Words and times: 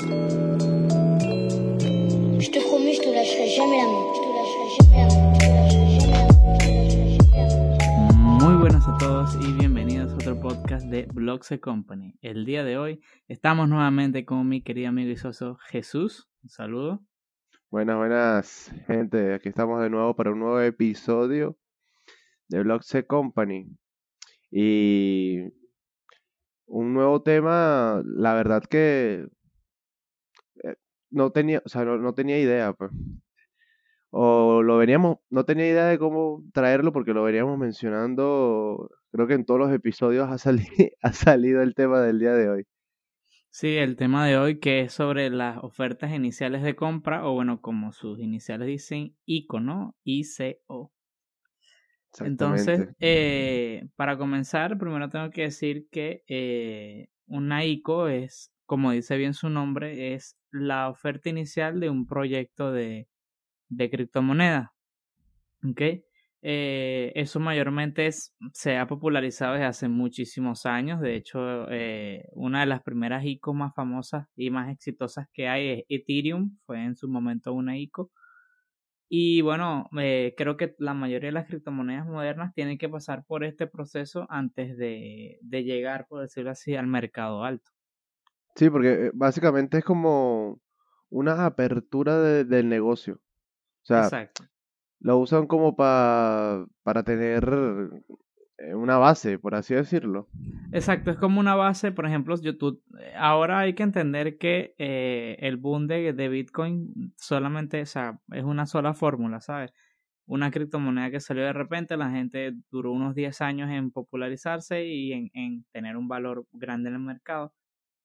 Je 0.00 0.06
te 2.52 2.60
promets, 2.68 2.94
je 2.94 3.02
te 3.02 3.10
lâcherai 3.12 3.48
jamais 3.48 3.78
la 3.78 3.86
main. 3.86 4.04
Je 4.14 4.20
te 4.22 4.28
lâcherai 4.36 4.68
jamais 4.78 4.94
la 4.94 5.08
main. 5.08 5.26
Je 5.26 5.42
te 5.42 5.50
lâcherai 5.50 5.98
jamais 5.98 6.14
la 6.14 6.28
main. 6.28 6.58
Je 6.60 6.78
te 6.78 6.94
lâcherai 6.94 7.18
jamais 7.18 7.32
la 7.32 8.12
main. 8.14 8.38
Muy 8.38 8.54
buenas 8.60 8.86
a 8.86 8.96
todos 8.98 9.34
y 9.44 9.52
bienvenidos 9.54 10.12
a 10.12 10.14
otro 10.14 10.38
podcast 10.38 10.86
de 10.86 11.06
Blogs 11.12 11.52
Company. 11.60 12.14
El 12.22 12.44
día 12.44 12.62
de 12.62 12.78
hoy 12.78 13.00
estamos 13.26 13.68
nuevamente 13.68 14.24
con 14.24 14.48
mi 14.48 14.62
querido 14.62 14.90
amigo 14.90 15.10
y 15.10 15.16
socio 15.16 15.56
Jesús. 15.66 16.30
Un 16.44 16.50
saludo. 16.50 17.02
Buenas, 17.68 17.96
buenas, 17.96 18.72
gente. 18.86 19.34
Aquí 19.34 19.48
estamos 19.48 19.82
de 19.82 19.90
nuevo 19.90 20.14
para 20.14 20.30
un 20.30 20.38
nuevo 20.38 20.60
episodio 20.60 21.58
de 22.46 22.62
Blogs 22.62 22.96
Company. 23.08 23.66
Y 24.52 25.40
un 26.66 26.94
nuevo 26.94 27.20
tema, 27.22 28.00
la 28.04 28.34
verdad 28.34 28.62
que 28.62 29.26
no 31.10 31.30
tenía, 31.32 31.62
o 31.64 31.68
sea, 31.68 31.84
no, 31.84 31.98
no 31.98 32.14
tenía 32.14 32.38
idea, 32.38 32.72
pues. 32.72 32.90
O 34.10 34.62
lo 34.62 34.78
veníamos, 34.78 35.18
no 35.30 35.44
tenía 35.44 35.68
idea 35.68 35.84
de 35.86 35.98
cómo 35.98 36.42
traerlo 36.52 36.92
porque 36.92 37.12
lo 37.12 37.22
veníamos 37.24 37.58
mencionando, 37.58 38.90
creo 39.12 39.26
que 39.26 39.34
en 39.34 39.44
todos 39.44 39.60
los 39.60 39.72
episodios 39.72 40.28
ha, 40.30 40.38
sali- 40.38 40.66
ha 41.02 41.12
salido 41.12 41.62
el 41.62 41.74
tema 41.74 42.00
del 42.00 42.18
día 42.18 42.32
de 42.32 42.48
hoy. 42.48 42.64
Sí, 43.50 43.76
el 43.76 43.96
tema 43.96 44.26
de 44.26 44.38
hoy 44.38 44.60
que 44.60 44.80
es 44.80 44.92
sobre 44.92 45.28
las 45.30 45.58
ofertas 45.62 46.12
iniciales 46.12 46.62
de 46.62 46.74
compra 46.76 47.26
o 47.26 47.34
bueno, 47.34 47.60
como 47.60 47.92
sus 47.92 48.18
iniciales 48.20 48.68
dicen, 48.68 49.14
ICO, 49.26 49.60
¿no? 49.60 49.94
ICO. 50.04 50.92
Entonces, 52.20 52.88
eh, 53.00 53.86
para 53.96 54.16
comenzar, 54.18 54.78
primero 54.78 55.08
tengo 55.08 55.30
que 55.30 55.42
decir 55.42 55.88
que 55.90 56.24
eh, 56.26 57.08
una 57.26 57.64
ICO 57.64 58.08
es, 58.08 58.52
como 58.68 58.92
dice 58.92 59.16
bien 59.16 59.34
su 59.34 59.48
nombre, 59.48 60.14
es 60.14 60.36
la 60.52 60.90
oferta 60.90 61.30
inicial 61.30 61.80
de 61.80 61.88
un 61.88 62.06
proyecto 62.06 62.70
de, 62.70 63.08
de 63.70 63.90
criptomoneda. 63.90 64.74
¿Ok? 65.64 65.80
Eh, 66.42 67.12
eso 67.16 67.40
mayormente 67.40 68.10
se 68.52 68.76
ha 68.76 68.86
popularizado 68.86 69.54
desde 69.54 69.66
hace 69.66 69.88
muchísimos 69.88 70.66
años. 70.66 71.00
De 71.00 71.16
hecho, 71.16 71.66
eh, 71.70 72.28
una 72.32 72.60
de 72.60 72.66
las 72.66 72.82
primeras 72.82 73.24
ICO 73.24 73.54
más 73.54 73.74
famosas 73.74 74.28
y 74.36 74.50
más 74.50 74.70
exitosas 74.70 75.26
que 75.32 75.48
hay 75.48 75.68
es 75.70 75.84
Ethereum. 75.88 76.58
Fue 76.66 76.84
en 76.84 76.94
su 76.94 77.08
momento 77.08 77.54
una 77.54 77.78
ICO. 77.78 78.12
Y 79.08 79.40
bueno, 79.40 79.88
eh, 79.98 80.34
creo 80.36 80.58
que 80.58 80.74
la 80.78 80.92
mayoría 80.94 81.28
de 81.28 81.32
las 81.32 81.46
criptomonedas 81.46 82.06
modernas 82.06 82.52
tienen 82.54 82.76
que 82.76 82.90
pasar 82.90 83.24
por 83.26 83.44
este 83.44 83.66
proceso 83.66 84.26
antes 84.28 84.76
de, 84.76 85.38
de 85.40 85.64
llegar, 85.64 86.06
por 86.08 86.20
decirlo 86.20 86.50
así, 86.50 86.76
al 86.76 86.86
mercado 86.86 87.44
alto. 87.44 87.77
Sí, 88.58 88.68
porque 88.70 89.06
eh, 89.06 89.10
básicamente 89.14 89.78
es 89.78 89.84
como 89.84 90.60
una 91.10 91.46
apertura 91.46 92.18
de- 92.18 92.44
del 92.44 92.68
negocio. 92.68 93.14
O 93.14 93.86
sea, 93.86 94.02
Exacto. 94.02 94.44
lo 94.98 95.18
usan 95.18 95.46
como 95.46 95.76
pa- 95.76 96.66
para 96.82 97.04
tener 97.04 97.48
eh, 98.58 98.74
una 98.74 98.98
base, 98.98 99.38
por 99.38 99.54
así 99.54 99.74
decirlo. 99.74 100.26
Exacto, 100.72 101.12
es 101.12 101.16
como 101.18 101.38
una 101.38 101.54
base, 101.54 101.92
por 101.92 102.04
ejemplo, 102.04 102.34
YouTube. 102.40 102.82
Ahora 103.16 103.60
hay 103.60 103.74
que 103.74 103.84
entender 103.84 104.38
que 104.38 104.74
eh, 104.76 105.36
el 105.38 105.56
boom 105.56 105.86
de, 105.86 106.12
de 106.12 106.28
Bitcoin 106.28 107.12
solamente, 107.16 107.80
o 107.82 107.86
sea, 107.86 108.18
es 108.32 108.42
una 108.42 108.66
sola 108.66 108.92
fórmula, 108.92 109.40
¿sabes? 109.40 109.72
Una 110.26 110.50
criptomoneda 110.50 111.12
que 111.12 111.20
salió 111.20 111.44
de 111.44 111.52
repente, 111.52 111.96
la 111.96 112.10
gente 112.10 112.54
duró 112.72 112.90
unos 112.90 113.14
10 113.14 113.40
años 113.40 113.70
en 113.70 113.92
popularizarse 113.92 114.84
y 114.84 115.12
en, 115.12 115.30
en 115.32 115.64
tener 115.70 115.96
un 115.96 116.08
valor 116.08 116.44
grande 116.52 116.88
en 116.88 116.96
el 116.96 117.02
mercado. 117.02 117.54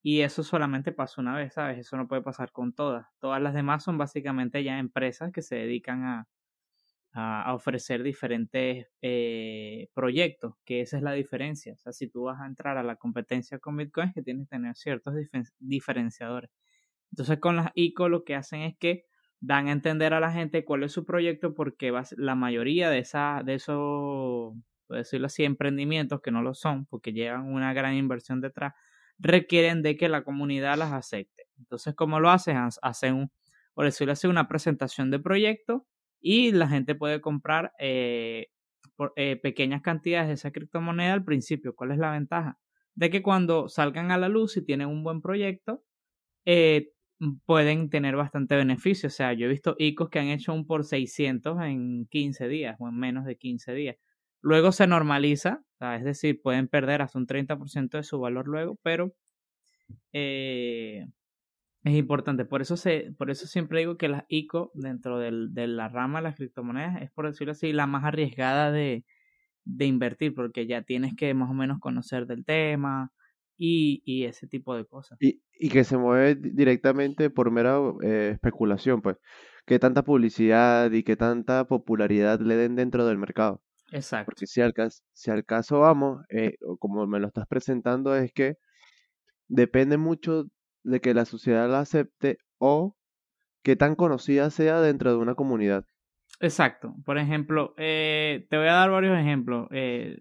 Y 0.04 0.22
eso 0.22 0.44
solamente 0.44 0.92
pasó 0.92 1.22
una 1.22 1.36
vez, 1.36 1.54
¿sabes? 1.54 1.80
Eso 1.80 1.98
no 1.98 2.08
puede 2.08 2.22
pasar 2.22 2.52
con 2.52 2.74
todas. 2.74 3.08
Todas 3.20 3.42
las 3.42 3.54
demás 3.54 3.84
son 3.84 3.98
básicamente 3.98 4.64
ya 4.64 4.78
empresas 4.78 5.32
que 5.32 5.42
se 5.42 5.56
dedican 5.56 6.04
a, 6.04 6.28
a, 7.14 7.54
ofrecer 7.54 8.04
diferentes 8.04 8.88
eh, 9.02 9.88
proyectos, 9.94 10.56
que 10.66 10.82
esa 10.82 10.98
es 10.98 11.04
la 11.04 11.14
diferencia. 11.14 11.74
O 11.74 11.78
sea, 11.78 11.94
si 11.94 12.10
tú 12.10 12.24
vas 12.24 12.42
a 12.42 12.48
entrar 12.48 12.78
a 12.78 12.84
la 12.84 12.96
competencia 12.96 13.60
con 13.60 13.78
Bitcoin, 13.78 14.10
es 14.10 14.16
que 14.16 14.24
tienes 14.24 14.48
que 14.50 14.58
tener 14.58 14.76
ciertos 14.76 15.14
diferenciadores. 15.60 16.50
Entonces, 17.12 17.40
con 17.40 17.56
las 17.56 17.72
ICO 17.76 18.10
lo 18.10 18.24
que 18.24 18.36
hacen 18.36 18.62
es 18.62 18.76
que 18.78 19.06
dan 19.40 19.68
a 19.68 19.72
entender 19.72 20.14
a 20.14 20.20
la 20.20 20.32
gente 20.32 20.66
cuál 20.66 20.84
es 20.84 20.92
su 20.92 21.06
proyecto, 21.06 21.54
porque 21.54 21.92
va 21.92 22.04
la 22.18 22.36
mayoría 22.36 22.90
de, 22.90 23.00
esa, 23.00 23.42
de 23.46 23.56
esos, 23.56 24.56
por 24.88 24.98
decirlo 24.98 25.28
así, 25.28 25.44
emprendimientos 25.44 26.22
que 26.22 26.32
no 26.32 26.42
lo 26.42 26.54
son, 26.56 26.86
porque 26.88 27.14
llevan 27.14 27.52
una 27.54 27.74
gran 27.74 27.94
inversión 27.94 28.42
detrás, 28.42 28.74
requieren 29.20 29.82
de 29.84 29.98
que 29.98 30.10
la 30.10 30.24
comunidad 30.24 30.78
las 30.78 30.92
acepte. 30.94 31.46
Entonces, 31.58 31.96
¿cómo 31.96 32.20
lo 32.20 32.30
hacen? 32.30 32.58
Ha- 32.58 32.70
Hacen, 32.82 33.16
un- 33.16 33.32
por 33.74 33.86
decirlo 33.86 34.14
así, 34.14 34.28
una 34.28 34.48
presentación 34.48 35.12
de 35.12 35.20
proyecto 35.20 35.86
y 36.22 36.52
la 36.52 36.68
gente 36.68 36.96
puede 36.96 37.22
comprar 37.22 37.74
eh, 37.80 38.48
eh, 39.16 39.38
pequeñas 39.42 39.82
cantidades 39.82 40.28
de 40.28 40.34
esa 40.36 40.52
criptomoneda 40.52 41.14
al 41.14 41.24
principio. 41.26 41.76
¿Cuál 41.76 41.92
es 41.92 41.98
la 41.98 42.12
ventaja? 42.12 42.58
De 42.96 43.10
que 43.10 43.24
cuando 43.24 43.70
salgan 43.70 44.12
a 44.12 44.18
la 44.18 44.30
luz 44.30 44.56
y 44.58 44.64
tienen 44.66 44.88
un 44.88 45.04
buen 45.04 45.22
proyecto, 45.22 45.84
eh, 46.46 46.92
pueden 47.46 47.90
tener 47.90 48.16
bastante 48.16 48.56
beneficio. 48.56 49.08
O 49.08 49.12
sea, 49.12 49.34
yo 49.34 49.46
he 49.46 49.50
visto 49.50 49.76
ICOs 49.80 50.10
que 50.10 50.20
han 50.20 50.28
hecho 50.28 50.54
un 50.54 50.66
por 50.68 50.84
600 50.86 51.60
en 51.62 52.06
15 52.08 52.48
días 52.48 52.76
o 52.80 52.88
en 52.90 52.98
menos 52.98 53.26
de 53.26 53.38
15 53.38 53.74
días. 53.74 53.98
Luego 54.42 54.72
se 54.72 54.88
normaliza, 54.88 55.64
es 55.98 56.04
decir, 56.04 56.42
pueden 56.42 56.68
perder 56.68 57.02
hasta 57.02 57.20
un 57.20 57.28
30% 57.28 57.98
de 57.98 58.04
su 58.04 58.20
valor 58.20 58.48
luego, 58.48 58.78
pero 58.82 59.14
eh, 60.12 61.06
es 61.84 61.94
importante. 61.94 62.46
Por 62.46 62.62
eso, 62.62 62.76
por 63.18 63.30
eso 63.30 63.48
siempre 63.48 63.80
digo 63.80 63.98
que 63.98 64.08
las 64.08 64.24
ICO 64.30 64.72
dentro 64.74 65.20
de 65.20 65.68
la 65.68 65.90
rama 65.90 66.20
de 66.20 66.24
las 66.24 66.36
criptomonedas 66.36 67.02
es, 67.02 67.12
por 67.12 67.28
decirlo 67.28 67.52
así, 67.52 67.74
la 67.74 67.88
más 67.88 68.06
arriesgada 68.06 68.72
de, 68.72 69.04
invertir, 69.80 70.34
porque 70.34 70.66
ya 70.66 70.84
tienes 70.84 71.16
que 71.16 71.34
más 71.34 71.50
o 71.50 71.54
menos 71.54 71.80
conocer 71.80 72.26
del 72.26 72.46
tema 72.46 73.12
y, 73.58 74.24
ese 74.26 74.48
tipo 74.48 74.76
de 74.76 74.86
cosas. 74.86 75.18
Y, 75.20 75.70
que 75.70 75.84
se 75.84 75.98
mueve 75.98 76.36
di- 76.36 76.52
directamente 76.52 77.30
por 77.30 77.52
mera 77.52 77.80
eh, 78.02 78.32
especulación, 78.34 79.02
pues. 79.02 79.18
Que 79.66 79.80
tanta 79.80 80.04
publicidad 80.04 80.92
y 80.92 81.04
que 81.04 81.16
tanta 81.16 81.66
popularidad 81.68 82.42
le 82.42 82.58
den 82.58 82.76
dentro 82.76 83.06
del 83.06 83.18
mercado. 83.18 83.62
Exacto. 83.94 84.26
Porque 84.26 84.48
si 84.48 84.62
al 84.62 84.74
caso, 84.74 85.04
si 85.14 85.32
al 85.32 85.46
caso 85.46 85.80
vamos, 85.80 86.24
eh, 86.30 86.56
como 86.80 87.06
me 87.08 87.20
lo 87.20 87.28
estás 87.28 87.46
presentando, 87.48 88.16
es 88.16 88.32
que 88.34 88.56
depende 89.48 89.98
mucho 89.98 90.46
de 90.84 91.00
que 91.00 91.14
la 91.14 91.26
sociedad 91.26 91.70
la 91.70 91.82
acepte 91.82 92.38
o 92.58 92.96
que 93.62 93.76
tan 93.76 93.96
conocida 93.96 94.50
sea 94.50 94.82
dentro 94.82 95.12
de 95.12 95.18
una 95.18 95.36
comunidad. 95.36 95.86
Exacto. 96.40 96.96
Por 97.06 97.18
ejemplo, 97.18 97.74
eh, 97.78 98.46
te 98.50 98.58
voy 98.58 98.68
a 98.68 98.74
dar 98.74 98.92
varios 98.92 99.18
ejemplos. 99.18 99.68
Eh, 99.72 100.18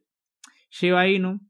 Shiba 0.70 1.08
Inu, 1.08 1.40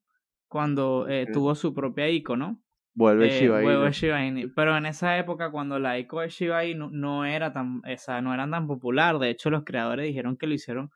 cuando 0.49 1.09
eh, 1.09 1.27
tuvo 1.32 1.55
su 1.55 1.75
propia 1.75 2.09
ICO, 2.09 2.37
¿no? 2.37 2.62
Vuelve 2.95 3.27
Eh, 3.29 3.41
Shiba 3.41 3.63
Inu. 3.63 3.81
de 3.85 3.93
Shiba 3.93 4.25
Inu. 4.25 4.53
Pero 4.55 4.77
en 4.77 4.87
esa 4.87 5.17
época, 5.19 5.51
cuando 5.51 5.79
la 5.79 5.99
ICO 5.99 6.21
de 6.21 6.29
Shiba 6.29 6.65
Inu 6.65 6.91
no 6.91 7.25
era 7.25 7.53
tan, 7.53 7.81
no 8.23 8.35
eran 8.35 8.51
tan 8.51 8.67
popular, 8.67 9.19
de 9.19 9.31
hecho 9.31 9.49
los 9.51 9.65
creadores 9.65 10.07
dijeron 10.07 10.37
que 10.37 10.47
lo 10.47 10.55
hicieron 10.55 10.91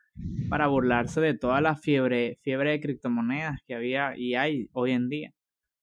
para 0.51 0.67
burlarse 0.67 1.21
de 1.21 1.35
toda 1.35 1.61
la 1.61 1.75
fiebre, 1.77 2.39
fiebre 2.43 2.71
de 2.73 2.81
criptomonedas 2.81 3.61
que 3.67 3.75
había 3.75 4.17
y 4.17 4.35
hay 4.35 4.69
hoy 4.73 4.93
en 4.93 5.09
día, 5.09 5.33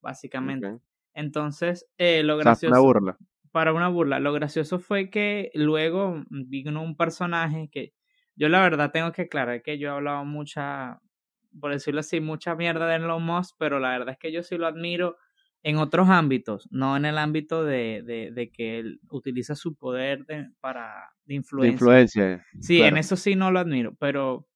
básicamente. 0.01 0.79
Entonces, 1.13 1.87
eh, 1.97 2.23
lo 2.23 2.35
O 2.37 2.41
sea, 2.41 2.41
una 2.41 2.43
gracioso, 2.51 2.81
burla. 2.83 3.17
para 3.51 3.73
una 3.73 3.87
burla, 3.87 4.19
lo 4.19 4.33
gracioso 4.33 4.79
fue 4.79 5.09
que 5.09 5.51
luego 5.53 6.23
vino 6.29 6.81
un 6.81 6.95
personaje 6.95 7.69
que 7.71 7.93
yo 8.35 8.49
la 8.49 8.61
verdad 8.61 8.91
tengo 8.91 9.11
que 9.11 9.23
aclarar 9.23 9.61
que 9.61 9.77
yo 9.77 9.89
he 9.89 9.91
hablado 9.91 10.25
mucha, 10.25 10.99
por 11.59 11.71
decirlo 11.71 11.99
así, 11.99 12.19
mucha 12.19 12.55
mierda 12.55 12.87
de 12.87 12.95
Elon 12.95 13.23
Musk, 13.23 13.55
pero 13.59 13.79
la 13.79 13.89
verdad 13.91 14.09
es 14.13 14.17
que 14.17 14.31
yo 14.31 14.41
sí 14.41 14.57
lo 14.57 14.65
admiro 14.65 15.17
en 15.63 15.77
otros 15.77 16.09
ámbitos, 16.09 16.67
no 16.71 16.95
en 16.97 17.05
el 17.05 17.17
ámbito 17.17 17.63
de, 17.63 18.03
de, 18.05 18.31
de 18.31 18.51
que 18.51 18.79
él 18.79 18.99
utiliza 19.09 19.55
su 19.55 19.75
poder 19.75 20.25
de, 20.25 20.49
para 20.59 20.87
de 21.25 21.33
De 21.33 21.35
influencia. 21.35 21.71
influencia. 21.73 22.45
Sí, 22.59 22.81
en 22.81 22.97
eso 22.97 23.15
sí 23.15 23.35
no 23.35 23.49
lo 23.49 23.59
admiro, 23.59 23.95
pero 23.99 24.47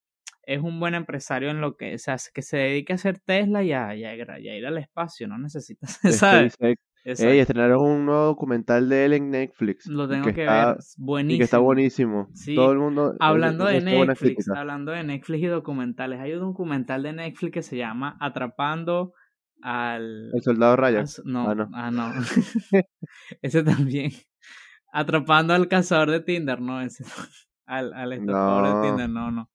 es 0.44 0.62
un 0.62 0.80
buen 0.80 0.96
empresario 0.96 1.50
en 1.50 1.60
lo 1.62 1.76
que, 1.78 1.96
o 1.96 1.98
sea, 1.98 2.18
que 2.34 2.42
se 2.42 2.58
dedica 2.58 2.94
a 2.94 2.96
hacer 2.96 3.20
Tesla 3.20 3.64
y 3.64 3.72
a, 3.74 3.96
y 3.96 4.04
a 4.06 4.16
ir- 4.16 4.42
y 4.42 4.50
a 4.50 4.58
ir 4.58 4.66
al 4.66 4.78
espacio, 4.78 5.28
no 5.28 5.38
necesitas, 5.38 6.00
¿sabes? 6.04 6.54
SpaceX. 6.54 6.82
Exacto. 7.06 7.32
Ey, 7.32 7.40
estrenaron 7.40 7.82
un 7.86 8.06
nuevo 8.06 8.26
documental 8.26 8.90
de 8.90 9.06
él 9.06 9.14
en 9.14 9.32
Netflix. 9.32 9.86
Lo 9.88 10.10
tengo 10.10 10.26
que 10.26 10.34
que 10.34 10.42
está, 10.42 10.74
ver, 10.74 10.78
buenísimo. 10.98 11.36
Y 11.36 11.38
que 11.38 11.44
está 11.46 11.58
buenísimo. 11.60 12.28
Sí. 12.34 12.54
Todo 12.54 12.74
el 12.74 12.80
mundo. 12.80 13.14
eh, 13.14 13.18
Hablando 13.22 13.64
de 13.64 13.80
Netflix, 13.80 14.50
hablando 14.50 14.92
de 14.92 15.04
Netflix 15.06 15.42
y 15.44 15.46
documentales, 15.46 16.20
hay 16.20 16.34
un 16.34 16.42
documental 16.42 17.04
de 17.04 17.14
Netflix 17.14 17.54
que 17.54 17.62
se 17.64 17.78
llama 17.78 18.18
Atrapando 18.20 19.14
al... 19.62 20.32
El 20.34 20.42
soldado 20.42 20.76
Ryan. 20.76 21.06
al- 21.06 21.24
no, 21.26 21.50
Ah, 21.50 21.56
no. 21.56 21.70
ah, 21.74 21.92
no. 21.92 22.12
Ese 23.42 23.64
también. 23.64 24.12
Atrapando 24.92 25.54
al 25.54 25.68
cazador 25.68 26.12
de 26.12 26.22
Tinder, 26.22 26.62
no, 26.62 26.82
ese. 26.82 27.04
Al, 27.66 27.92
al 27.94 28.14
estafador 28.14 28.64
No. 28.64 28.82
de 28.82 28.88
Tinder, 28.88 29.10
no, 29.10 29.30
no. 29.32 29.50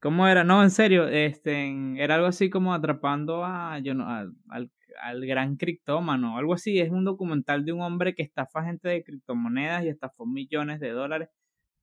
¿Cómo 0.00 0.26
era? 0.26 0.42
No, 0.42 0.62
en 0.64 0.70
serio, 0.70 1.06
este, 1.06 1.72
era 2.02 2.16
algo 2.16 2.26
así 2.26 2.50
como 2.50 2.74
atrapando 2.74 3.44
a, 3.44 3.78
yo 3.78 3.94
no, 3.94 4.08
al, 4.08 4.32
al, 4.48 4.70
al 5.00 5.24
gran 5.26 5.56
criptómano, 5.56 6.36
algo 6.38 6.54
así. 6.54 6.80
Es 6.80 6.90
un 6.90 7.04
documental 7.04 7.64
de 7.64 7.72
un 7.72 7.82
hombre 7.82 8.14
que 8.16 8.22
estafa 8.24 8.64
gente 8.64 8.88
de 8.88 9.04
criptomonedas 9.04 9.84
y 9.84 9.88
estafó 9.88 10.26
millones 10.26 10.80
de 10.80 10.90
dólares. 10.90 11.28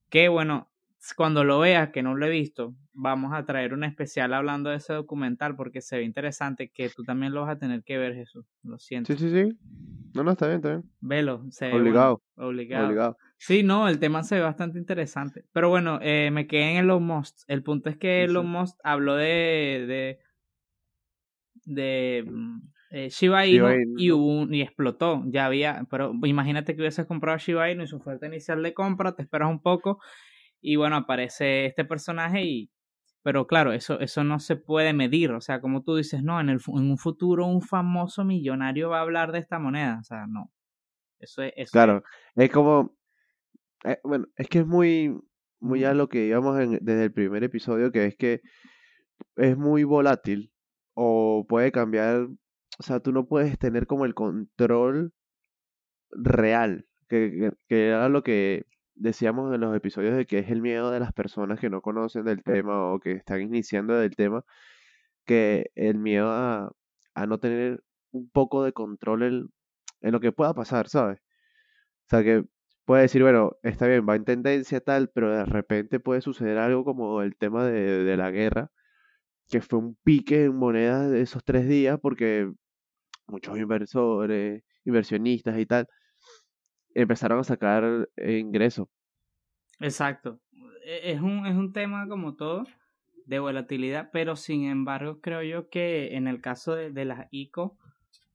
Que 0.10 0.28
bueno, 0.28 0.70
cuando 1.16 1.44
lo 1.44 1.60
veas, 1.60 1.90
que 1.92 2.02
no 2.04 2.16
lo 2.16 2.26
he 2.26 2.30
visto, 2.30 2.76
vamos 2.94 3.34
a 3.34 3.46
traer 3.46 3.74
un 3.74 3.84
especial 3.84 4.34
hablando 4.34 4.70
de 4.70 4.78
ese 4.78 4.94
documental 4.94 5.56
porque 5.56 5.82
se 5.82 5.98
ve 5.98 6.04
interesante, 6.04 6.70
que 6.74 6.90
tú 6.90 7.04
también 7.04 7.34
lo 7.34 7.42
vas 7.42 7.56
a 7.56 7.60
tener 7.60 7.84
que 7.84 7.98
ver, 7.98 8.16
Jesús. 8.16 8.46
Lo 8.64 8.78
siento. 8.80 9.14
Sí, 9.14 9.20
sí, 9.20 9.30
sí. 9.30 9.58
No, 10.14 10.24
no, 10.24 10.32
está 10.32 10.48
bien, 10.48 10.58
está 10.58 10.70
bien. 10.70 10.84
Velo. 11.02 11.44
Se 11.52 11.72
Obligado. 11.74 12.22
bueno, 12.36 12.50
obligado. 12.50 12.86
Obligado. 12.88 13.18
Sí, 13.38 13.62
no, 13.64 13.88
el 13.88 14.00
tema 14.00 14.24
se 14.24 14.36
ve 14.36 14.42
bastante 14.42 14.80
interesante. 14.80 15.46
Pero 15.52 15.70
bueno, 15.70 16.00
eh, 16.02 16.32
me 16.32 16.48
quedé 16.48 16.72
en 16.72 16.78
Elon 16.78 17.04
Musk. 17.04 17.36
El 17.48 17.62
punto 17.62 17.90
es 17.90 17.98
que 17.98 18.22
Sí, 18.22 18.26
sí. 18.26 18.32
Elon 18.32 18.50
Musk 18.50 18.78
habló 18.84 19.16
de, 19.16 19.86
de, 19.88 20.20
de 21.66 22.24
mm, 22.28 22.60
eh, 22.92 23.10
Shiba 23.10 23.46
Inu 23.46 23.56
Shiba 23.58 23.76
Inu. 23.76 23.94
y, 24.00 24.12
hubo 24.12 24.40
un- 24.42 24.54
y 24.54 24.62
explotó. 24.62 25.24
Ya 25.28 25.46
había, 25.46 25.86
pero 25.90 26.14
imagínate 26.24 26.76
que 26.76 26.82
hubieses 26.82 27.06
comprado 27.06 27.38
Shiba 27.38 27.70
Inu 27.72 27.84
y 27.84 27.88
su 27.88 27.98
oferta 27.98 28.26
inicial 28.28 28.64
de 28.64 28.74
compra, 28.74 29.14
te 29.16 29.22
esperas 29.24 29.50
un 29.50 29.62
poco 29.62 30.00
y 30.72 30.76
bueno, 30.76 30.96
aparece 30.98 31.66
este 31.66 31.86
personaje 31.86 32.44
y... 32.44 32.72
Pero 33.24 33.46
claro, 33.46 33.74
eso, 33.74 34.00
eso 34.00 34.24
no 34.24 34.40
se 34.40 34.56
puede 34.56 34.94
medir. 34.94 35.32
O 35.32 35.42
sea, 35.42 35.60
como 35.60 35.84
tú 35.84 35.96
dices, 35.98 36.24
no, 36.24 36.40
en, 36.40 36.50
el, 36.50 36.60
en 36.68 36.90
un 36.92 36.98
futuro 36.98 37.46
un 37.46 37.62
famoso 37.62 38.24
millonario 38.24 38.90
va 38.90 39.00
a 39.00 39.02
hablar 39.02 39.32
de 39.32 39.40
esta 39.40 39.60
moneda. 39.60 39.98
O 40.00 40.04
sea, 40.04 40.26
no. 40.28 40.52
Eso 41.20 41.42
es... 41.44 41.52
Eso 41.58 41.72
Claro, 41.74 42.04
es 42.36 42.50
como, 42.52 42.96
eh, 43.84 44.00
bueno, 44.04 44.28
es 44.36 44.48
que 44.48 44.60
es 44.60 44.68
muy, 44.68 45.14
muy 45.60 45.84
a 45.84 45.94
lo 45.94 46.08
que 46.10 46.26
íbamos 46.28 46.60
en- 46.60 46.80
desde 46.82 47.06
el 47.06 47.14
primer 47.14 47.44
episodio, 47.44 47.92
que 47.92 48.06
es 48.06 48.16
que 48.16 48.42
es 49.36 49.58
muy 49.58 49.84
volátil 49.84 50.52
o 50.94 51.46
puede 51.48 51.72
cambiar, 51.72 52.28
o 52.80 52.84
sea, 52.84 53.00
tú 53.00 53.12
no 53.12 53.28
puedes 53.28 53.58
tener 53.60 53.88
como 53.88 54.06
el 54.06 54.14
control 54.14 55.14
real, 56.12 56.86
que, 57.10 57.32
que, 57.32 57.52
que 57.68 57.88
era 57.88 58.10
lo 58.10 58.24
que 58.24 58.66
decíamos 58.98 59.54
en 59.54 59.62
los 59.62 59.76
episodios 59.76 60.16
de 60.16 60.26
que 60.26 60.40
es 60.40 60.50
el 60.50 60.62
miedo 60.62 60.92
de 60.92 61.00
las 61.00 61.14
personas 61.14 61.60
que 61.60 61.70
no 61.70 61.82
conocen 61.82 62.26
del 62.26 62.44
tema 62.44 62.92
o 62.94 63.00
que 63.00 63.14
están 63.14 63.42
iniciando 63.42 63.96
del 63.96 64.16
tema, 64.16 64.44
que 65.26 65.72
el 65.76 65.98
miedo 66.00 66.30
a, 66.32 66.72
a 67.16 67.26
no 67.28 67.40
tener 67.40 67.84
un 68.12 68.30
poco 68.30 68.64
de 68.64 68.74
control 68.74 69.24
en, 69.24 69.50
en 70.02 70.12
lo 70.14 70.20
que 70.20 70.32
pueda 70.32 70.54
pasar, 70.54 70.90
¿sabes? 70.90 71.20
O 72.08 72.10
sea, 72.10 72.24
que 72.24 72.46
puede 72.86 73.04
decir, 73.04 73.24
bueno, 73.24 73.58
está 73.64 73.88
bien, 73.88 74.08
va 74.08 74.16
en 74.16 74.26
tendencia 74.26 74.80
tal, 74.82 75.10
pero 75.14 75.32
de 75.32 75.46
repente 75.46 76.00
puede 76.00 76.22
suceder 76.22 76.58
algo 76.58 76.86
como 76.86 77.22
el 77.22 77.36
tema 77.38 77.66
de, 77.66 78.04
de 78.04 78.18
la 78.18 78.32
guerra, 78.32 78.72
que 79.50 79.62
fue 79.62 79.80
un 79.80 79.98
pique 80.04 80.46
en 80.46 80.56
monedas 80.56 81.12
de 81.12 81.22
esos 81.22 81.44
tres 81.44 81.68
días 81.68 82.00
porque 82.02 82.52
muchos 83.28 83.58
inversores, 83.58 84.64
inversionistas 84.86 85.60
y 85.60 85.66
tal, 85.66 85.88
empezaron 87.02 87.40
a 87.40 87.44
sacar 87.44 88.10
eh, 88.18 88.38
ingresos. 88.40 88.88
Exacto. 89.80 90.40
E- 90.86 91.12
Es 91.12 91.22
un, 91.22 91.46
es 91.46 91.56
un 91.56 91.74
tema 91.74 92.08
como 92.08 92.36
todo 92.36 92.64
de 93.26 93.40
volatilidad, 93.40 94.10
pero 94.14 94.36
sin 94.36 94.66
embargo 94.66 95.20
creo 95.22 95.44
yo 95.44 95.70
que 95.70 96.16
en 96.16 96.28
el 96.28 96.42
caso 96.42 96.76
de, 96.76 96.92
de 96.92 97.06
las 97.06 97.28
ICO 97.32 97.78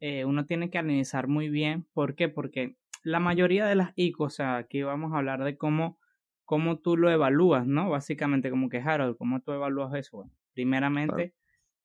eh, 0.01 0.25
uno 0.25 0.47
tiene 0.47 0.71
que 0.71 0.79
analizar 0.79 1.29
muy 1.29 1.49
bien. 1.49 1.87
¿Por 1.95 2.15
qué? 2.15 2.29
Porque 2.29 2.77
la 3.03 3.21
mayoría 3.21 3.67
de 3.67 3.75
las 3.77 3.93
ICO, 3.97 4.25
o 4.25 4.31
sea, 4.31 4.57
aquí 4.57 4.83
vamos 4.83 5.13
a 5.15 5.19
hablar 5.19 5.45
de 5.45 5.57
cómo, 5.57 5.99
cómo 6.45 6.79
tú 6.79 6.97
lo 6.97 7.11
evalúas, 7.11 7.67
¿no? 7.67 7.91
Básicamente 7.91 8.51
como 8.51 8.69
que 8.69 8.79
Harold, 8.81 9.17
¿cómo 9.17 9.41
tú 9.41 9.53
evalúas 9.53 9.95
eso? 9.95 10.19
Bueno, 10.19 10.33
primeramente, 10.55 11.35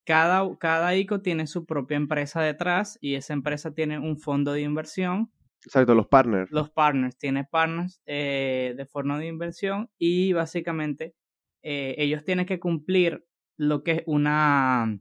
cada, 0.05 0.57
cada 0.57 0.95
ICO 0.95 1.21
tiene 1.21 1.47
su 1.47 1.65
propia 1.65 1.97
empresa 1.97 2.41
detrás 2.41 2.97
y 3.01 3.15
esa 3.15 3.33
empresa 3.33 3.73
tiene 3.73 3.99
un 3.99 4.17
fondo 4.19 4.53
de 4.53 4.61
inversión 4.61 5.31
Exacto, 5.65 5.95
los 5.95 6.07
partners. 6.07 6.49
los 6.51 6.69
partners, 6.69 7.17
tiene 7.17 7.43
partners 7.43 8.01
eh, 8.05 8.73
de 8.77 8.85
forma 8.85 9.19
de 9.19 9.27
inversión 9.27 9.89
y 9.97 10.31
básicamente 10.33 11.15
eh, 11.61 11.95
ellos 11.97 12.23
tienen 12.23 12.45
que 12.45 12.59
cumplir 12.59 13.25
lo 13.57 13.83
que 13.83 13.91
es 13.91 14.03
una, 14.05 14.97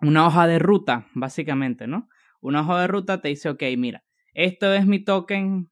una 0.00 0.26
hoja 0.26 0.46
de 0.46 0.58
ruta, 0.58 1.06
básicamente, 1.14 1.86
¿no? 1.86 2.08
Una 2.40 2.62
hoja 2.62 2.80
de 2.82 2.86
ruta 2.88 3.20
te 3.20 3.28
dice, 3.28 3.48
ok, 3.48 3.62
mira, 3.78 4.04
esto 4.34 4.72
es 4.74 4.86
mi 4.86 5.04
token, 5.04 5.70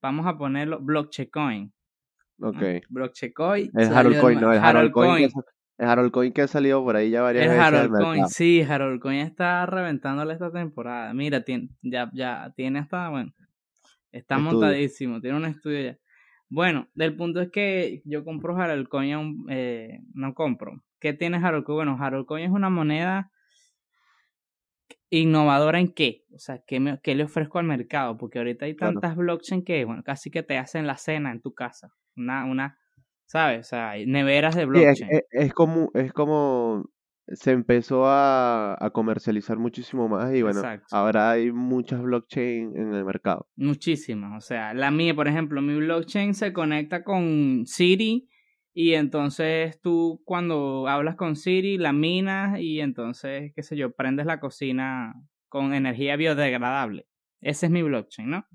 vamos 0.00 0.26
a 0.26 0.38
ponerlo 0.38 0.80
blockchain 0.80 1.28
coin. 1.30 1.72
Ok. 2.40 2.62
Blockchain 2.88 3.32
coin. 3.32 3.70
Salió 3.72 3.96
Harold 3.96 4.20
Coin, 4.20 4.40
no, 4.40 4.52
el 4.52 4.58
Harold 4.58 4.92
Coin. 4.92 5.30
Coin. 5.30 5.44
El 5.76 5.88
Harold 5.88 6.12
Coin 6.12 6.32
que 6.32 6.42
ha 6.42 6.46
salido 6.46 6.84
por 6.84 6.94
ahí 6.94 7.10
ya 7.10 7.22
varias 7.22 7.44
El 7.44 7.50
veces 7.50 7.64
al 7.64 7.74
Harold 7.74 8.00
Coin, 8.00 8.28
sí, 8.28 8.62
Harold 8.62 9.00
Coin 9.00 9.18
está 9.18 9.66
reventándole 9.66 10.32
esta 10.32 10.52
temporada. 10.52 11.12
Mira, 11.12 11.44
tiene, 11.44 11.70
ya, 11.82 12.10
ya 12.14 12.52
tiene 12.56 12.78
hasta, 12.78 13.08
bueno, 13.08 13.32
está 14.18 14.36
Estudio. 14.36 14.60
montadísimo, 14.60 15.20
tiene 15.20 15.36
un 15.36 15.44
estudio 15.46 15.80
ya. 15.92 15.98
Bueno, 16.48 16.88
del 16.94 17.16
punto 17.16 17.40
es 17.40 17.50
que 17.50 18.02
yo 18.04 18.24
compro 18.24 18.56
Harold 18.56 18.88
Coin, 18.88 19.16
un- 19.16 19.46
eh, 19.50 20.00
no 20.14 20.34
compro. 20.34 20.82
¿Qué 21.00 21.12
tiene 21.14 21.38
Harold 21.38 21.64
Coin? 21.64 21.76
Bueno, 21.76 21.96
Harold 22.00 22.26
Coin 22.26 22.44
es 22.44 22.50
una 22.50 22.70
moneda 22.70 23.30
innovadora 25.10 25.78
en 25.80 25.92
qué? 25.92 26.24
O 26.34 26.38
sea, 26.38 26.62
¿qué, 26.66 26.80
me- 26.80 27.00
qué 27.02 27.14
le 27.14 27.24
ofrezco 27.24 27.58
al 27.58 27.66
mercado? 27.66 28.16
Porque 28.16 28.38
ahorita 28.38 28.66
hay 28.66 28.76
Claro. 28.76 29.00
tantas 29.00 29.16
blockchain 29.16 29.64
que, 29.64 29.84
bueno, 29.84 30.02
casi 30.02 30.30
que 30.30 30.42
te 30.42 30.58
hacen 30.58 30.86
la 30.86 30.96
cena 30.96 31.30
en 31.32 31.40
tu 31.40 31.54
casa. 31.54 31.92
Una, 32.16 32.44
una, 32.44 32.78
¿sabes? 33.26 33.60
O 33.60 33.68
sea, 33.68 33.90
hay 33.90 34.06
neveras 34.06 34.54
de 34.54 34.66
Sí, 34.72 34.82
es, 34.82 35.04
blockchain. 35.06 35.08
es- 35.08 35.22
es 35.30 35.52
como, 35.54 35.90
es 35.94 36.12
como 36.12 36.84
se 37.28 37.52
empezó 37.52 38.06
a, 38.06 38.76
a 38.78 38.90
comercializar 38.90 39.58
muchísimo 39.58 40.08
más 40.08 40.34
y 40.34 40.42
bueno, 40.42 40.60
Exacto. 40.60 40.86
ahora 40.90 41.30
hay 41.30 41.50
muchas 41.52 42.02
blockchain 42.02 42.76
en 42.76 42.94
el 42.94 43.04
mercado. 43.04 43.48
Muchísimas. 43.56 44.44
O 44.44 44.46
sea, 44.46 44.74
la 44.74 44.90
mía, 44.90 45.14
por 45.14 45.28
ejemplo, 45.28 45.62
mi 45.62 45.74
blockchain 45.76 46.34
se 46.34 46.52
conecta 46.52 47.02
con 47.02 47.64
Siri 47.66 48.28
y 48.74 48.94
entonces 48.94 49.80
tú 49.80 50.20
cuando 50.24 50.86
hablas 50.88 51.16
con 51.16 51.36
Siri 51.36 51.78
la 51.78 51.92
minas 51.92 52.58
y 52.60 52.80
entonces, 52.80 53.52
qué 53.54 53.62
sé 53.62 53.76
yo, 53.76 53.92
prendes 53.92 54.26
la 54.26 54.40
cocina 54.40 55.14
con 55.48 55.72
energía 55.72 56.16
biodegradable. 56.16 57.06
Ese 57.40 57.66
es 57.66 57.72
mi 57.72 57.82
blockchain, 57.82 58.30
¿no? 58.30 58.46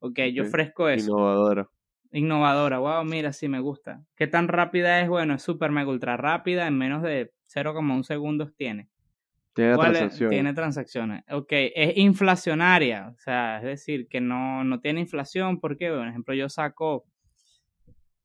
Ok, 0.00 0.20
yo 0.34 0.44
ofrezco 0.44 0.88
eso. 0.88 1.10
Innovadora. 1.10 1.68
Innovadora, 2.12 2.78
wow, 2.78 3.04
mira, 3.04 3.32
sí 3.32 3.48
me 3.48 3.58
gusta. 3.58 4.04
¿Qué 4.14 4.26
tan 4.26 4.46
rápida 4.46 5.00
es? 5.00 5.08
Bueno, 5.08 5.34
es 5.34 5.42
súper 5.42 5.72
mega 5.72 5.90
ultra 5.90 6.16
rápida, 6.16 6.66
en 6.66 6.78
menos 6.78 7.02
de 7.02 7.32
0,1 7.54 8.02
segundos 8.02 8.54
tiene. 8.56 8.88
Tiene 9.54 9.76
transacciones. 9.76 10.30
Tiene 10.30 10.52
transacciones. 10.52 11.24
Ok, 11.30 11.48
es 11.50 11.96
inflacionaria, 11.96 13.12
o 13.14 13.18
sea, 13.18 13.58
es 13.58 13.64
decir, 13.64 14.08
que 14.08 14.20
no, 14.20 14.64
no 14.64 14.80
tiene 14.80 15.00
inflación 15.00 15.60
porque, 15.60 15.90
por 15.90 16.08
ejemplo, 16.08 16.34
yo 16.34 16.48
saco 16.48 17.04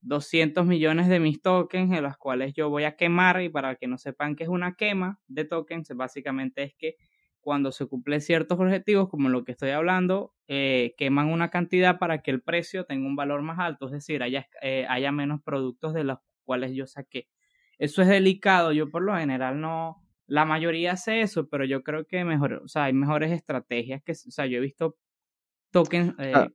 200 0.01 0.65
millones 0.65 1.07
de 1.07 1.19
mis 1.19 1.41
tokens 1.41 1.95
en 1.95 2.03
los 2.03 2.17
cuales 2.17 2.53
yo 2.53 2.69
voy 2.69 2.85
a 2.85 2.95
quemar 2.95 3.41
y 3.41 3.49
para 3.49 3.75
que 3.75 3.87
no 3.87 3.97
sepan 3.97 4.35
que 4.35 4.43
es 4.43 4.49
una 4.49 4.75
quema 4.75 5.19
de 5.27 5.45
tokens, 5.45 5.89
básicamente 5.95 6.63
es 6.63 6.73
que 6.75 6.95
cuando 7.41 7.71
se 7.71 7.85
cumplen 7.85 8.21
ciertos 8.21 8.59
objetivos, 8.59 9.09
como 9.09 9.29
lo 9.29 9.43
que 9.43 9.53
estoy 9.53 9.69
hablando, 9.69 10.33
eh, 10.47 10.93
queman 10.97 11.27
una 11.27 11.49
cantidad 11.49 11.97
para 11.99 12.21
que 12.21 12.31
el 12.31 12.41
precio 12.41 12.85
tenga 12.85 13.07
un 13.07 13.15
valor 13.15 13.41
más 13.41 13.59
alto, 13.59 13.85
es 13.87 13.91
decir, 13.93 14.23
haya, 14.23 14.47
eh, 14.61 14.85
haya 14.89 15.11
menos 15.11 15.41
productos 15.41 15.93
de 15.93 16.03
los 16.03 16.19
cuales 16.43 16.73
yo 16.73 16.85
saqué. 16.85 17.27
Eso 17.79 18.01
es 18.03 18.07
delicado, 18.09 18.71
yo 18.73 18.89
por 18.91 19.03
lo 19.03 19.15
general 19.17 19.59
no, 19.61 20.05
la 20.27 20.45
mayoría 20.45 20.93
hace 20.93 21.21
eso, 21.21 21.47
pero 21.49 21.65
yo 21.65 21.83
creo 21.83 22.05
que 22.05 22.23
mejor, 22.25 22.61
o 22.63 22.67
sea, 22.67 22.85
hay 22.85 22.93
mejores 22.93 23.31
estrategias 23.31 24.03
que, 24.03 24.11
o 24.13 24.15
sea, 24.31 24.45
yo 24.45 24.57
he 24.57 24.61
visto 24.61 24.97
tokens, 25.71 26.15
eh, 26.19 26.31
Ah, 26.33 26.47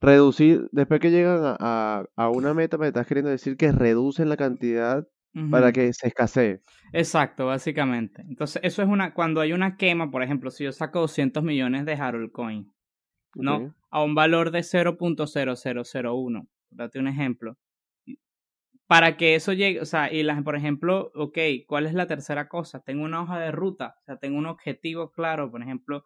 Reducir, 0.00 0.68
después 0.72 1.00
que 1.00 1.10
llegan 1.10 1.44
a, 1.44 1.56
a, 1.60 2.04
a 2.16 2.30
una 2.30 2.54
meta, 2.54 2.78
me 2.78 2.88
estás 2.88 3.06
queriendo 3.06 3.30
decir 3.30 3.56
que 3.56 3.72
reducen 3.72 4.28
la 4.28 4.36
cantidad 4.36 5.06
para 5.50 5.72
que 5.72 5.92
se 5.92 6.08
escasee. 6.08 6.62
Exacto, 6.92 7.46
básicamente. 7.46 8.22
Entonces, 8.22 8.60
eso 8.64 8.82
es 8.82 8.88
una, 8.88 9.14
cuando 9.14 9.40
hay 9.40 9.52
una 9.52 9.76
quema, 9.76 10.10
por 10.10 10.22
ejemplo, 10.22 10.50
si 10.50 10.64
yo 10.64 10.72
saco 10.72 11.00
200 11.00 11.42
millones 11.44 11.84
de 11.86 11.94
Harold 11.94 12.32
Coin, 12.32 12.72
¿no? 13.34 13.74
A 13.90 14.02
un 14.04 14.14
valor 14.14 14.50
de 14.50 14.62
0.0001, 14.62 16.48
date 16.70 16.98
un 16.98 17.08
ejemplo. 17.08 17.58
Para 18.90 19.16
que 19.16 19.36
eso 19.36 19.52
llegue, 19.52 19.80
o 19.80 19.84
sea, 19.84 20.12
y 20.12 20.24
las, 20.24 20.42
por 20.42 20.56
ejemplo, 20.56 21.12
ok, 21.14 21.38
¿cuál 21.68 21.86
es 21.86 21.94
la 21.94 22.08
tercera 22.08 22.48
cosa? 22.48 22.80
Tengo 22.80 23.04
una 23.04 23.22
hoja 23.22 23.38
de 23.38 23.52
ruta, 23.52 23.94
o 24.00 24.04
sea, 24.04 24.16
tengo 24.16 24.36
un 24.36 24.46
objetivo 24.46 25.12
claro, 25.12 25.48
por 25.48 25.62
ejemplo, 25.62 26.04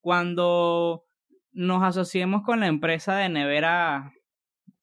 cuando 0.00 1.04
nos 1.52 1.84
asociemos 1.84 2.42
con 2.42 2.58
la 2.58 2.66
empresa 2.66 3.14
de 3.14 3.28
nevera 3.28 4.12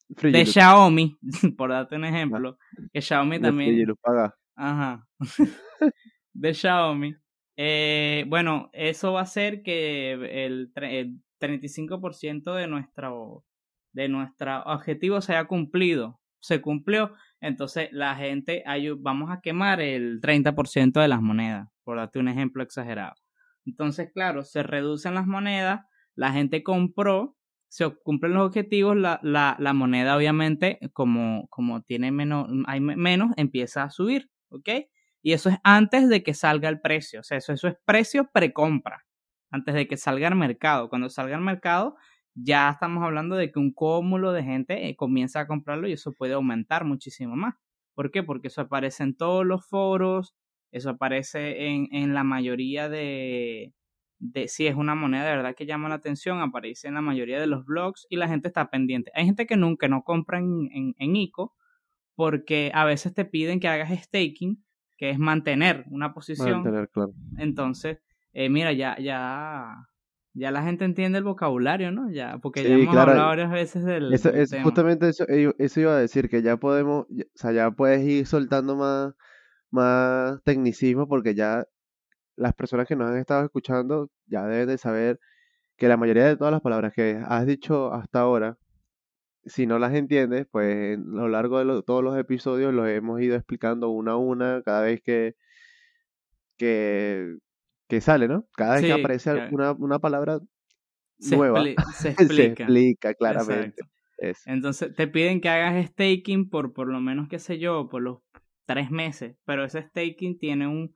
de 0.08 0.46
Xiaomi, 0.46 1.18
por 1.58 1.72
darte 1.72 1.98
un 1.98 2.06
ejemplo, 2.06 2.58
que 2.94 3.02
Xiaomi 3.02 3.42
también, 3.42 3.86
paga. 4.02 4.34
Ajá. 4.56 5.06
de 6.32 6.54
Xiaomi. 6.54 7.16
Eh, 7.58 8.24
bueno, 8.30 8.70
eso 8.72 9.12
va 9.12 9.20
a 9.20 9.24
hacer 9.24 9.62
que 9.62 10.14
el, 10.14 10.72
el 10.74 11.20
35% 11.42 12.56
de 12.56 12.68
nuestro, 12.68 13.44
de 13.92 14.08
nuestro 14.08 14.64
objetivo 14.64 15.20
se 15.20 15.34
haya 15.34 15.50
cumplido. 15.50 16.22
Se 16.40 16.62
cumplió. 16.62 17.14
Entonces 17.42 17.90
la 17.92 18.16
gente, 18.16 18.64
vamos 19.00 19.32
a 19.32 19.42
quemar 19.42 19.82
el 19.82 20.22
30% 20.22 21.02
de 21.02 21.08
las 21.08 21.22
monedas, 21.22 21.68
por 21.84 21.98
darte 21.98 22.20
un 22.20 22.28
ejemplo 22.28 22.64
exagerado. 22.64 23.16
Entonces, 23.66 24.12
claro, 24.14 24.44
se 24.44 24.64
reducen 24.64 25.16
las 25.16 25.28
monedas, 25.28 25.82
la 26.16 26.32
gente 26.32 26.64
compró, 26.64 27.36
se 27.68 27.90
cumplen 28.04 28.34
los 28.34 28.48
objetivos, 28.48 28.96
la, 28.96 29.20
la, 29.24 29.56
la 29.60 29.74
moneda 29.74 30.16
obviamente, 30.16 30.80
como, 30.94 31.48
como 31.50 31.82
tiene 31.82 32.12
menos, 32.12 32.48
hay 32.68 32.80
menos, 32.80 33.32
empieza 33.38 33.84
a 33.84 33.90
subir, 33.90 34.30
¿ok? 34.50 34.70
Y 35.24 35.34
eso 35.34 35.50
es 35.50 35.58
antes 35.64 36.10
de 36.10 36.24
que 36.24 36.34
salga 36.34 36.70
el 36.70 36.82
precio, 36.82 37.22
o 37.22 37.24
sea, 37.24 37.38
eso, 37.38 37.54
eso 37.54 37.68
es 37.68 37.76
precio 37.86 38.30
precompra, 38.34 39.06
antes 39.52 39.74
de 39.76 39.88
que 39.88 39.98
salga 39.98 40.28
al 40.28 40.36
mercado. 40.36 40.90
Cuando 40.90 41.10
salga 41.10 41.36
al 41.36 41.42
mercado, 41.44 41.96
ya 42.34 42.70
estamos 42.70 43.04
hablando 43.04 43.36
de 43.36 43.52
que 43.52 43.60
un 43.60 43.72
cúmulo 43.72 44.32
de 44.32 44.44
gente 44.44 44.88
eh, 44.88 44.96
comienza 44.96 45.42
a 45.42 45.48
comprarlo 45.48 45.88
y 45.88 45.94
eso 45.94 46.14
puede 46.14 46.34
aumentar 46.34 46.86
muchísimo 46.86 47.36
más. 47.36 47.56
¿Por 47.94 48.12
qué? 48.12 48.24
Porque 48.24 48.48
eso 48.48 48.62
aparece 48.62 49.04
en 49.04 49.16
todos 49.16 49.46
los 49.46 49.68
foros, 49.68 50.36
eso 50.72 50.92
aparece 50.92 51.68
en, 51.68 51.90
en 51.92 52.14
la 52.14 52.24
mayoría 52.24 52.90
de, 52.90 53.74
de 54.22 54.48
si 54.48 54.68
es 54.68 54.76
una 54.76 54.96
moneda 54.96 55.26
de 55.26 55.36
verdad 55.36 55.56
que 55.56 55.66
llama 55.66 55.90
la 55.90 55.96
atención, 55.96 56.40
aparece 56.40 56.88
en 56.88 56.94
la 56.94 57.02
mayoría 57.02 57.40
de 57.40 57.48
los 57.48 57.66
blogs 57.66 58.06
y 58.10 58.18
la 58.18 58.28
gente 58.28 58.48
está 58.48 58.70
pendiente. 58.70 59.12
Hay 59.16 59.26
gente 59.26 59.48
que 59.48 59.58
nunca 59.58 59.88
no 59.88 60.04
compra 60.04 60.40
en, 60.40 60.96
en, 60.98 61.16
ICO 61.16 61.56
porque 62.16 62.72
a 62.74 62.86
veces 62.86 63.14
te 63.16 63.26
piden 63.26 63.60
que 63.60 63.68
hagas 63.68 63.92
staking, 64.04 64.64
que 64.98 65.10
es 65.10 65.18
mantener 65.18 65.86
una 65.90 66.14
posición. 66.14 66.62
Mantener, 66.62 66.90
claro. 66.90 67.14
Entonces, 67.40 67.98
eh, 68.34 68.50
mira, 68.50 68.72
ya, 68.74 68.98
ya, 69.00 69.90
ya 70.34 70.52
la 70.52 70.64
gente 70.64 70.86
entiende 70.86 71.18
el 71.18 71.24
vocabulario, 71.24 71.92
¿no? 71.92 72.10
Ya, 72.10 72.38
porque 72.38 72.64
ya 72.64 72.70
hemos 72.76 72.96
hablado 72.96 73.28
varias 73.28 73.52
veces 73.52 73.84
del, 73.84 74.14
eso, 74.14 74.30
es, 74.30 74.56
Justamente 74.64 75.10
eso, 75.10 75.26
eso 75.28 75.80
iba 75.80 75.96
a 75.96 76.00
decir, 76.00 76.30
que 76.30 76.42
ya 76.42 76.58
podemos, 76.58 77.06
o 77.10 77.24
sea, 77.36 77.52
ya 77.52 77.72
puedes 77.72 78.02
ir 78.04 78.26
soltando 78.26 78.76
más, 78.76 79.14
más 79.70 80.42
tecnicismo 80.44 81.08
porque 81.08 81.36
ya 81.36 81.66
las 82.36 82.54
personas 82.54 82.88
que 82.88 82.96
nos 82.96 83.10
han 83.10 83.18
estado 83.18 83.44
escuchando 83.44 84.10
ya 84.28 84.46
deben 84.46 84.68
de 84.68 84.78
saber 84.78 85.20
que 85.78 85.88
la 85.88 85.98
mayoría 85.98 86.26
de 86.26 86.38
todas 86.38 86.52
las 86.52 86.62
palabras 86.62 86.94
que 86.94 87.22
has 87.26 87.46
dicho 87.46 87.94
hasta 87.94 88.22
ahora, 88.22 88.58
si 89.46 89.66
no 89.66 89.80
las 89.80 89.94
entiendes, 89.94 90.48
pues 90.52 90.98
a 90.98 91.02
lo 91.02 91.28
largo 91.28 91.64
de 91.64 91.84
todos 91.84 92.04
los 92.04 92.18
episodios 92.18 92.74
los 92.74 92.88
hemos 92.88 93.20
ido 93.22 93.36
explicando 93.36 93.90
una 93.90 94.14
a 94.14 94.18
una 94.18 94.62
cada 94.64 94.82
vez 94.84 95.02
que, 95.02 95.36
que, 96.58 97.38
que 97.92 98.00
sale, 98.00 98.30
¿no? 98.30 98.48
Cada 98.56 98.76
vez 98.76 98.86
que 98.86 98.94
aparece 98.94 99.50
una, 99.52 99.74
una 99.74 100.00
palabra 100.00 100.40
nueva, 101.30 101.62
se 101.94 102.12
explica. 102.12 102.36
se 102.36 102.46
explica 102.46 103.14
claramente. 103.16 103.84
Entonces 104.46 104.96
te 104.96 105.08
piden 105.08 105.42
que 105.42 105.50
hagas 105.50 105.88
staking 105.88 106.50
por 106.50 106.72
por 106.72 106.88
lo 106.88 107.02
menos, 107.02 107.28
qué 107.28 107.38
sé 107.38 107.60
yo, 107.60 107.90
por 107.90 108.02
los 108.02 108.20
tres 108.66 108.92
meses, 108.92 109.36
pero 109.44 109.66
ese 109.66 109.82
staking 109.82 110.40
tiene 110.40 110.68
un, 110.68 110.96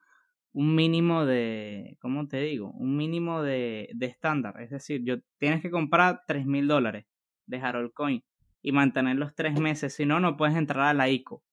un 0.53 0.73
mínimo 0.73 1.25
de, 1.25 1.97
¿cómo 1.99 2.29
te 2.29 2.39
digo? 2.39 2.71
Un 2.71 2.95
mínimo 2.95 3.43
de, 3.43 3.89
de 3.93 4.05
estándar. 4.05 4.61
Es 4.61 4.69
decir, 4.69 5.01
yo 5.03 5.17
tienes 5.37 5.61
que 5.61 5.71
comprar 5.71 6.21
tres 6.25 6.45
mil 6.45 6.65
dólares 6.65 7.07
de 7.45 7.57
Harold 7.57 7.91
Coin 7.91 8.23
y 8.61 8.71
mantenerlos 8.71 9.35
tres 9.35 9.59
meses. 9.59 9.93
Si 9.93 10.05
no, 10.05 10.21
no 10.21 10.37
puedes 10.37 10.55
entrar 10.55 10.87
a 10.87 10.93
la 10.93 11.09
ICO. 11.09 11.43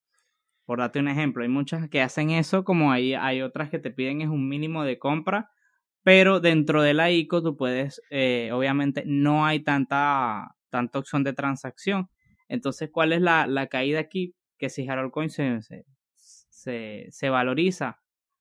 Por 0.64 0.78
darte 0.78 1.00
un 1.00 1.08
ejemplo, 1.08 1.42
hay 1.42 1.48
muchas 1.48 1.88
que 1.88 2.00
hacen 2.00 2.30
eso, 2.30 2.64
como 2.64 2.92
hay, 2.92 3.14
hay 3.14 3.42
otras 3.42 3.68
que 3.70 3.78
te 3.78 3.90
piden 3.90 4.20
es 4.22 4.28
un 4.28 4.48
mínimo 4.48 4.84
de 4.84 4.98
compra, 4.98 5.50
pero 6.04 6.40
dentro 6.40 6.82
de 6.82 6.94
la 6.94 7.10
ICO 7.10 7.42
tú 7.42 7.56
puedes, 7.56 8.02
eh, 8.10 8.50
obviamente 8.52 9.04
no 9.06 9.44
hay 9.46 9.60
tanta, 9.60 10.56
tanta 10.70 10.98
opción 10.98 11.24
de 11.24 11.32
transacción. 11.32 12.10
Entonces, 12.48 12.90
¿cuál 12.92 13.12
es 13.12 13.20
la, 13.22 13.46
la 13.46 13.66
caída 13.68 14.00
aquí? 14.00 14.34
Que 14.58 14.70
si 14.70 14.88
Harold 14.88 15.12
Coin 15.12 15.30
se, 15.30 15.60
se, 16.14 17.06
se 17.10 17.30
valoriza 17.30 18.00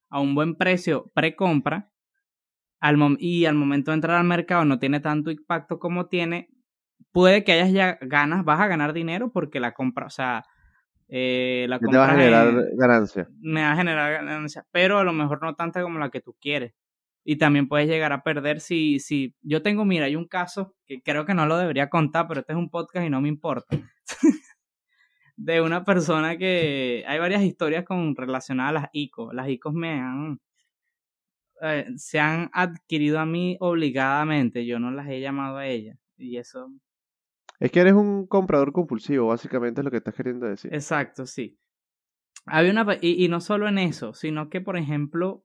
a 0.10 0.20
un 0.20 0.36
buen 0.36 0.56
precio 0.56 1.12
pre-compra 1.16 1.92
y 3.20 3.46
al 3.46 3.56
momento 3.56 3.92
de 3.92 3.96
entrar 3.96 4.18
al 4.18 4.26
mercado 4.26 4.66
no 4.66 4.80
tiene 4.80 5.00
tanto 5.00 5.32
impacto 5.32 5.80
como 5.80 6.08
tiene, 6.08 6.50
puede 7.12 7.44
que 7.44 7.54
hayas 7.54 7.72
ya 7.72 7.98
ganas, 8.02 8.44
vas 8.44 8.60
a 8.60 8.68
ganar 8.68 8.94
dinero 8.94 9.32
porque 9.32 9.60
la 9.60 9.74
compra, 9.74 10.08
o 10.08 10.10
sea, 10.10 10.44
eh, 11.14 11.66
la 11.68 11.78
compra... 11.78 11.92
Te 11.92 11.98
va 11.98 12.06
a 12.06 12.16
generar 12.16 12.66
ganancia. 12.74 13.28
Me 13.42 13.62
va 13.62 13.74
a 13.74 13.76
generar 13.76 14.14
ganancia, 14.14 14.66
pero 14.72 14.98
a 14.98 15.04
lo 15.04 15.12
mejor 15.12 15.44
no 15.44 15.56
tanta 15.56 15.82
como 15.82 16.00
la 16.00 16.10
que 16.10 16.22
tú 16.22 16.38
quieres. 16.40 16.74
Y 17.24 17.36
también 17.36 17.68
puedes 17.68 17.88
llegar 17.88 18.14
a 18.14 18.24
perder 18.24 18.62
si, 18.62 19.00
si, 19.00 19.36
yo 19.42 19.62
tengo, 19.62 19.86
mira, 19.86 20.06
hay 20.06 20.16
un 20.16 20.28
caso 20.28 20.74
que 20.88 21.04
creo 21.04 21.26
que 21.26 21.34
no 21.34 21.46
lo 21.46 21.58
debería 21.58 21.90
contar, 21.90 22.28
pero 22.28 22.40
este 22.40 22.54
es 22.54 22.58
un 22.58 22.70
podcast 22.70 23.06
y 23.06 23.10
no 23.10 23.20
me 23.22 23.28
importa. 23.28 23.78
de 25.36 25.62
una 25.62 25.84
persona 25.84 26.38
que 26.38 27.04
hay 27.06 27.20
varias 27.20 27.44
historias 27.44 27.84
con 27.84 28.16
relacionadas 28.16 28.70
a 28.70 28.74
las 28.74 28.90
ICO. 28.94 29.34
Las 29.34 29.50
ICOs 29.50 29.74
me 29.74 29.92
han 29.92 30.40
eh, 31.62 31.88
se 31.98 32.20
han 32.20 32.50
adquirido 32.54 33.20
a 33.20 33.26
mí 33.26 33.58
obligadamente, 33.60 34.66
yo 34.66 34.80
no 34.80 34.92
las 34.92 35.08
he 35.10 35.20
llamado 35.20 35.58
a 35.58 35.68
ella 35.68 35.96
y 36.18 36.38
eso 36.38 36.72
es 37.62 37.72
que 37.72 37.80
eres 37.80 37.94
un 37.94 38.28
comprador 38.28 38.74
compulsivo, 38.74 39.28
básicamente 39.28 39.80
es 39.80 39.86
lo 39.86 39.92
que 39.92 39.98
estás 39.98 40.16
queriendo 40.16 40.48
decir. 40.48 40.74
Exacto, 40.74 41.26
sí. 41.26 41.58
Había 42.46 42.72
una 42.72 42.98
y, 43.00 43.24
y 43.24 43.30
no 43.30 43.40
solo 43.40 43.68
en 43.68 43.78
eso, 43.78 44.14
sino 44.14 44.50
que 44.50 44.62
por 44.62 44.78
ejemplo 44.78 45.44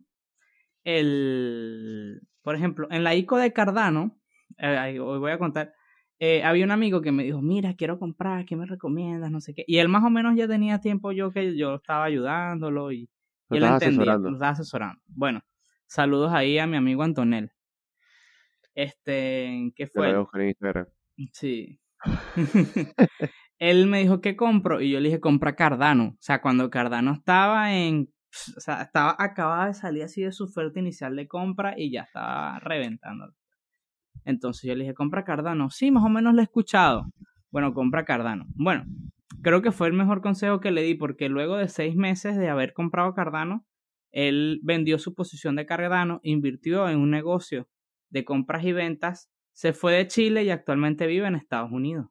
el 0.82 2.22
por 2.42 2.56
ejemplo, 2.56 2.88
en 2.90 3.04
la 3.04 3.14
ICO 3.14 3.36
de 3.36 3.52
Cardano, 3.52 4.18
eh, 4.56 4.98
hoy 4.98 5.18
voy 5.18 5.32
a 5.32 5.38
contar 5.38 5.74
eh, 6.18 6.42
había 6.42 6.64
un 6.64 6.70
amigo 6.70 7.02
que 7.02 7.12
me 7.12 7.24
dijo, 7.24 7.42
mira, 7.42 7.74
quiero 7.74 7.98
comprar, 7.98 8.46
¿qué 8.46 8.56
me 8.56 8.64
recomiendas? 8.64 9.30
No 9.30 9.40
sé 9.40 9.52
qué. 9.52 9.64
Y 9.66 9.78
él 9.78 9.88
más 9.88 10.02
o 10.02 10.08
menos 10.08 10.34
ya 10.34 10.48
tenía 10.48 10.80
tiempo 10.80 11.12
yo 11.12 11.30
que 11.30 11.56
yo 11.56 11.74
estaba 11.74 12.04
ayudándolo 12.04 12.90
y, 12.90 13.10
él 13.50 13.62
entendía, 13.62 14.16
lo 14.16 14.32
estaba 14.32 14.52
asesorando. 14.52 15.02
Bueno, 15.08 15.42
saludos 15.86 16.32
ahí 16.32 16.58
a 16.58 16.66
mi 16.66 16.78
amigo 16.78 17.02
Antonel. 17.02 17.52
Este, 18.74 19.72
¿qué 19.76 19.86
fue? 19.86 20.14
Sí. 21.32 21.78
él 23.58 23.86
me 23.86 24.00
dijo, 24.00 24.20
¿qué 24.20 24.36
compro? 24.36 24.80
Y 24.80 24.90
yo 24.90 25.00
le 25.00 25.08
dije, 25.08 25.20
compra 25.20 25.56
Cardano. 25.56 26.08
O 26.08 26.16
sea, 26.20 26.40
cuando 26.40 26.70
Cardano 26.70 27.12
estaba 27.12 27.74
en 27.74 28.08
o 28.56 28.60
sea, 28.60 28.82
estaba 28.82 29.16
acababa 29.18 29.68
de 29.68 29.74
salir 29.74 30.02
así 30.02 30.22
de 30.22 30.32
su 30.32 30.44
oferta 30.44 30.78
inicial 30.78 31.16
de 31.16 31.26
compra 31.26 31.74
y 31.76 31.90
ya 31.90 32.02
estaba 32.02 32.58
reventándolo. 32.60 33.34
Entonces 34.24 34.68
yo 34.68 34.74
le 34.74 34.84
dije, 34.84 34.94
compra 34.94 35.24
Cardano. 35.24 35.70
Sí, 35.70 35.90
más 35.90 36.04
o 36.04 36.08
menos 36.08 36.34
lo 36.34 36.40
he 36.40 36.44
escuchado. 36.44 37.06
Bueno, 37.50 37.72
compra 37.72 38.04
Cardano. 38.04 38.46
Bueno, 38.54 38.84
creo 39.42 39.62
que 39.62 39.72
fue 39.72 39.88
el 39.88 39.94
mejor 39.94 40.20
consejo 40.20 40.60
que 40.60 40.70
le 40.70 40.82
di 40.82 40.94
porque 40.94 41.28
luego 41.28 41.56
de 41.56 41.68
seis 41.68 41.96
meses 41.96 42.36
de 42.36 42.48
haber 42.48 42.72
comprado 42.72 43.14
Cardano, 43.14 43.64
él 44.12 44.60
vendió 44.62 44.98
su 44.98 45.14
posición 45.14 45.56
de 45.56 45.66
Cardano, 45.66 46.20
invirtió 46.22 46.88
en 46.88 46.98
un 46.98 47.10
negocio 47.10 47.68
de 48.10 48.24
compras 48.24 48.64
y 48.64 48.72
ventas, 48.72 49.30
se 49.56 49.72
fue 49.72 49.94
de 49.94 50.06
Chile 50.06 50.44
y 50.44 50.50
actualmente 50.50 51.06
vive 51.06 51.26
en 51.26 51.34
Estados 51.34 51.72
Unidos. 51.72 52.08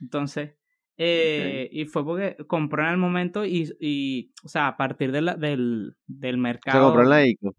Entonces, 0.00 0.56
eh, 0.96 1.68
y 1.70 1.84
fue 1.84 2.04
porque 2.04 2.36
compró 2.48 2.82
en 2.82 2.88
el 2.88 2.96
momento 2.96 3.44
y, 3.44 3.72
y 3.78 4.32
o 4.42 4.48
sea, 4.48 4.66
a 4.66 4.76
partir 4.76 5.12
de 5.12 5.20
del, 5.38 5.96
del 6.08 6.36
mercado. 6.36 6.78
Se 6.78 6.84
compró 6.84 7.02
en 7.04 7.10
la 7.10 7.24
ICO. 7.24 7.54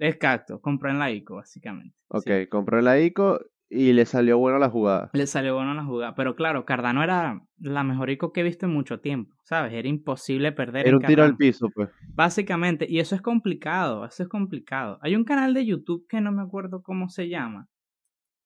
Exacto, 0.00 0.60
compró 0.60 0.90
en 0.90 0.98
la 0.98 1.12
ICO, 1.12 1.36
básicamente. 1.36 1.96
Ok, 2.08 2.48
compró 2.50 2.80
en 2.80 2.86
la 2.86 2.98
ICO 2.98 3.40
y 3.70 3.92
le 3.92 4.04
salió 4.04 4.36
bueno 4.36 4.58
la 4.58 4.68
jugada. 4.68 5.10
Le 5.12 5.28
salió 5.28 5.54
bueno 5.54 5.72
la 5.74 5.84
jugada. 5.84 6.14
Pero 6.16 6.34
claro, 6.34 6.64
Cardano 6.64 7.04
era 7.04 7.40
la 7.58 7.84
mejor 7.84 8.10
ICO 8.10 8.32
que 8.32 8.40
he 8.40 8.44
visto 8.44 8.66
en 8.66 8.72
mucho 8.72 8.98
tiempo, 8.98 9.36
¿sabes? 9.44 9.72
Era 9.72 9.86
imposible 9.88 10.50
perder. 10.50 10.88
Era 10.88 10.96
un 10.96 11.02
tiro 11.04 11.22
al 11.22 11.36
piso, 11.36 11.70
pues. 11.72 11.88
Básicamente, 12.08 12.86
y 12.88 12.98
eso 12.98 13.14
es 13.14 13.22
complicado, 13.22 14.04
eso 14.04 14.24
es 14.24 14.28
complicado. 14.28 14.98
Hay 15.02 15.14
un 15.14 15.24
canal 15.24 15.54
de 15.54 15.64
YouTube 15.64 16.04
que 16.08 16.20
no 16.20 16.32
me 16.32 16.42
acuerdo 16.42 16.82
cómo 16.82 17.08
se 17.08 17.28
llama, 17.28 17.68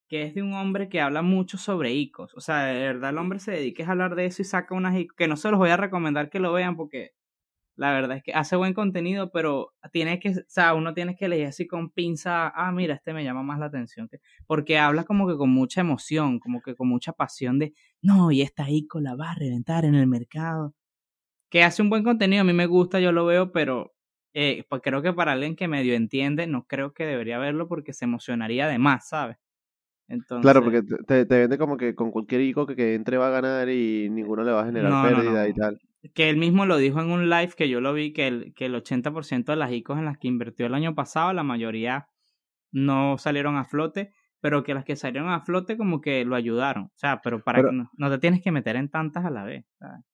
que 0.08 0.24
es 0.24 0.34
de 0.34 0.42
un 0.42 0.52
hombre 0.52 0.90
que 0.90 1.00
habla 1.00 1.22
mucho 1.22 1.56
sobre 1.56 1.94
ICOs. 1.94 2.34
O 2.34 2.40
sea, 2.40 2.66
de 2.66 2.80
verdad 2.80 3.10
el 3.10 3.18
hombre 3.18 3.38
se 3.38 3.52
dedica 3.52 3.86
a 3.86 3.92
hablar 3.92 4.16
de 4.16 4.26
eso 4.26 4.42
y 4.42 4.44
saca 4.44 4.74
unas 4.74 4.94
ICOs, 4.94 5.16
que 5.16 5.26
no 5.26 5.36
se 5.36 5.50
los 5.50 5.58
voy 5.58 5.70
a 5.70 5.78
recomendar 5.78 6.28
que 6.28 6.38
lo 6.38 6.52
vean 6.52 6.76
porque 6.76 7.12
la 7.76 7.92
verdad 7.92 8.18
es 8.18 8.22
que 8.22 8.32
hace 8.32 8.56
buen 8.56 8.72
contenido, 8.72 9.30
pero 9.32 9.72
tiene 9.92 10.20
que, 10.20 10.30
o 10.30 10.44
sea, 10.46 10.74
uno 10.74 10.94
tiene 10.94 11.16
que 11.16 11.28
leer 11.28 11.48
así 11.48 11.66
con 11.66 11.90
pinza, 11.90 12.48
ah, 12.48 12.70
mira, 12.72 12.94
este 12.94 13.12
me 13.12 13.24
llama 13.24 13.42
más 13.42 13.58
la 13.58 13.66
atención, 13.66 14.08
porque 14.46 14.78
habla 14.78 15.04
como 15.04 15.26
que 15.26 15.36
con 15.36 15.50
mucha 15.50 15.80
emoción, 15.80 16.38
como 16.38 16.60
que 16.62 16.76
con 16.76 16.88
mucha 16.88 17.12
pasión 17.12 17.58
de, 17.58 17.74
no, 18.00 18.30
y 18.30 18.42
esta 18.42 18.70
ICO 18.70 19.00
la 19.00 19.16
va 19.16 19.32
a 19.32 19.34
reventar 19.34 19.84
en 19.84 19.94
el 19.94 20.06
mercado. 20.06 20.74
Que 21.50 21.64
hace 21.64 21.82
un 21.82 21.90
buen 21.90 22.04
contenido, 22.04 22.42
a 22.42 22.44
mí 22.44 22.52
me 22.52 22.66
gusta, 22.66 23.00
yo 23.00 23.12
lo 23.12 23.26
veo, 23.26 23.52
pero 23.52 23.92
eh, 24.34 24.64
pues 24.68 24.82
creo 24.82 25.02
que 25.02 25.12
para 25.12 25.32
alguien 25.32 25.56
que 25.56 25.68
medio 25.68 25.94
entiende, 25.94 26.46
no 26.46 26.66
creo 26.66 26.92
que 26.92 27.06
debería 27.06 27.38
verlo 27.38 27.68
porque 27.68 27.92
se 27.92 28.04
emocionaría 28.04 28.68
de 28.68 28.78
más, 28.78 29.08
¿sabes? 29.08 29.36
Entonces... 30.08 30.42
Claro, 30.42 30.62
porque 30.62 30.82
te, 31.06 31.26
te, 31.26 31.38
vende 31.38 31.58
como 31.58 31.76
que 31.76 31.94
con 31.94 32.10
cualquier 32.10 32.42
ICO 32.42 32.66
que, 32.66 32.94
entre 32.94 33.16
va 33.18 33.28
a 33.28 33.40
ganar 33.40 33.68
y 33.68 34.08
ninguno 34.10 34.44
le 34.44 34.52
va 34.52 34.62
a 34.62 34.66
generar 34.66 35.08
pérdida 35.08 35.48
y 35.48 35.54
tal 35.54 35.80
que 36.12 36.28
él 36.28 36.36
mismo 36.36 36.66
lo 36.66 36.76
dijo 36.76 37.00
en 37.00 37.10
un 37.10 37.30
live 37.30 37.52
que 37.56 37.68
yo 37.68 37.80
lo 37.80 37.92
vi, 37.94 38.12
que 38.12 38.26
el, 38.26 38.54
que 38.54 38.66
el 38.66 38.74
80% 38.74 39.52
de 39.52 39.56
las 39.56 39.72
ICOs 39.72 39.98
en 39.98 40.04
las 40.04 40.18
que 40.18 40.28
invirtió 40.28 40.66
el 40.66 40.74
año 40.74 40.94
pasado, 40.94 41.32
la 41.32 41.42
mayoría 41.42 42.08
no 42.72 43.16
salieron 43.18 43.56
a 43.56 43.64
flote, 43.64 44.12
pero 44.40 44.62
que 44.62 44.74
las 44.74 44.84
que 44.84 44.96
salieron 44.96 45.30
a 45.30 45.40
flote 45.40 45.76
como 45.78 46.00
que 46.00 46.24
lo 46.24 46.36
ayudaron. 46.36 46.84
O 46.84 46.92
sea, 46.96 47.20
pero 47.22 47.42
para 47.42 47.62
que 47.62 47.70
no, 47.96 48.10
te 48.10 48.18
tienes 48.18 48.42
que 48.42 48.50
meter 48.52 48.76
en 48.76 48.90
tantas 48.90 49.24
a 49.24 49.30
la 49.30 49.44
vez. 49.44 49.64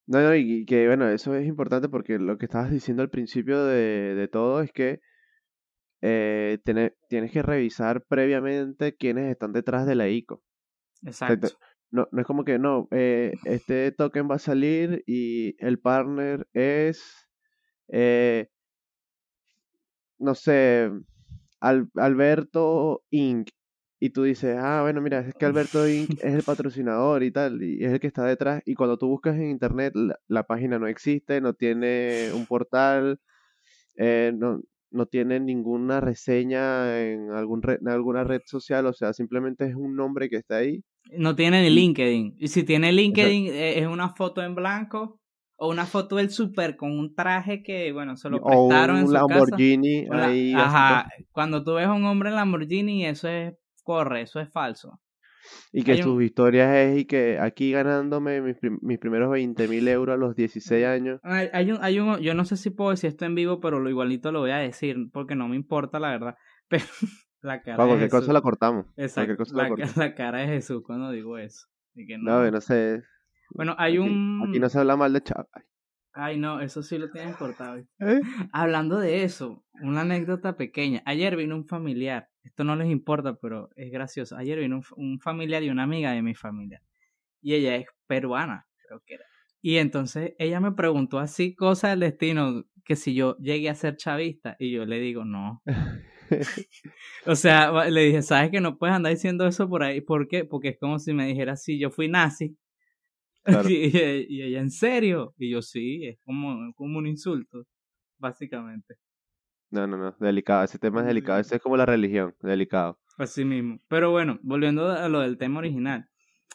No, 0.06 0.20
no, 0.22 0.34
y 0.36 0.64
que 0.66 0.86
bueno, 0.86 1.08
eso 1.08 1.34
es 1.34 1.46
importante 1.46 1.88
porque 1.88 2.18
lo 2.18 2.38
que 2.38 2.46
estabas 2.46 2.70
diciendo 2.70 3.02
al 3.02 3.10
principio 3.10 3.64
de, 3.64 4.14
de 4.14 4.28
todo 4.28 4.60
es 4.60 4.70
que 4.72 5.00
eh, 6.02 6.58
tiene- 6.64 6.94
tienes 7.08 7.30
que 7.32 7.42
revisar 7.42 8.04
previamente 8.06 8.96
quiénes 8.96 9.30
están 9.30 9.52
detrás 9.52 9.86
de 9.86 9.94
la 9.94 10.08
ICO. 10.08 10.42
Exacto. 11.02 11.48
No, 11.92 12.08
no 12.12 12.20
es 12.20 12.26
como 12.26 12.44
que 12.44 12.58
no, 12.58 12.86
eh, 12.92 13.40
este 13.44 13.90
token 13.92 14.30
va 14.30 14.36
a 14.36 14.38
salir 14.38 15.02
y 15.06 15.56
el 15.64 15.80
partner 15.80 16.46
es, 16.52 17.02
eh, 17.88 18.48
no 20.18 20.34
sé, 20.34 20.90
Al- 21.60 21.90
Alberto 21.96 23.04
Inc. 23.10 23.50
Y 24.00 24.10
tú 24.10 24.24
dices, 24.24 24.56
ah, 24.60 24.82
bueno, 24.82 25.00
mira, 25.02 25.20
es 25.20 25.34
que 25.36 25.46
Alberto 25.46 25.88
Inc. 25.88 26.10
es 26.22 26.34
el 26.34 26.44
patrocinador 26.44 27.22
y 27.22 27.32
tal, 27.32 27.62
y 27.62 27.84
es 27.84 27.92
el 27.92 28.00
que 28.00 28.08
está 28.08 28.24
detrás. 28.24 28.62
Y 28.66 28.74
cuando 28.74 28.98
tú 28.98 29.08
buscas 29.08 29.36
en 29.36 29.50
internet, 29.50 29.94
la, 29.96 30.18
la 30.28 30.44
página 30.46 30.78
no 30.78 30.86
existe, 30.88 31.40
no 31.40 31.54
tiene 31.54 32.32
un 32.34 32.46
portal, 32.46 33.20
eh, 33.96 34.32
no, 34.36 34.62
no 34.90 35.06
tiene 35.06 35.40
ninguna 35.40 36.00
reseña 36.00 37.00
en, 37.02 37.30
algún 37.32 37.62
re- 37.62 37.78
en 37.80 37.88
alguna 37.88 38.24
red 38.24 38.42
social, 38.46 38.86
o 38.86 38.92
sea, 38.94 39.12
simplemente 39.14 39.66
es 39.66 39.74
un 39.76 39.96
nombre 39.96 40.30
que 40.30 40.36
está 40.36 40.58
ahí. 40.58 40.84
No 41.16 41.34
tiene 41.36 41.62
ni 41.62 41.70
LinkedIn. 41.70 42.34
Y 42.38 42.48
si 42.48 42.62
tiene 42.64 42.92
LinkedIn, 42.92 43.46
eh, 43.48 43.78
es 43.80 43.86
una 43.86 44.10
foto 44.10 44.42
en 44.42 44.54
blanco 44.54 45.20
o 45.56 45.68
una 45.70 45.84
foto 45.86 46.16
del 46.16 46.30
super 46.30 46.76
con 46.76 46.98
un 46.98 47.14
traje 47.14 47.62
que, 47.62 47.92
bueno, 47.92 48.16
se 48.16 48.30
lo 48.30 48.38
O 48.38 48.46
prestaron 48.46 48.96
en 48.96 49.02
un 49.04 49.08
su 49.08 49.12
casa. 49.14 49.28
Lamborghini 49.28 50.06
Una- 50.08 50.26
ahí. 50.26 50.52
así, 50.52 50.60
Ajá, 50.60 51.08
cuando 51.32 51.62
tú 51.64 51.74
ves 51.74 51.86
a 51.86 51.92
un 51.92 52.04
hombre 52.04 52.30
en 52.30 52.36
Lamborghini, 52.36 53.04
eso 53.06 53.28
es, 53.28 53.54
corre, 53.82 54.22
eso 54.22 54.40
es 54.40 54.50
falso. 54.50 55.00
Y 55.72 55.82
que 55.82 55.92
Hay 55.92 55.98
un- 56.02 56.04
sus 56.04 56.22
historias 56.22 56.74
es 56.76 56.98
y 57.00 57.04
que 57.06 57.38
aquí 57.38 57.72
ganándome 57.72 58.40
mis, 58.40 58.56
prim- 58.56 58.78
mis 58.82 58.98
primeros 58.98 59.30
20 59.30 59.68
mil 59.68 59.86
euros 59.88 60.14
a 60.14 60.18
los 60.18 60.34
16 60.36 60.84
años. 60.86 61.18
Hay, 61.22 61.48
hay 61.52 61.72
un, 61.72 61.78
hay 61.82 61.98
un, 62.00 62.18
yo 62.20 62.34
no 62.34 62.44
sé 62.44 62.56
si 62.56 62.70
puedo 62.70 62.90
decir 62.90 63.08
esto 63.08 63.24
en 63.24 63.34
vivo, 63.34 63.60
pero 63.60 63.80
lo 63.80 63.88
igualito 63.88 64.32
lo 64.32 64.40
voy 64.40 64.50
a 64.50 64.56
decir, 64.58 64.96
porque 65.12 65.34
no 65.36 65.48
me 65.48 65.56
importa, 65.56 65.98
la 65.98 66.10
verdad. 66.10 66.36
Pero 66.68 66.84
la 67.42 67.62
cara 67.62 67.76
Para 67.76 67.86
de 67.86 67.88
cualquier 67.88 68.10
cosa 68.10 68.20
Jesús. 68.22 68.34
la 68.34 68.40
cortamos. 68.42 68.86
Exacto, 68.96 69.36
cosa 69.36 69.56
la 69.56 69.62
la, 69.64 69.68
cortamos. 69.68 69.96
la 69.96 70.14
cara 70.14 70.38
de 70.40 70.46
Jesús 70.48 70.82
cuando 70.84 71.10
digo 71.10 71.38
eso. 71.38 71.66
Que 71.94 72.18
No, 72.18 72.42
no. 72.44 72.50
no 72.50 72.60
sé. 72.60 73.02
Bueno, 73.50 73.74
hay 73.78 73.98
Aquí, 73.98 73.98
un... 73.98 74.44
aquí 74.48 74.60
no 74.60 74.68
se 74.68 74.78
habla 74.78 74.96
mal 74.96 75.12
de 75.12 75.22
Chávez. 75.22 75.48
Ay, 76.12 76.38
no, 76.38 76.60
eso 76.60 76.82
sí 76.82 76.98
lo 76.98 77.10
tienes 77.10 77.36
cortado. 77.36 77.78
¿Eh? 78.00 78.20
Hablando 78.52 78.98
de 78.98 79.22
eso, 79.24 79.64
una 79.82 80.00
anécdota 80.02 80.56
pequeña. 80.56 81.02
Ayer 81.06 81.36
vino 81.36 81.54
un 81.56 81.66
familiar, 81.66 82.28
esto 82.42 82.64
no 82.64 82.74
les 82.76 82.88
importa, 82.90 83.36
pero 83.40 83.70
es 83.76 83.92
gracioso. 83.92 84.36
Ayer 84.36 84.58
vino 84.58 84.76
un, 84.78 84.84
un 84.96 85.20
familiar 85.20 85.62
y 85.62 85.70
una 85.70 85.84
amiga 85.84 86.10
de 86.12 86.22
mi 86.22 86.34
familia. 86.34 86.82
Y 87.40 87.54
ella 87.54 87.76
es 87.76 87.86
peruana, 88.06 88.66
creo 88.86 89.00
que 89.06 89.14
era. 89.14 89.24
Y 89.62 89.76
entonces 89.76 90.32
ella 90.38 90.58
me 90.60 90.72
preguntó 90.72 91.18
así 91.20 91.54
cosas 91.54 91.92
del 91.92 92.00
destino, 92.00 92.64
que 92.84 92.96
si 92.96 93.14
yo 93.14 93.36
llegué 93.38 93.68
a 93.70 93.74
ser 93.74 93.96
chavista. 93.96 94.56
Y 94.58 94.72
yo 94.72 94.84
le 94.86 94.98
digo, 95.00 95.24
no. 95.24 95.62
O 97.26 97.34
sea, 97.36 97.88
le 97.90 98.02
dije, 98.02 98.22
¿sabes 98.22 98.50
que 98.50 98.60
no 98.60 98.78
puedes 98.78 98.96
andar 98.96 99.12
diciendo 99.12 99.46
eso 99.46 99.68
por 99.68 99.82
ahí? 99.82 100.00
¿Por 100.00 100.28
qué? 100.28 100.44
Porque 100.44 100.70
es 100.70 100.78
como 100.78 100.98
si 100.98 101.12
me 101.12 101.26
dijera, 101.26 101.56
sí, 101.56 101.78
yo 101.78 101.90
fui 101.90 102.08
nazi. 102.08 102.56
Claro. 103.42 103.68
Y, 103.70 103.90
y 104.28 104.42
ella, 104.42 104.60
¿en 104.60 104.70
serio? 104.70 105.34
Y 105.38 105.50
yo, 105.50 105.62
sí, 105.62 106.06
es 106.06 106.18
como, 106.24 106.72
como 106.74 106.98
un 106.98 107.06
insulto, 107.06 107.64
básicamente. 108.18 108.96
No, 109.70 109.86
no, 109.86 109.96
no. 109.96 110.14
Delicado. 110.18 110.64
Ese 110.64 110.78
tema 110.78 111.00
es 111.00 111.06
delicado. 111.06 111.38
Ese 111.38 111.56
es 111.56 111.62
como 111.62 111.76
la 111.76 111.86
religión. 111.86 112.34
Delicado. 112.40 112.98
Así 113.18 113.44
mismo. 113.44 113.80
Pero 113.88 114.10
bueno, 114.10 114.38
volviendo 114.42 114.90
a 114.90 115.08
lo 115.08 115.20
del 115.20 115.38
tema 115.38 115.60
original. 115.60 116.08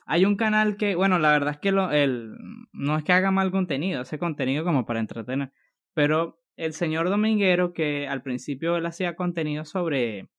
Hay 0.05 0.25
un 0.25 0.35
canal 0.35 0.77
que, 0.77 0.95
bueno, 0.95 1.17
la 1.17 1.31
verdad 1.31 1.53
es 1.53 1.59
que 1.59 1.71
lo, 1.71 1.91
el, 1.91 2.35
no 2.73 2.97
es 2.97 3.03
que 3.03 3.13
haga 3.13 3.31
mal 3.31 3.51
contenido, 3.51 4.01
hace 4.01 4.19
contenido 4.19 4.63
como 4.63 4.85
para 4.85 4.99
entretener. 4.99 5.51
Pero 5.93 6.39
el 6.55 6.73
señor 6.73 7.09
Dominguero, 7.09 7.73
que 7.73 8.07
al 8.07 8.21
principio 8.23 8.77
él 8.77 8.85
hacía 8.85 9.15
contenido 9.15 9.65
sobre 9.65 10.29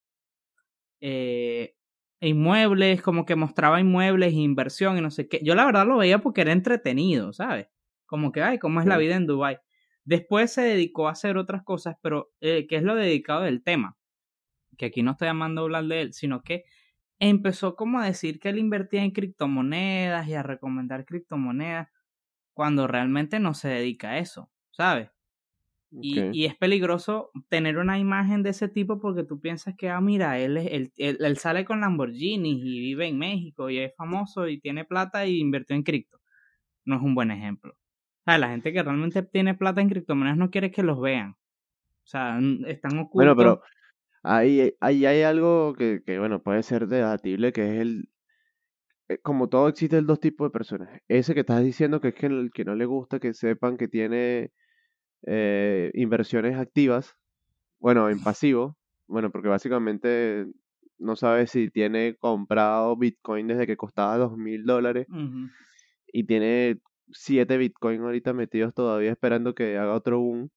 eh, 1.01 1.77
inmuebles, 2.21 3.03
como 3.03 3.25
que 3.27 3.37
mostraba 3.37 3.81
inmuebles 3.81 4.33
e 4.33 4.37
inversión 4.37 4.99
y 4.99 5.01
no 5.01 5.11
sé 5.11 5.29
qué. 5.29 5.41
Yo 5.43 5.55
la 5.55 5.67
verdad 5.67 5.87
lo 5.87 5.99
veía 5.99 6.19
porque 6.21 6.43
era 6.43 6.53
entretenido, 6.53 7.33
¿sabes? 7.33 7.69
Como 8.07 8.33
que, 8.33 8.43
ay, 8.43 8.59
¿cómo 8.59 8.81
es 8.81 8.87
la 8.87 8.97
vida 8.99 9.17
en 9.17 9.27
Dubai 9.27 9.59
Después 10.05 10.53
se 10.53 10.63
dedicó 10.63 11.09
a 11.09 11.13
hacer 11.13 11.37
otras 11.37 11.65
cosas, 11.65 11.97
pero 12.01 12.33
eh, 12.41 12.67
que 12.69 12.77
es 12.77 12.83
lo 12.85 12.95
dedicado 12.95 13.43
del 13.43 13.63
tema. 13.65 13.97
Que 14.79 14.87
aquí 14.87 15.03
no 15.03 15.13
estoy 15.13 15.29
llamando 15.29 15.63
a 15.63 15.65
hablar 15.65 15.85
de 15.87 16.03
él, 16.03 16.13
sino 16.15 16.43
que 16.43 16.65
empezó 17.19 17.77
como 17.77 18.01
a 18.01 18.07
decir 18.07 18.39
que 18.41 18.51
él 18.51 18.59
invertía 18.59 19.03
en 19.03 19.11
criptomonedas 19.13 20.29
y 20.29 20.35
a 20.35 20.43
recomendar 20.43 21.07
criptomonedas 21.07 21.89
cuando 22.55 22.87
realmente 22.87 23.41
no 23.41 23.55
se 23.55 23.69
dedica 23.69 24.11
a 24.13 24.19
eso, 24.19 24.51
¿sabes? 24.71 25.11
Y, 26.03 26.21
y 26.33 26.45
es 26.47 26.55
peligroso 26.57 27.31
tener 27.49 27.79
una 27.79 27.99
imagen 27.99 28.43
de 28.43 28.51
ese 28.51 28.69
tipo 28.69 29.01
porque 29.01 29.25
tú 29.25 29.41
piensas 29.41 29.75
que, 29.77 29.89
ah, 29.91 30.01
mira, 30.01 30.39
él, 30.39 30.57
es, 30.59 30.67
él, 30.71 30.93
él, 30.97 31.19
él 31.21 31.37
sale 31.39 31.65
con 31.65 31.81
Lamborghini 31.81 32.53
y 32.53 32.81
vive 32.81 33.07
en 33.09 33.19
México 33.19 33.71
y 33.71 33.79
es 33.79 33.95
famoso 33.97 34.49
y 34.49 34.61
tiene 34.61 34.85
plata 34.85 35.27
y 35.27 35.39
invirtió 35.41 35.75
en 35.77 35.83
cripto. 35.83 36.19
No 36.85 36.97
es 36.97 37.03
un 37.03 37.15
buen 37.15 37.31
ejemplo. 37.31 37.73
O 37.73 38.31
sea, 38.31 38.39
la 38.39 38.49
gente 38.51 38.73
que 38.73 38.83
realmente 38.83 39.23
tiene 39.23 39.55
plata 39.55 39.81
en 39.81 39.89
criptomonedas 39.89 40.37
no 40.39 40.51
quiere 40.51 40.71
que 40.71 40.83
los 40.83 41.01
vean. 41.01 41.31
O 41.33 42.07
sea, 42.07 42.39
están 42.67 42.99
ocultos. 42.99 43.13
Bueno, 43.15 43.37
pero 43.37 43.63
ahí, 44.23 44.75
ahí 44.81 45.07
hay 45.07 45.23
algo 45.23 45.75
que, 45.75 46.03
que, 46.05 46.19
bueno, 46.19 46.43
puede 46.43 46.63
ser 46.63 46.89
debatible, 46.89 47.53
que 47.53 47.63
es 47.69 47.81
el... 47.83 48.09
eh, 49.09 49.19
Como 49.23 49.49
todo, 49.49 49.69
existen 49.69 50.07
dos 50.07 50.21
tipos 50.21 50.49
de 50.49 50.53
personas. 50.53 51.01
Ese 51.09 51.35
que 51.35 51.41
estás 51.41 51.63
diciendo 51.65 52.01
que 52.01 52.09
es 52.09 52.15
que 52.15 52.27
el 52.27 52.51
que 52.55 52.65
no 52.65 52.75
le 52.75 52.85
gusta 52.87 53.19
que 53.21 53.35
sepan 53.35 53.77
que 53.77 53.89
tiene 53.89 54.53
eh, 55.23 55.91
inversiones 55.95 56.57
activas, 56.59 57.17
bueno, 57.79 58.09
en 58.09 58.23
pasivo, 58.23 58.77
bueno, 59.07 59.31
porque 59.31 59.49
básicamente 59.49 60.47
no 60.99 61.17
sabe 61.17 61.47
si 61.47 61.71
tiene 61.71 62.17
comprado 62.17 62.97
Bitcoin 62.97 63.47
desde 63.47 63.67
que 63.67 63.77
costaba 63.77 64.17
dos 64.17 64.37
mil 64.37 64.65
dólares 64.65 65.07
y 66.13 66.25
tiene 66.25 66.81
7 67.13 67.57
Bitcoin 67.57 68.01
ahorita 68.03 68.33
metidos 68.33 68.75
todavía 68.75 69.13
esperando 69.13 69.55
que 69.55 69.77
haga 69.77 69.95
otro 69.95 70.21
boom. 70.21 70.51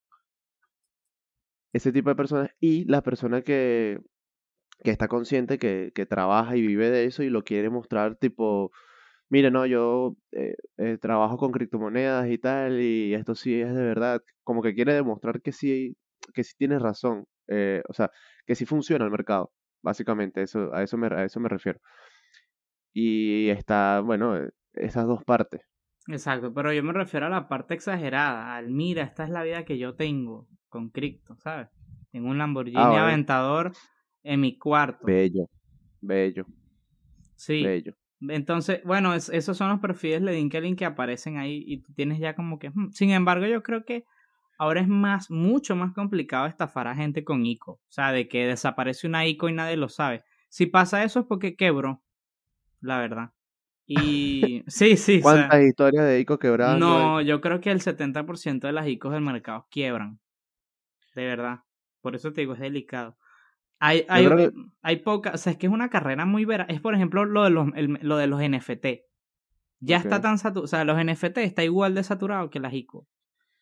Ese 1.74 1.92
tipo 1.92 2.10
de 2.10 2.16
personas 2.16 2.50
y 2.60 2.86
la 2.86 3.04
persona 3.04 3.42
que, 3.42 4.00
que 4.84 4.92
está 4.92 5.08
consciente 5.08 5.60
que, 5.60 5.92
que 5.94 6.06
trabaja 6.06 6.56
y 6.56 6.66
vive 6.66 6.90
de 6.90 7.06
eso 7.06 7.22
y 7.22 7.30
lo 7.30 7.44
quiere 7.44 7.70
mostrar 7.70 8.16
tipo, 8.16 8.72
mira, 9.30 9.50
no, 9.52 9.66
yo 9.66 10.16
eh, 10.32 10.56
eh, 10.78 10.98
trabajo 11.00 11.38
con 11.38 11.52
criptomonedas 11.52 12.30
y 12.30 12.38
tal 12.38 12.80
y 12.82 13.14
esto 13.14 13.36
sí 13.36 13.60
es 13.62 13.74
de 13.76 13.84
verdad, 13.84 14.22
como 14.44 14.62
que 14.62 14.74
quiere 14.76 14.94
demostrar 14.94 15.42
que 15.42 15.52
sí, 15.52 15.96
que 16.34 16.44
sí 16.44 16.54
tienes 16.58 16.82
razón, 16.82 17.26
eh, 17.48 17.84
o 17.90 17.94
sea, 17.94 18.12
que 18.46 18.56
sí 18.56 18.66
funciona 18.66 19.06
el 19.06 19.12
mercado, 19.12 19.52
básicamente, 19.82 20.42
eso, 20.44 20.74
a 20.74 20.84
eso 20.84 20.98
me, 20.98 21.08
a 21.08 21.24
eso 21.26 21.40
me 21.40 21.50
refiero. 21.50 21.80
Y 22.94 23.50
está, 23.50 24.02
bueno, 24.02 24.38
eh, 24.38 24.50
esas 24.74 25.06
dos 25.08 25.24
partes. 25.24 25.62
Exacto, 26.08 26.54
pero 26.54 26.74
yo 26.74 26.82
me 26.84 26.94
refiero 26.94 27.28
a 27.28 27.30
la 27.30 27.48
parte 27.48 27.74
exagerada, 27.74 28.56
al 28.56 28.70
mira, 28.70 29.04
esta 29.04 29.24
es 29.24 29.30
la 29.30 29.44
vida 29.44 29.64
que 29.66 29.78
yo 29.78 29.96
tengo 29.96 30.48
con 30.68 30.90
cripto, 30.90 31.36
¿sabes? 31.38 31.70
Tengo 32.12 32.30
un 32.30 32.38
Lamborghini 32.38 32.96
Ah, 32.96 32.98
bueno. 32.98 33.20
Aventador 33.20 33.74
en 34.24 34.42
mi 34.42 34.58
cuarto. 34.58 35.06
Bello, 35.06 35.48
bello, 36.02 36.46
Sí. 37.38 37.80
bello. 37.82 37.99
Entonces, 38.22 38.82
bueno, 38.84 39.14
es- 39.14 39.30
esos 39.30 39.58
son 39.58 39.70
los 39.70 39.80
perfiles 39.80 40.22
de 40.24 40.34
LinkedIn 40.34 40.76
que 40.76 40.86
aparecen 40.86 41.38
ahí 41.38 41.64
y 41.66 41.82
tú 41.82 41.94
tienes 41.94 42.20
ya 42.20 42.36
como 42.36 42.60
que... 42.60 42.70
hmm. 42.70 42.92
Sin 42.92 43.12
embargo, 43.12 43.46
yo 43.46 43.64
creo 43.64 43.86
que 43.86 44.06
ahora 44.58 44.82
es 44.82 44.88
más, 44.90 45.32
mucho 45.32 45.76
más 45.76 45.94
complicado 45.94 46.46
estafar 46.48 46.88
a 46.88 46.96
gente 46.96 47.24
con 47.24 47.46
ICO. 47.46 47.74
O 47.74 47.82
sea, 47.88 48.12
de 48.12 48.28
que 48.28 48.46
desaparece 48.46 49.08
una 49.08 49.26
ICO 49.26 49.48
y 49.50 49.54
nadie 49.54 49.78
lo 49.78 49.88
sabe. 49.90 50.24
Si 50.50 50.66
pasa 50.66 51.04
eso 51.04 51.22
es 51.22 51.26
porque 51.28 51.56
quebró, 51.56 52.04
la 52.82 53.00
verdad. 53.00 53.32
Y 53.86 54.64
sí, 54.68 54.98
sí. 54.98 55.22
o 55.24 55.32
sea, 55.34 55.48
¿Cuántas 55.48 55.64
historias 55.64 56.06
de 56.06 56.20
ICO 56.20 56.40
quebradas? 56.40 56.78
no, 56.80 57.22
yo 57.22 57.40
creo 57.42 57.62
que 57.62 57.72
el 57.72 57.82
70% 57.82 58.68
de 58.68 58.74
las 58.74 58.88
ICOs 58.88 59.14
del 59.14 59.22
mercado 59.22 59.68
quiebran. 59.72 60.20
De 61.16 61.26
verdad. 61.26 61.60
Por 62.02 62.16
eso 62.16 62.32
te 62.34 62.42
digo, 62.42 62.54
es 62.54 62.60
delicado. 62.60 63.18
Hay, 63.80 64.06
hay, 64.10 64.28
que- 64.28 64.52
hay 64.82 64.98
poca, 64.98 65.32
o 65.34 65.38
sea, 65.38 65.54
es 65.54 65.58
que 65.58 65.68
es 65.68 65.74
una 65.74 65.90
carrera 65.90 66.26
muy 66.26 66.46
vera. 66.46 66.66
Es 66.70 66.82
por 66.82 66.96
ejemplo 66.96 67.26
lo 67.26 67.44
de 67.44 67.50
los, 67.50 67.68
el- 67.76 68.00
lo 68.02 68.18
de 68.18 68.28
los 68.28 68.42
NFT. 68.42 69.06
Ya 69.82 69.98
está 69.98 70.20
tan 70.22 70.38
saturado, 70.38 70.66
o 70.66 70.68
sea, 70.68 70.84
los 70.84 70.98
NFT 70.98 71.38
está 71.44 71.64
igual 71.64 71.96
de 71.96 72.04
saturado 72.04 72.50
que 72.50 72.60
las 72.60 72.74
ICO. 72.74 73.08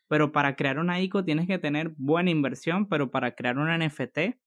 Pero 0.07 0.31
para 0.31 0.55
crear 0.55 0.79
una 0.79 0.99
ICO 1.01 1.23
tienes 1.23 1.45
que 1.47 1.59
tener 1.59 1.93
buena 1.97 2.31
inversión, 2.31 2.87
pero 2.87 3.11
para 3.11 3.35
crear 3.35 3.57
una 3.59 3.77
NFT 3.77 4.39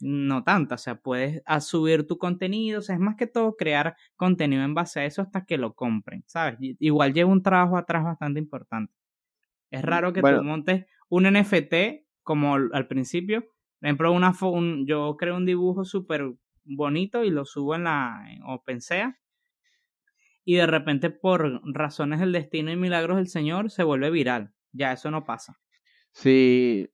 no 0.00 0.42
tanta. 0.44 0.76
O 0.76 0.78
sea, 0.78 0.94
puedes 0.96 1.42
subir 1.60 2.06
tu 2.06 2.16
contenido, 2.18 2.78
o 2.78 2.82
sea, 2.82 2.94
es 2.94 3.00
más 3.00 3.16
que 3.16 3.26
todo 3.26 3.56
crear 3.56 3.94
contenido 4.16 4.62
en 4.64 4.74
base 4.74 5.00
a 5.00 5.04
eso 5.04 5.20
hasta 5.22 5.44
que 5.44 5.58
lo 5.58 5.74
compren, 5.74 6.24
¿sabes? 6.26 6.56
Igual 6.60 7.12
lleva 7.12 7.30
un 7.30 7.42
trabajo 7.42 7.76
atrás 7.76 8.02
bastante 8.04 8.40
importante. 8.40 8.94
Es 9.70 9.82
raro 9.82 10.12
que 10.12 10.20
Bueno. 10.22 10.38
tú 10.38 10.44
montes 10.44 10.86
un 11.08 11.24
NFT 11.26 12.06
como 12.22 12.54
al 12.54 12.86
principio. 12.88 13.44
Por 13.82 13.88
ejemplo, 13.88 14.12
una 14.12 14.32
yo 14.86 15.16
creo 15.16 15.36
un 15.36 15.44
dibujo 15.44 15.84
súper 15.84 16.32
bonito 16.64 17.24
y 17.24 17.30
lo 17.30 17.44
subo 17.44 17.74
en 17.74 17.82
la 17.82 18.24
en 18.30 18.40
OpenSea. 18.44 19.18
Y 20.44 20.54
de 20.54 20.68
repente, 20.68 21.10
por 21.10 21.60
razones 21.64 22.20
del 22.20 22.30
destino 22.30 22.70
y 22.70 22.76
milagros 22.76 23.16
del 23.16 23.26
Señor, 23.26 23.72
se 23.72 23.82
vuelve 23.82 24.12
viral. 24.12 24.52
Ya, 24.70 24.92
eso 24.92 25.10
no 25.10 25.24
pasa. 25.24 25.58
Sí, 26.12 26.90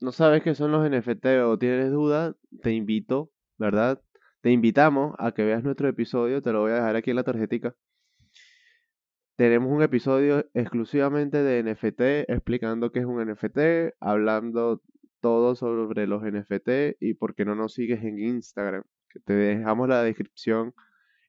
no 0.00 0.10
sabes 0.10 0.42
qué 0.42 0.54
son 0.54 0.72
los 0.72 0.90
NFT 0.90 1.26
o 1.44 1.58
tienes 1.58 1.90
dudas, 1.90 2.34
te 2.62 2.72
invito, 2.72 3.30
¿verdad? 3.58 4.00
Te 4.40 4.52
invitamos 4.52 5.14
a 5.18 5.32
que 5.32 5.44
veas 5.44 5.62
nuestro 5.62 5.86
episodio, 5.86 6.40
te 6.40 6.50
lo 6.50 6.60
voy 6.60 6.72
a 6.72 6.76
dejar 6.76 6.96
aquí 6.96 7.10
en 7.10 7.16
la 7.16 7.24
tarjetica. 7.24 7.76
Tenemos 9.36 9.70
un 9.70 9.82
episodio 9.82 10.46
exclusivamente 10.54 11.42
de 11.42 11.62
NFT 11.62 12.30
explicando 12.30 12.90
qué 12.90 13.00
es 13.00 13.04
un 13.04 13.22
NFT, 13.22 13.96
hablando 14.00 14.80
todo 15.22 15.54
sobre 15.54 16.06
los 16.06 16.22
NFT 16.22 17.00
y 17.00 17.14
por 17.14 17.34
qué 17.34 17.46
no 17.46 17.54
nos 17.54 17.72
sigues 17.72 18.04
en 18.04 18.18
Instagram. 18.18 18.84
Que 19.08 19.20
te 19.20 19.32
dejamos 19.32 19.88
la 19.88 20.02
descripción, 20.02 20.74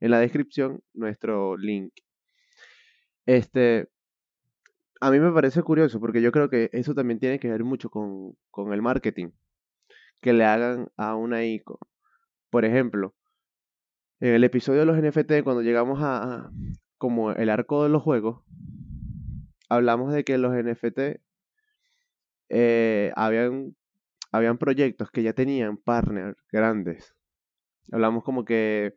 en 0.02 0.12
la 0.12 0.20
descripción 0.20 0.82
nuestro 0.94 1.56
link. 1.56 1.94
Este, 3.26 3.88
a 5.00 5.12
mí 5.12 5.20
me 5.20 5.32
parece 5.32 5.62
curioso 5.64 6.02
porque 6.02 6.22
yo 6.22 6.34
creo 6.34 6.50
que 6.50 6.70
eso 6.74 6.94
también 6.94 7.20
tiene 7.20 7.40
que 7.40 7.50
ver 7.50 7.64
mucho 7.64 7.90
con, 7.90 8.36
con 8.52 8.74
el 8.74 8.82
marketing 8.82 9.30
que 10.22 10.34
le 10.34 10.46
hagan 10.46 10.90
a 10.98 11.16
una 11.16 11.46
ICO. 11.46 11.80
Por 12.50 12.66
ejemplo, 12.66 13.14
en 14.20 14.34
el 14.34 14.44
episodio 14.44 14.80
de 14.80 14.86
los 14.86 14.98
NFT, 14.98 15.44
cuando 15.44 15.62
llegamos 15.62 16.00
a, 16.02 16.50
como 16.98 17.32
el 17.32 17.50
arco 17.50 17.84
de 17.84 17.90
los 17.90 18.02
juegos, 18.02 18.42
hablamos 19.70 20.14
de 20.14 20.24
que 20.24 20.38
los 20.38 20.54
NFT 20.54 21.20
eh, 22.50 23.12
habían, 23.16 23.76
habían 24.34 24.58
proyectos 24.58 25.12
que 25.12 25.24
ya 25.24 25.34
tenían 25.34 25.78
partners 25.78 26.36
grandes. 26.52 27.16
Hablamos 27.92 28.24
como 28.24 28.44
que 28.44 28.96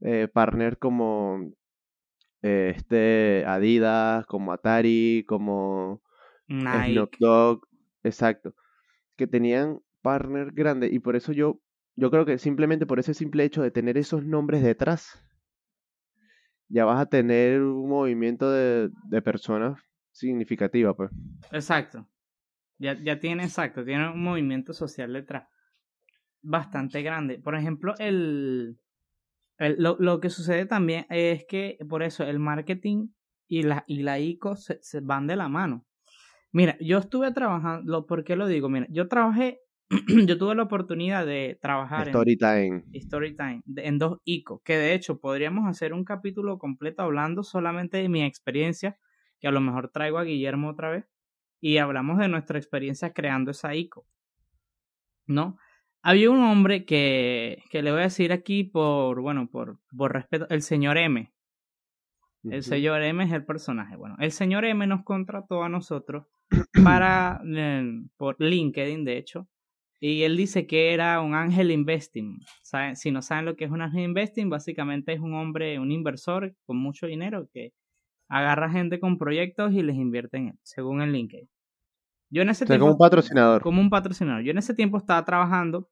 eh, 0.00 0.28
partners 0.32 0.76
como 0.78 1.52
eh, 2.42 2.74
este 2.76 3.44
Adidas, 3.46 4.26
como 4.26 4.52
Atari, 4.52 5.24
como 5.28 6.02
Snoop 6.48 7.14
Dogg, 7.20 7.68
exacto, 8.02 8.54
que 9.16 9.28
tenían 9.28 9.80
partners 10.02 10.52
grandes 10.54 10.92
y 10.92 10.98
por 10.98 11.14
eso 11.14 11.32
yo 11.32 11.60
yo 11.94 12.10
creo 12.10 12.24
que 12.24 12.38
simplemente 12.38 12.86
por 12.86 12.98
ese 12.98 13.14
simple 13.14 13.44
hecho 13.44 13.62
de 13.62 13.70
tener 13.70 13.96
esos 13.96 14.24
nombres 14.24 14.62
detrás, 14.62 15.24
ya 16.68 16.84
vas 16.84 17.00
a 17.00 17.06
tener 17.06 17.62
un 17.62 17.88
movimiento 17.88 18.50
de, 18.50 18.90
de 19.08 19.22
personas 19.22 19.80
significativa, 20.12 20.94
pues. 20.94 21.10
Exacto. 21.52 22.06
Ya, 22.78 22.94
ya 22.94 23.18
tiene, 23.18 23.44
exacto, 23.44 23.84
tiene 23.84 24.08
un 24.10 24.22
movimiento 24.22 24.72
social 24.72 25.12
detrás 25.12 25.48
bastante 26.42 27.02
grande. 27.02 27.38
Por 27.38 27.56
ejemplo, 27.56 27.94
el, 27.98 28.78
lo, 29.58 29.96
lo, 29.98 30.20
que 30.20 30.30
sucede 30.30 30.66
también 30.66 31.06
es 31.10 31.44
que 31.46 31.78
por 31.88 32.02
eso 32.02 32.24
el 32.24 32.38
marketing 32.38 33.08
y 33.48 33.62
la, 33.62 33.84
y 33.86 34.02
la 34.02 34.18
ICO 34.18 34.56
se, 34.56 34.78
se 34.82 35.00
van 35.00 35.26
de 35.26 35.36
la 35.36 35.48
mano. 35.48 35.84
Mira, 36.52 36.76
yo 36.80 36.98
estuve 36.98 37.32
trabajando, 37.32 38.06
¿por 38.06 38.24
qué 38.24 38.36
lo 38.36 38.46
digo? 38.46 38.68
Mira, 38.68 38.86
yo 38.90 39.08
trabajé 39.08 39.60
yo 40.26 40.36
tuve 40.36 40.54
la 40.54 40.64
oportunidad 40.64 41.24
de 41.24 41.58
trabajar 41.60 42.08
Storytime. 42.08 42.84
en 42.92 43.00
Storytime 43.00 43.62
en 43.76 43.98
dos 43.98 44.18
ICO, 44.24 44.60
que 44.62 44.76
de 44.76 44.94
hecho 44.94 45.18
podríamos 45.18 45.66
hacer 45.66 45.94
un 45.94 46.04
capítulo 46.04 46.58
completo 46.58 47.02
hablando 47.02 47.42
solamente 47.42 47.96
de 47.96 48.08
mi 48.08 48.22
experiencia, 48.22 48.98
que 49.40 49.48
a 49.48 49.50
lo 49.50 49.60
mejor 49.60 49.90
traigo 49.90 50.18
a 50.18 50.24
Guillermo 50.24 50.68
otra 50.68 50.90
vez, 50.90 51.06
y 51.60 51.78
hablamos 51.78 52.18
de 52.18 52.28
nuestra 52.28 52.58
experiencia 52.58 53.12
creando 53.12 53.50
esa 53.50 53.74
ICO. 53.74 54.06
¿No? 55.26 55.58
Había 56.02 56.30
un 56.30 56.42
hombre 56.42 56.84
que, 56.84 57.62
que 57.70 57.82
le 57.82 57.90
voy 57.90 58.00
a 58.00 58.04
decir 58.04 58.32
aquí 58.32 58.64
por, 58.64 59.20
bueno, 59.20 59.48
por, 59.50 59.78
por 59.96 60.12
respeto, 60.12 60.46
el 60.48 60.62
señor 60.62 60.96
M. 60.96 61.32
El 62.44 62.62
señor 62.62 63.02
M 63.02 63.22
es 63.24 63.32
el 63.32 63.44
personaje. 63.44 63.96
Bueno, 63.96 64.16
el 64.20 64.32
señor 64.32 64.64
M 64.64 64.86
nos 64.86 65.02
contrató 65.04 65.64
a 65.64 65.68
nosotros 65.68 66.26
para, 66.84 67.42
eh, 67.44 67.84
por 68.16 68.36
LinkedIn, 68.40 69.04
de 69.04 69.18
hecho, 69.18 69.48
y 70.00 70.22
él 70.22 70.36
dice 70.36 70.66
que 70.66 70.94
era 70.94 71.20
un 71.20 71.34
ángel 71.34 71.70
investing. 71.72 72.40
Si 72.94 73.10
no 73.10 73.20
saben 73.20 73.46
lo 73.46 73.56
que 73.56 73.64
es 73.64 73.70
un 73.70 73.82
ángel 73.82 74.04
investing, 74.04 74.48
básicamente 74.48 75.12
es 75.12 75.20
un 75.20 75.34
hombre, 75.34 75.78
un 75.78 75.90
inversor 75.90 76.54
con 76.64 76.76
mucho 76.76 77.06
dinero 77.06 77.48
que 77.52 77.72
agarra 78.28 78.70
gente 78.70 79.00
con 79.00 79.18
proyectos 79.18 79.72
y 79.72 79.82
les 79.82 79.96
invierte 79.96 80.36
en 80.36 80.48
él, 80.48 80.58
según 80.62 81.02
el 81.02 81.12
LinkedIn. 81.12 81.48
Yo 82.30 82.42
en 82.42 82.50
ese 82.50 82.66
tiempo, 82.66 82.84
como 82.84 82.92
un 82.92 82.98
patrocinador. 82.98 83.62
Como 83.62 83.80
un 83.80 83.90
patrocinador. 83.90 84.42
Yo 84.42 84.50
en 84.50 84.58
ese 84.58 84.74
tiempo 84.74 84.98
estaba 84.98 85.24
trabajando 85.24 85.88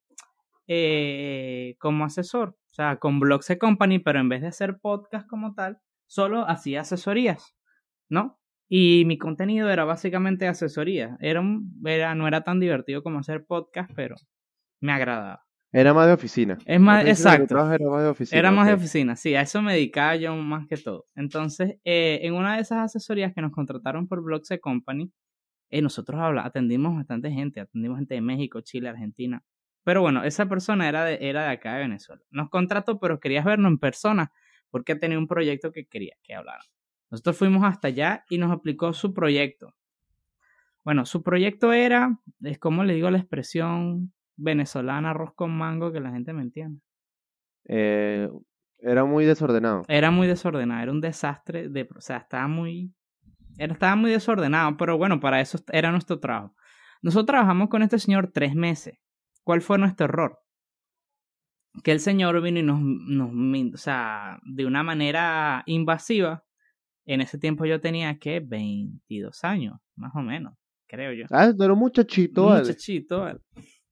eh, 0.67 1.77
como 1.79 2.05
asesor, 2.05 2.51
o 2.51 2.75
sea, 2.75 2.97
con 2.97 3.21
Blogs 3.21 3.57
Company, 3.59 3.99
pero 4.01 4.21
en 4.21 4.29
vez 4.29 4.43
de 4.43 4.49
hacer 4.49 4.79
podcast 4.79 5.27
como 5.27 5.55
tal, 5.55 5.79
solo 6.07 6.49
hacía 6.49 6.83
asesorías, 6.83 7.55
¿no? 8.09 8.39
Y 8.69 9.05
mi 9.07 9.17
contenido 9.17 9.71
era 9.71 9.85
básicamente 9.85 10.49
asesoría. 10.49 11.17
Era, 11.21 11.43
era, 11.85 12.15
no 12.15 12.27
era 12.27 12.43
tan 12.43 12.61
divertido 12.61 13.03
como 13.03 13.21
hacer 13.21 13.47
podcast, 13.47 13.91
pero 13.95 14.17
me 14.81 14.93
agradaba. 14.93 15.46
Era 15.73 15.93
más 15.93 16.07
de 16.07 16.13
oficina. 16.13 16.59
Es 16.65 16.81
más, 16.81 17.05
exacto. 17.07 17.55
Era 17.55 17.65
más 17.91 18.03
de 18.03 18.09
oficina. 18.09 18.39
Era 18.39 18.51
más 18.51 18.67
de 18.67 18.75
oficina, 18.75 19.17
sí, 19.17 19.35
a 19.35 19.43
eso 19.43 19.61
me 19.63 19.75
dedicaba 19.75 20.17
yo 20.17 20.35
más 20.37 20.67
que 20.67 20.77
todo. 20.77 21.07
Entonces, 21.15 21.77
eh, 21.85 22.21
en 22.23 22.35
una 22.35 22.57
de 22.57 22.63
esas 22.63 22.79
asesorías 22.79 23.35
que 23.35 23.43
nos 23.43 23.53
contrataron 23.53 24.07
por 24.07 24.23
Blogs 24.23 24.49
Company, 24.61 25.13
eh, 25.69 25.83
nosotros 25.83 26.21
atendimos 26.43 26.95
bastante 26.95 27.31
gente, 27.31 27.61
atendimos 27.61 27.99
gente 27.99 28.15
de 28.15 28.21
México, 28.21 28.61
Chile, 28.61 28.89
Argentina. 28.89 29.43
Pero 29.85 30.01
bueno, 30.01 30.25
esa 30.25 30.47
persona 30.47 30.89
era 30.89 31.05
de, 31.05 31.19
era 31.21 31.45
de 31.45 31.51
acá 31.51 31.75
de 31.75 31.81
Venezuela. 31.81 32.23
Nos 32.31 32.51
contrató, 32.51 32.99
pero 32.99 33.21
querías 33.21 33.45
vernos 33.45 33.71
en 33.71 33.79
persona 33.79 34.33
porque 34.71 34.95
tenía 34.97 35.19
un 35.19 35.27
proyecto 35.27 35.73
que 35.73 35.87
quería 35.87 36.17
que 36.23 36.35
hablaran. 36.35 36.67
Nosotros 37.11 37.37
fuimos 37.37 37.65
hasta 37.65 37.89
allá 37.89 38.25
y 38.29 38.39
nos 38.39 38.51
aplicó 38.51 38.93
su 38.93 39.15
proyecto. 39.15 39.75
Bueno, 40.85 41.07
su 41.07 41.23
proyecto 41.23 41.73
era, 41.73 42.19
es 42.43 42.59
como 42.59 42.85
le 42.85 42.95
digo 42.95 43.11
la 43.11 43.19
expresión 43.19 44.13
venezolana, 44.37 45.11
arroz 45.11 45.35
con 45.35 45.57
mango, 45.57 45.93
que 45.93 46.01
la 46.01 46.11
gente 46.11 46.33
me 46.33 46.43
entiende. 46.43 46.81
Eh, 47.69 48.29
era 48.79 49.05
muy 49.05 49.25
desordenado. 49.25 49.85
Era 49.89 50.11
muy 50.11 50.27
desordenado, 50.27 50.83
era 50.83 50.93
un 50.93 51.01
desastre, 51.01 51.69
de, 51.69 51.89
o 51.97 52.01
sea, 52.01 52.19
estaba 52.19 52.47
muy, 52.47 52.95
era, 53.59 53.73
estaba 53.73 53.97
muy 53.97 54.11
desordenado, 54.11 54.77
pero 54.77 54.99
bueno, 54.99 55.19
para 55.21 55.41
eso 55.41 55.59
era 55.73 55.91
nuestro 55.91 56.21
trabajo. 56.21 56.55
Nosotros 57.03 57.27
trabajamos 57.27 57.69
con 57.69 57.83
este 57.83 57.99
señor 57.99 58.31
tres 58.33 58.55
meses. 58.55 58.99
¿Cuál 59.45 59.63
fue 59.63 59.79
nuestro 59.79 60.07
error? 60.07 60.39
Que 61.83 61.93
el 61.93 62.01
señor 62.01 62.41
vino 62.43 62.59
y 62.59 62.63
nos, 62.63 62.81
nos 62.81 63.31
o 63.75 63.77
sea, 63.77 64.41
de 64.45 64.67
una 64.67 64.83
manera 64.83 65.63
invasiva, 65.67 66.45
en 67.05 67.21
ese 67.21 67.39
tiempo 67.39 67.65
yo 67.65 67.81
tenía 67.81 68.19
que 68.19 68.41
22 68.41 69.45
años, 69.45 69.79
más 69.95 70.13
o 70.15 70.21
menos, 70.21 70.55
creo 70.87 71.13
yo. 71.13 71.27
Ah, 71.31 71.53
era 71.59 71.73
un 71.73 71.79
muchachito, 71.79 72.49
un 72.49 72.63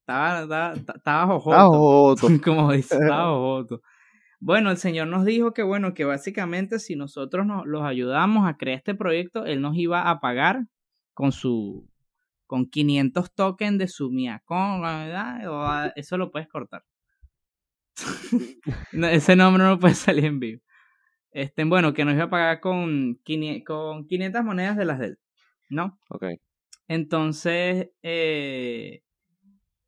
Estaba, 0.04 0.42
estaba, 0.42 0.72
estaba 0.74 1.26
jojoto. 1.26 2.28
Como 2.44 2.72
dice, 2.72 2.94
estaba 2.94 3.24
jojoto. 3.32 3.80
Bueno, 4.38 4.70
el 4.70 4.76
Señor 4.76 5.08
nos 5.08 5.24
dijo 5.24 5.54
que, 5.54 5.62
bueno, 5.62 5.94
que 5.94 6.04
básicamente 6.04 6.78
si 6.78 6.94
nosotros 6.94 7.46
nos, 7.46 7.64
los 7.64 7.82
ayudamos 7.84 8.46
a 8.46 8.58
crear 8.58 8.76
este 8.76 8.94
proyecto, 8.94 9.46
Él 9.46 9.62
nos 9.62 9.74
iba 9.78 10.10
a 10.10 10.20
pagar 10.20 10.66
con 11.14 11.32
su, 11.32 11.88
con 12.46 12.66
500 12.66 13.32
tokens 13.32 13.78
de 13.78 13.88
su 13.88 14.10
Miacon, 14.10 14.82
¿verdad? 14.82 15.92
Eso 15.96 16.18
lo 16.18 16.30
puedes 16.30 16.48
cortar. 16.48 16.84
ese 18.92 19.36
nombre 19.36 19.64
no 19.64 19.78
puede 19.78 19.94
salir 19.94 20.26
en 20.26 20.38
vivo. 20.38 20.60
Este, 21.30 21.64
bueno, 21.64 21.94
que 21.94 22.04
nos 22.04 22.12
iba 22.12 22.24
a 22.24 22.30
pagar 22.30 22.60
con, 22.60 23.18
500 23.24 24.44
monedas 24.44 24.76
de 24.76 24.84
las 24.84 24.98
de 24.98 25.06
él, 25.06 25.18
¿no? 25.70 25.98
Ok. 26.10 26.24
Entonces, 26.88 27.88
eh, 28.02 29.00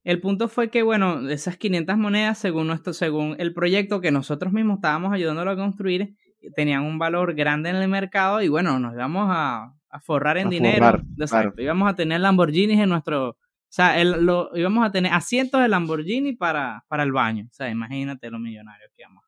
el 0.07 0.21
punto 0.21 0.49
fue 0.49 0.71
que, 0.71 0.85
bueno, 0.85 1.29
esas 1.29 1.57
500 1.57 1.99
monedas, 1.99 2.39
según, 2.39 2.69
nuestro, 2.69 2.93
según 2.93 3.35
el 3.41 3.53
proyecto 3.53 4.01
que 4.01 4.13
nosotros 4.13 4.53
mismos 4.53 4.77
estábamos 4.77 5.13
ayudándolo 5.13 5.51
a 5.51 5.57
construir, 5.57 6.15
tenían 6.55 6.85
un 6.85 6.97
valor 6.97 7.35
grande 7.35 7.71
en 7.71 7.77
el 7.77 7.89
mercado 7.89 8.41
y, 8.41 8.47
bueno, 8.47 8.79
nos 8.79 8.95
íbamos 8.95 9.27
a, 9.33 9.73
forrar 10.03 10.39
en 10.39 10.49
dinero. 10.49 11.03
Exacto. 11.19 11.61
Íbamos 11.61 11.91
a 11.91 11.97
tener 11.97 12.21
Lamborghinis 12.21 12.79
en 12.79 12.91
nuestro... 12.91 13.31
O 13.31 13.37
sea, 13.69 14.05
lo, 14.05 14.51
íbamos 14.55 14.87
a 14.87 14.93
tener 14.93 15.13
asientos 15.13 15.61
de 15.61 15.67
Lamborghini 15.67 16.35
para, 16.35 16.85
para 16.87 17.03
el 17.03 17.11
baño. 17.11 17.47
O 17.51 17.53
sea, 17.53 17.69
imagínate 17.69 18.31
lo 18.31 18.39
millonario 18.39 18.87
que 18.95 19.03
íbamos. 19.03 19.25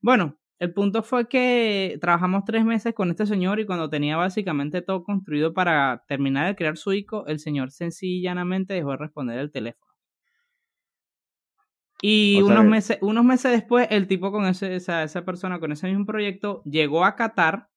Bueno, 0.00 0.38
el 0.62 0.72
punto 0.72 1.02
fue 1.02 1.26
que 1.26 1.98
trabajamos 2.00 2.44
tres 2.44 2.64
meses 2.64 2.94
con 2.94 3.10
este 3.10 3.26
señor 3.26 3.58
y 3.58 3.66
cuando 3.66 3.90
tenía 3.90 4.16
básicamente 4.16 4.80
todo 4.80 5.02
construido 5.02 5.52
para 5.54 6.04
terminar 6.06 6.46
de 6.46 6.54
crear 6.54 6.76
su 6.76 6.92
ICO, 6.92 7.26
el 7.26 7.40
señor 7.40 7.72
sencillamente 7.72 8.72
dejó 8.72 8.92
de 8.92 8.98
responder 8.98 9.40
el 9.40 9.50
teléfono. 9.50 9.92
Y 12.00 12.40
unos, 12.42 12.64
meses, 12.64 12.98
unos 13.00 13.24
meses 13.24 13.50
después, 13.50 13.88
el 13.90 14.06
tipo 14.06 14.30
con 14.30 14.46
ese, 14.46 14.76
esa, 14.76 15.02
esa 15.02 15.24
persona 15.24 15.58
con 15.58 15.72
ese 15.72 15.88
mismo 15.88 16.06
proyecto 16.06 16.62
llegó 16.62 17.04
a 17.04 17.16
Qatar 17.16 17.68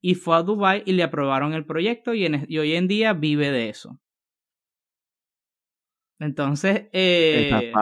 y 0.00 0.16
fue 0.16 0.34
a 0.34 0.42
Dubai 0.42 0.82
y 0.84 0.94
le 0.94 1.04
aprobaron 1.04 1.54
el 1.54 1.64
proyecto 1.64 2.14
y, 2.14 2.26
y 2.48 2.58
hoy 2.58 2.74
en 2.74 2.88
día 2.88 3.12
vive 3.12 3.52
de 3.52 3.68
eso. 3.68 4.00
Entonces, 6.18 6.88
eh, 6.92 7.72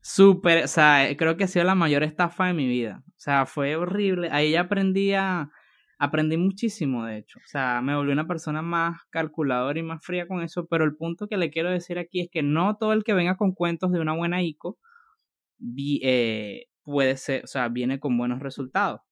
súper, 0.00 0.64
o 0.64 0.68
sea, 0.68 1.08
creo 1.16 1.36
que 1.36 1.44
ha 1.44 1.48
sido 1.48 1.64
la 1.64 1.74
mayor 1.74 2.02
estafa 2.02 2.46
de 2.46 2.54
mi 2.54 2.66
vida. 2.66 3.02
O 3.06 3.20
sea, 3.20 3.46
fue 3.46 3.76
horrible. 3.76 4.28
Ahí 4.30 4.54
aprendí 4.56 5.12
a, 5.12 5.50
aprendí 5.98 6.38
muchísimo, 6.38 7.04
de 7.04 7.18
hecho. 7.18 7.38
O 7.38 7.46
sea, 7.46 7.82
me 7.82 7.94
volví 7.94 8.10
una 8.10 8.26
persona 8.26 8.62
más 8.62 9.00
calculadora 9.10 9.78
y 9.78 9.82
más 9.82 10.04
fría 10.04 10.26
con 10.26 10.42
eso, 10.42 10.66
pero 10.66 10.84
el 10.84 10.96
punto 10.96 11.28
que 11.28 11.36
le 11.36 11.50
quiero 11.50 11.70
decir 11.70 11.98
aquí 11.98 12.20
es 12.20 12.28
que 12.30 12.42
no 12.42 12.76
todo 12.76 12.94
el 12.94 13.04
que 13.04 13.12
venga 13.12 13.36
con 13.36 13.52
cuentos 13.52 13.92
de 13.92 14.00
una 14.00 14.16
buena 14.16 14.42
ICO 14.42 14.78
eh, 16.02 16.64
puede 16.82 17.16
ser, 17.18 17.44
o 17.44 17.46
sea, 17.46 17.68
viene 17.68 18.00
con 18.00 18.16
buenos 18.16 18.40
resultados. 18.40 19.02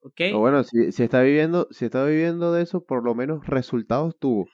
¿Ok? 0.00 0.20
O 0.34 0.38
bueno, 0.38 0.62
si, 0.62 0.92
si 0.92 1.02
está 1.02 1.22
viviendo, 1.22 1.66
si 1.70 1.86
está 1.86 2.04
viviendo 2.04 2.52
de 2.52 2.62
eso, 2.62 2.84
por 2.84 3.04
lo 3.04 3.14
menos 3.14 3.44
resultados 3.46 4.16
tuvo. 4.18 4.46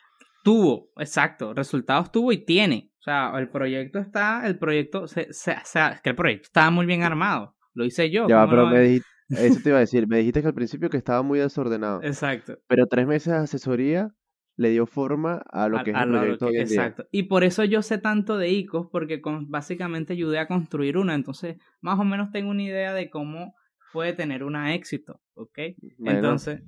Tuvo, 0.42 0.88
exacto, 0.96 1.52
resultados 1.52 2.10
tuvo 2.10 2.32
y 2.32 2.38
tiene. 2.38 2.89
O 3.00 3.02
sea, 3.02 3.32
el 3.38 3.48
proyecto 3.48 3.98
está, 3.98 4.46
el 4.46 4.58
proyecto, 4.58 5.08
se, 5.08 5.32
se, 5.32 5.52
o 5.52 5.56
sea, 5.64 5.88
es 5.92 6.00
que 6.02 6.10
el 6.10 6.16
proyecto 6.16 6.44
estaba 6.48 6.70
muy 6.70 6.84
bien 6.86 7.02
armado. 7.02 7.56
Lo 7.72 7.84
hice 7.86 8.10
yo. 8.10 8.28
Ya, 8.28 8.40
¿cómo 8.42 8.50
pero 8.50 8.66
me 8.68 8.80
dijiste, 8.80 9.06
eso 9.30 9.60
te 9.62 9.68
iba 9.70 9.78
a 9.78 9.80
decir, 9.80 10.06
me 10.06 10.18
dijiste 10.18 10.42
que 10.42 10.48
al 10.48 10.54
principio 10.54 10.90
que 10.90 10.98
estaba 10.98 11.22
muy 11.22 11.38
desordenado. 11.38 12.02
Exacto. 12.02 12.58
Pero 12.68 12.86
tres 12.86 13.06
meses 13.06 13.32
de 13.32 13.38
asesoría 13.38 14.10
le 14.56 14.68
dio 14.68 14.84
forma 14.84 15.42
a 15.50 15.68
lo 15.68 15.78
A- 15.78 15.84
que 15.84 15.92
es 15.92 15.96
el 15.96 16.08
proyecto 16.10 16.46
que- 16.46 16.50
hoy 16.52 16.56
en 16.58 16.68
día. 16.68 16.76
exacto. 16.76 17.06
Y 17.10 17.22
por 17.22 17.42
eso 17.44 17.64
yo 17.64 17.80
sé 17.80 17.96
tanto 17.96 18.36
de 18.36 18.50
ICOs, 18.50 18.88
porque 18.92 19.22
con, 19.22 19.48
básicamente 19.50 20.12
ayudé 20.12 20.38
a 20.38 20.46
construir 20.46 20.98
una. 20.98 21.14
Entonces, 21.14 21.56
más 21.80 21.98
o 21.98 22.04
menos 22.04 22.30
tengo 22.32 22.50
una 22.50 22.62
idea 22.64 22.92
de 22.92 23.08
cómo 23.08 23.54
puede 23.94 24.12
tener 24.12 24.44
una 24.44 24.74
éxito. 24.74 25.20
¿Ok? 25.34 25.58
Bueno, 25.96 26.18
Entonces, 26.18 26.60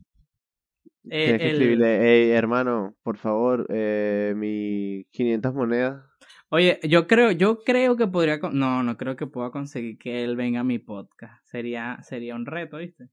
eh, 1.11 1.25
tienes 1.27 1.38
que 1.40 1.45
el- 1.51 1.53
escribirle, 1.57 1.99
hey, 2.01 2.31
hermano, 2.31 2.95
por 3.03 3.18
favor, 3.18 3.66
eh, 3.68 4.33
mis 4.35 5.05
500 5.11 5.53
monedas. 5.53 6.03
Oye, 6.54 6.78
yo 6.82 7.06
creo, 7.06 7.30
yo 7.30 7.64
creo 7.64 7.96
que 7.96 8.06
podría, 8.06 8.38
con- 8.38 8.58
no, 8.58 8.82
no 8.82 8.98
creo 8.98 9.16
que 9.16 9.26
pueda 9.26 9.50
conseguir 9.50 9.96
que 9.96 10.22
él 10.22 10.36
venga 10.36 10.60
a 10.60 10.64
mi 10.64 10.78
podcast. 10.78 11.42
Sería, 11.46 11.98
sería 12.02 12.34
un 12.34 12.44
reto, 12.44 12.76
¿viste? 12.76 13.08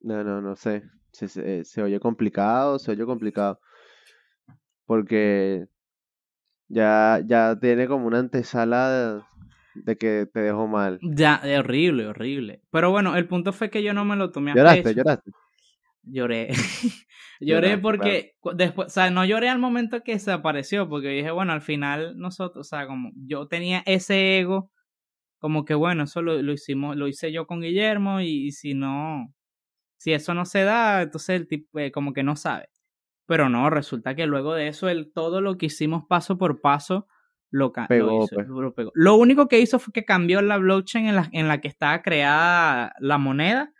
No, 0.00 0.24
no, 0.24 0.40
no 0.40 0.56
sé. 0.56 0.82
Se, 1.12 1.28
se, 1.28 1.64
se 1.64 1.80
oye 1.80 2.00
complicado, 2.00 2.80
se 2.80 2.90
oye 2.90 3.04
complicado. 3.04 3.60
Porque 4.84 5.66
ya, 6.66 7.20
ya 7.24 7.56
tiene 7.60 7.86
como 7.86 8.08
una 8.08 8.18
antesala 8.18 8.90
de, 8.90 9.22
de 9.84 9.96
que 9.96 10.26
te 10.26 10.40
dejó 10.40 10.66
mal. 10.66 10.98
Ya, 11.02 11.36
es 11.44 11.56
horrible, 11.60 12.08
horrible. 12.08 12.62
Pero 12.72 12.90
bueno, 12.90 13.14
el 13.14 13.28
punto 13.28 13.52
fue 13.52 13.70
que 13.70 13.84
yo 13.84 13.94
no 13.94 14.04
me 14.04 14.16
lo 14.16 14.32
tomé 14.32 14.50
a 14.50 14.54
Lloraste, 14.56 14.82
pecho. 14.82 14.96
lloraste. 14.96 15.30
Lloré. 16.02 16.48
lloré 17.40 17.78
porque 17.78 18.34
después, 18.54 18.88
o 18.88 18.90
sea, 18.90 19.10
no 19.10 19.24
lloré 19.24 19.48
al 19.48 19.58
momento 19.58 20.02
que 20.02 20.18
se 20.18 20.32
apareció, 20.32 20.88
porque 20.88 21.08
dije, 21.08 21.30
bueno, 21.30 21.52
al 21.52 21.62
final 21.62 22.18
nosotros, 22.18 22.66
o 22.66 22.68
sea, 22.68 22.86
como 22.86 23.12
yo 23.14 23.46
tenía 23.46 23.82
ese 23.86 24.38
ego, 24.38 24.70
como 25.38 25.64
que 25.64 25.74
bueno, 25.74 26.04
eso 26.04 26.22
lo, 26.22 26.40
lo 26.40 26.52
hicimos, 26.52 26.96
lo 26.96 27.08
hice 27.08 27.32
yo 27.32 27.46
con 27.46 27.60
Guillermo 27.60 28.20
y, 28.20 28.46
y 28.46 28.52
si 28.52 28.74
no, 28.74 29.32
si 29.96 30.12
eso 30.12 30.34
no 30.34 30.44
se 30.44 30.64
da, 30.64 31.02
entonces 31.02 31.40
el 31.40 31.48
tipo 31.48 31.78
eh, 31.78 31.92
como 31.92 32.12
que 32.12 32.22
no 32.22 32.36
sabe. 32.36 32.68
Pero 33.26 33.48
no, 33.48 33.70
resulta 33.70 34.14
que 34.14 34.26
luego 34.26 34.54
de 34.54 34.68
eso, 34.68 34.88
el, 34.88 35.12
todo 35.12 35.40
lo 35.40 35.56
que 35.56 35.66
hicimos 35.66 36.04
paso 36.08 36.38
por 36.38 36.60
paso, 36.60 37.06
lo 37.50 37.72
Pegó, 37.72 38.24
hizo, 38.24 38.34
pues. 38.34 38.48
lo 38.48 38.74
pegó. 38.74 38.90
Lo 38.94 39.14
único 39.14 39.46
que 39.46 39.60
hizo 39.60 39.78
fue 39.78 39.92
que 39.92 40.04
cambió 40.04 40.40
la 40.42 40.58
blockchain 40.58 41.06
en 41.06 41.16
la, 41.16 41.28
en 41.32 41.48
la 41.48 41.60
que 41.60 41.68
estaba 41.68 42.02
creada 42.02 42.94
la 42.98 43.18
moneda, 43.18 43.72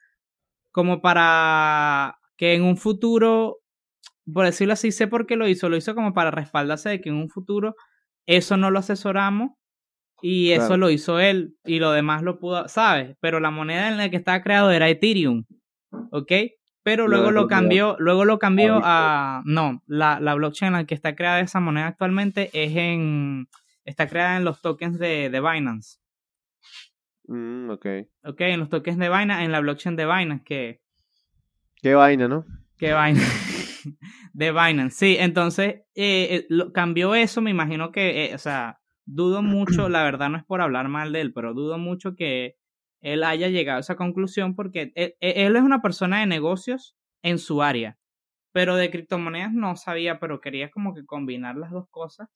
como 0.72 1.00
para 1.00 2.18
que 2.36 2.54
en 2.54 2.64
un 2.64 2.76
futuro, 2.76 3.60
por 4.32 4.46
decirlo 4.46 4.72
así, 4.72 4.90
sé 4.90 5.06
por 5.06 5.26
qué 5.26 5.36
lo 5.36 5.46
hizo, 5.46 5.68
lo 5.68 5.76
hizo 5.76 5.94
como 5.94 6.12
para 6.14 6.30
respaldarse 6.30 6.88
de 6.88 7.00
que 7.00 7.10
en 7.10 7.16
un 7.16 7.28
futuro 7.28 7.76
eso 8.26 8.56
no 8.56 8.70
lo 8.70 8.78
asesoramos 8.80 9.52
y 10.20 10.52
eso 10.52 10.76
lo 10.76 10.90
hizo 10.90 11.18
él 11.18 11.56
y 11.64 11.78
lo 11.78 11.92
demás 11.92 12.22
lo 12.22 12.38
pudo, 12.38 12.68
¿sabes? 12.68 13.16
Pero 13.20 13.40
la 13.40 13.50
moneda 13.50 13.88
en 13.88 13.96
la 13.98 14.08
que 14.08 14.16
estaba 14.16 14.42
creado 14.42 14.70
era 14.70 14.88
Ethereum, 14.88 15.44
¿ok? 16.10 16.32
Pero 16.84 17.06
Luego 17.06 17.30
lo 17.30 17.46
cambió, 17.46 17.96
luego 17.98 18.24
lo 18.24 18.38
cambió 18.38 18.74
Bitcoin. 18.76 18.84
a, 18.84 19.42
no, 19.44 19.82
la, 19.86 20.18
la 20.20 20.34
blockchain 20.34 20.68
en 20.68 20.78
la 20.80 20.84
que 20.84 20.94
está 20.94 21.14
creada 21.14 21.40
esa 21.40 21.60
moneda 21.60 21.88
actualmente 21.88 22.50
es 22.52 22.76
en, 22.76 23.48
está 23.84 24.08
creada 24.08 24.36
en 24.36 24.44
los 24.44 24.60
tokens 24.60 24.98
de, 24.98 25.30
de 25.30 25.40
Binance. 25.40 25.98
Mm, 27.24 27.70
ok. 27.70 27.86
Ok, 28.24 28.40
en 28.40 28.60
los 28.60 28.68
tokens 28.68 28.98
de 28.98 29.08
Binance, 29.08 29.44
en 29.44 29.52
la 29.52 29.60
blockchain 29.60 29.96
de 29.96 30.06
Binance, 30.06 30.44
que, 30.44 30.82
Qué 31.82 31.94
vaina, 31.94 32.28
¿no? 32.28 32.44
que 32.78 32.88
Binance, 32.88 33.98
de 34.32 34.52
Binance, 34.52 34.96
sí, 34.96 35.16
entonces 35.18 35.82
eh, 35.94 36.28
eh, 36.30 36.46
lo, 36.48 36.72
cambió 36.72 37.14
eso, 37.14 37.40
me 37.40 37.50
imagino 37.50 37.90
que, 37.90 38.26
eh, 38.26 38.34
o 38.34 38.38
sea, 38.38 38.80
dudo 39.04 39.42
mucho, 39.42 39.88
la 39.88 40.04
verdad 40.04 40.30
no 40.30 40.38
es 40.38 40.44
por 40.44 40.60
hablar 40.60 40.88
mal 40.88 41.12
de 41.12 41.20
él, 41.20 41.32
pero 41.32 41.54
dudo 41.54 41.78
mucho 41.78 42.14
que 42.14 42.56
él 43.00 43.24
haya 43.24 43.48
llegado 43.48 43.78
a 43.78 43.80
esa 43.80 43.96
conclusión 43.96 44.54
porque 44.54 44.92
él, 44.94 45.16
él 45.18 45.56
es 45.56 45.62
una 45.62 45.82
persona 45.82 46.20
de 46.20 46.26
negocios 46.26 46.96
en 47.22 47.38
su 47.38 47.62
área, 47.62 47.98
pero 48.52 48.76
de 48.76 48.90
criptomonedas 48.90 49.52
no 49.52 49.74
sabía, 49.76 50.20
pero 50.20 50.40
quería 50.40 50.70
como 50.70 50.94
que 50.94 51.04
combinar 51.04 51.56
las 51.56 51.72
dos 51.72 51.88
cosas. 51.90 52.28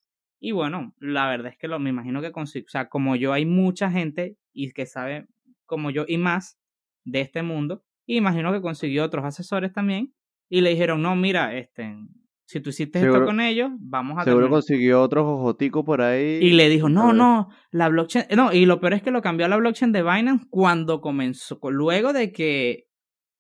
Y 0.47 0.53
bueno, 0.53 0.95
la 1.01 1.29
verdad 1.29 1.51
es 1.51 1.59
que 1.59 1.67
lo, 1.67 1.81
me 1.81 1.91
imagino 1.91 2.23
que 2.23 2.31
consigo, 2.31 2.67
o 2.67 2.71
sea, 2.71 2.89
como 2.89 3.17
yo 3.17 3.33
hay 3.33 3.45
mucha 3.45 3.91
gente 3.91 4.37
y 4.53 4.71
que 4.71 4.87
sabe 4.87 5.27
como 5.65 5.91
yo 5.91 6.05
y 6.07 6.19
más 6.19 6.57
de 7.05 7.23
este 7.23 7.43
mundo, 7.43 7.83
y 8.07 8.19
imagino 8.19 8.53
que 8.53 8.61
consiguió 8.61 9.03
otros 9.03 9.25
asesores 9.25 9.73
también 9.73 10.15
y 10.49 10.61
le 10.61 10.71
dijeron, 10.71 11.03
no, 11.03 11.17
mira, 11.17 11.57
este, 11.57 11.97
si 12.45 12.61
tú 12.61 12.71
hiciste 12.71 13.01
esto 13.01 13.25
con 13.25 13.41
ellos, 13.41 13.73
vamos 13.81 14.19
a 14.19 14.23
Seguro 14.23 14.45
terminar". 14.45 14.61
consiguió 14.61 15.03
otros 15.03 15.27
ojoticos 15.27 15.85
por 15.85 16.01
ahí. 16.01 16.39
Y 16.41 16.53
le 16.53 16.69
dijo, 16.69 16.89
no, 16.89 17.13
no, 17.13 17.49
la 17.73 17.89
blockchain, 17.89 18.27
no, 18.37 18.53
y 18.53 18.67
lo 18.67 18.79
peor 18.79 18.93
es 18.93 19.03
que 19.03 19.11
lo 19.11 19.23
cambió 19.23 19.47
a 19.47 19.49
la 19.49 19.57
blockchain 19.57 19.91
de 19.91 20.05
Binance 20.05 20.47
cuando 20.49 21.01
comenzó, 21.01 21.59
luego 21.71 22.13
de 22.13 22.31
que 22.31 22.87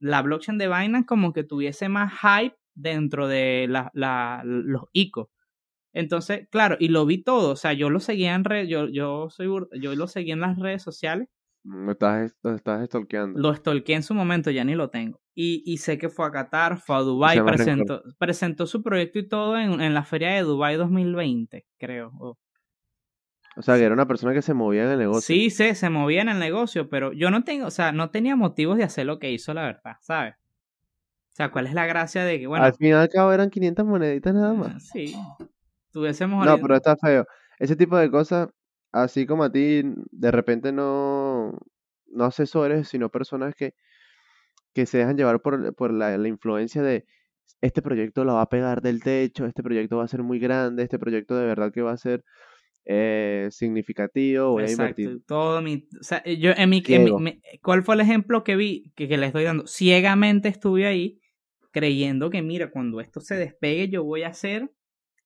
la 0.00 0.22
blockchain 0.22 0.58
de 0.58 0.66
Binance 0.66 1.06
como 1.06 1.32
que 1.32 1.44
tuviese 1.44 1.88
más 1.88 2.12
hype 2.20 2.56
dentro 2.74 3.28
de 3.28 3.66
la, 3.68 3.92
la, 3.94 4.42
los 4.44 4.86
ICO. 4.92 5.30
Entonces, 5.96 6.46
claro, 6.50 6.76
y 6.78 6.88
lo 6.88 7.06
vi 7.06 7.22
todo, 7.22 7.52
o 7.52 7.56
sea, 7.56 7.72
yo 7.72 7.88
lo 7.90 8.00
seguía 8.00 8.34
en 8.34 8.44
redes, 8.44 8.68
yo, 8.68 8.86
yo 8.88 9.28
soy, 9.30 9.48
yo 9.80 9.94
lo 9.94 10.06
seguía 10.08 10.34
en 10.34 10.40
las 10.40 10.58
redes 10.58 10.82
sociales, 10.82 11.28
Me 11.64 11.92
estás, 11.92 12.36
me 12.42 12.54
estás 12.54 12.84
stalkeando. 12.86 13.40
lo 13.40 13.54
stalkeé 13.54 13.96
en 13.96 14.02
su 14.02 14.14
momento, 14.14 14.50
ya 14.50 14.62
ni 14.64 14.74
lo 14.74 14.90
tengo. 14.90 15.20
Y, 15.34 15.62
y 15.66 15.78
sé 15.78 15.98
que 15.98 16.08
fue 16.08 16.26
a 16.26 16.30
Qatar, 16.30 16.78
fue 16.78 16.96
a 16.96 17.00
Dubai, 17.00 17.38
presentó, 17.44 18.02
presentó 18.18 18.66
su 18.66 18.82
proyecto 18.82 19.18
y 19.18 19.28
todo 19.28 19.58
en, 19.58 19.80
en 19.80 19.94
la 19.94 20.04
feria 20.04 20.30
de 20.34 20.42
Dubai 20.42 20.76
2020, 20.76 21.64
creo. 21.78 22.12
o- 22.20 22.36
O 23.56 23.62
sea, 23.62 23.76
que 23.76 23.84
era 23.84 23.94
una 23.94 24.06
persona 24.06 24.34
que 24.34 24.42
se 24.42 24.52
movía 24.54 24.84
en 24.84 24.90
el 24.90 24.98
negocio. 24.98 25.34
Sí, 25.34 25.48
se, 25.50 25.74
se 25.74 25.88
movía 25.88 26.20
en 26.22 26.28
el 26.28 26.38
negocio, 26.38 26.90
pero 26.90 27.12
yo 27.14 27.30
no 27.30 27.42
tengo, 27.42 27.66
o 27.66 27.70
sea, 27.70 27.90
no 27.92 28.10
tenía 28.10 28.36
motivos 28.36 28.76
de 28.76 28.84
hacer 28.84 29.06
lo 29.06 29.18
que 29.18 29.30
hizo, 29.32 29.54
la 29.54 29.62
verdad, 29.62 29.96
¿sabes? 30.02 30.34
O 30.34 31.36
sea, 31.36 31.50
¿cuál 31.50 31.66
es 31.66 31.74
la 31.74 31.86
gracia 31.86 32.24
de 32.24 32.38
que, 32.38 32.46
bueno, 32.46 32.64
Al 32.64 32.74
fin 32.74 32.88
y 32.88 32.92
al 32.92 33.08
cabo 33.08 33.32
eran 33.32 33.50
500 33.50 33.84
moneditas 33.86 34.34
nada 34.34 34.52
más. 34.54 34.88
sí, 34.90 35.14
tuviésemos 35.96 36.42
No, 36.44 36.58
pero 36.60 36.76
está 36.76 36.96
feo. 36.96 37.26
Ese 37.58 37.76
tipo 37.76 37.96
de 37.96 38.10
cosas, 38.10 38.48
así 38.92 39.26
como 39.26 39.44
a 39.44 39.52
ti, 39.52 39.82
de 40.10 40.30
repente 40.30 40.72
no, 40.72 41.52
no 42.08 42.24
asesores, 42.24 42.88
sino 42.88 43.08
personas 43.10 43.54
que, 43.54 43.74
que 44.74 44.86
se 44.86 44.98
dejan 44.98 45.16
llevar 45.16 45.40
por, 45.40 45.74
por 45.74 45.92
la, 45.92 46.16
la 46.18 46.28
influencia 46.28 46.82
de 46.82 47.06
este 47.62 47.82
proyecto 47.82 48.24
lo 48.24 48.34
va 48.36 48.42
a 48.42 48.48
pegar 48.50 48.82
del 48.82 49.02
techo, 49.02 49.46
este 49.46 49.62
proyecto 49.62 49.98
va 49.98 50.04
a 50.04 50.08
ser 50.08 50.22
muy 50.22 50.38
grande, 50.40 50.82
este 50.84 50.98
proyecto 50.98 51.36
de 51.36 51.46
verdad 51.46 51.72
que 51.72 51.82
va 51.82 51.92
a 51.92 51.96
ser 51.98 52.24
eh, 52.86 53.48
significativo, 53.52 54.52
voy 54.52 54.64
a 54.64 54.70
Exacto, 54.70 54.72
invertir. 54.72 55.18
todo 55.26 55.60
mi, 55.60 55.86
o 56.00 56.02
sea, 56.02 56.24
yo 56.24 56.52
en 56.56 56.70
mi, 56.70 56.82
en 56.88 57.04
mi- 57.22 57.40
¿cuál 57.62 57.82
fue 57.84 57.94
el 57.96 58.00
ejemplo 58.00 58.42
que 58.42 58.56
vi 58.56 58.90
que, 58.96 59.06
que 59.06 59.18
le 59.18 59.26
estoy 59.26 59.44
dando? 59.44 59.66
Ciegamente 59.66 60.48
estuve 60.48 60.86
ahí 60.86 61.20
creyendo 61.72 62.30
que 62.30 62.40
mira, 62.42 62.70
cuando 62.70 63.00
esto 63.00 63.20
se 63.20 63.34
despegue 63.36 63.88
yo 63.90 64.02
voy 64.04 64.22
a 64.22 64.28
a 64.28 64.34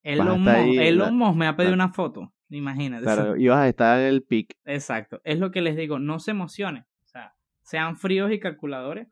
Elon 0.02 0.40
Musk, 0.42 0.78
Elon 0.80 1.16
Musk 1.16 1.36
me 1.36 1.46
ha 1.46 1.56
pedido 1.56 1.74
una 1.74 1.90
foto, 1.92 2.32
imagínate. 2.48 3.04
Claro, 3.04 3.36
ibas 3.36 3.58
a 3.58 3.68
estar 3.68 4.00
en 4.00 4.06
el 4.06 4.22
pic. 4.22 4.56
Exacto, 4.64 5.20
es 5.24 5.38
lo 5.38 5.50
que 5.50 5.60
les 5.60 5.76
digo, 5.76 5.98
no 5.98 6.18
se 6.20 6.30
emocionen, 6.30 6.84
o 7.04 7.06
sea, 7.06 7.34
sean 7.62 7.96
fríos 7.96 8.32
y 8.32 8.40
calculadores. 8.40 9.08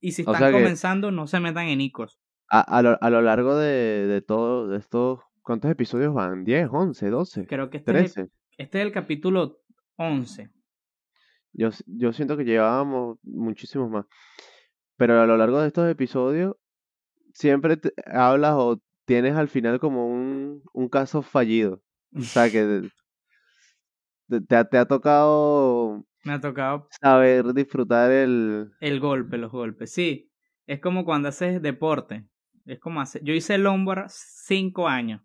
Y 0.00 0.12
si 0.12 0.22
O 0.22 0.32
están 0.32 0.50
sea 0.50 0.52
comenzando, 0.52 1.10
no 1.10 1.26
se 1.26 1.40
metan 1.40 1.66
en 1.66 1.80
icos. 1.80 2.20
A, 2.50 2.60
a 2.60 2.82
lo, 2.82 2.96
a 3.02 3.10
lo 3.10 3.20
largo 3.22 3.56
de, 3.56 4.06
de 4.06 4.22
todo, 4.22 4.68
de 4.68 4.78
estos, 4.78 5.20
¿cuántos 5.42 5.70
episodios 5.70 6.14
van? 6.14 6.44
¿10, 6.44 6.68
11, 6.70 7.10
12, 7.10 7.46
Creo 7.46 7.68
que 7.68 7.78
este 7.78 7.90
es, 7.92 7.96
el, 7.96 8.12
13? 8.26 8.32
este 8.58 8.78
es 8.80 8.86
el 8.86 8.92
capítulo 8.92 9.58
11. 9.96 10.50
Yo, 11.52 11.70
yo 11.86 12.12
siento 12.12 12.36
que 12.36 12.44
llevábamos 12.44 13.18
muchísimos 13.24 13.90
más. 13.90 14.06
Pero 14.96 15.20
a 15.20 15.26
lo 15.26 15.36
largo 15.36 15.60
de 15.60 15.66
estos 15.66 15.90
episodios, 15.90 16.54
siempre 17.34 17.76
te- 17.76 17.92
hablas 18.06 18.54
o 18.56 18.80
tienes 19.08 19.34
al 19.34 19.48
final 19.48 19.80
como 19.80 20.06
un, 20.06 20.62
un 20.72 20.88
caso 20.90 21.22
fallido. 21.22 21.82
O 22.14 22.20
sea, 22.20 22.48
que 22.50 22.88
te, 24.48 24.54
ha- 24.56 24.64
te 24.68 24.76
ha 24.78 24.84
tocado 24.86 26.04
Me 26.24 26.34
ha 26.34 26.40
tocado 26.40 26.88
saber 27.00 27.54
disfrutar 27.54 28.10
el... 28.12 28.70
el 28.80 29.00
golpe, 29.00 29.38
los 29.38 29.50
golpes. 29.50 29.90
Sí, 29.92 30.30
es 30.66 30.78
como 30.80 31.04
cuando 31.06 31.28
haces 31.30 31.62
deporte. 31.62 32.28
Es 32.66 32.78
como 32.80 33.00
hacer. 33.00 33.22
Yo 33.24 33.32
hice 33.32 33.56
longboard 33.56 34.08
cinco 34.10 34.88
años. 34.88 35.22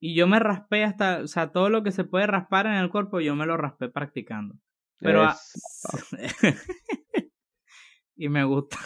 Y 0.00 0.14
yo 0.14 0.26
me 0.26 0.38
raspé 0.38 0.84
hasta. 0.84 1.18
O 1.20 1.26
sea, 1.26 1.52
todo 1.52 1.68
lo 1.68 1.82
que 1.82 1.90
se 1.92 2.04
puede 2.04 2.26
raspar 2.26 2.64
en 2.66 2.74
el 2.74 2.88
cuerpo, 2.88 3.20
yo 3.20 3.36
me 3.36 3.44
lo 3.44 3.58
raspé 3.58 3.90
practicando. 3.90 4.54
Pero. 5.00 5.24
a- 5.24 5.36
y 8.16 8.28
me 8.28 8.44
gusta. 8.44 8.78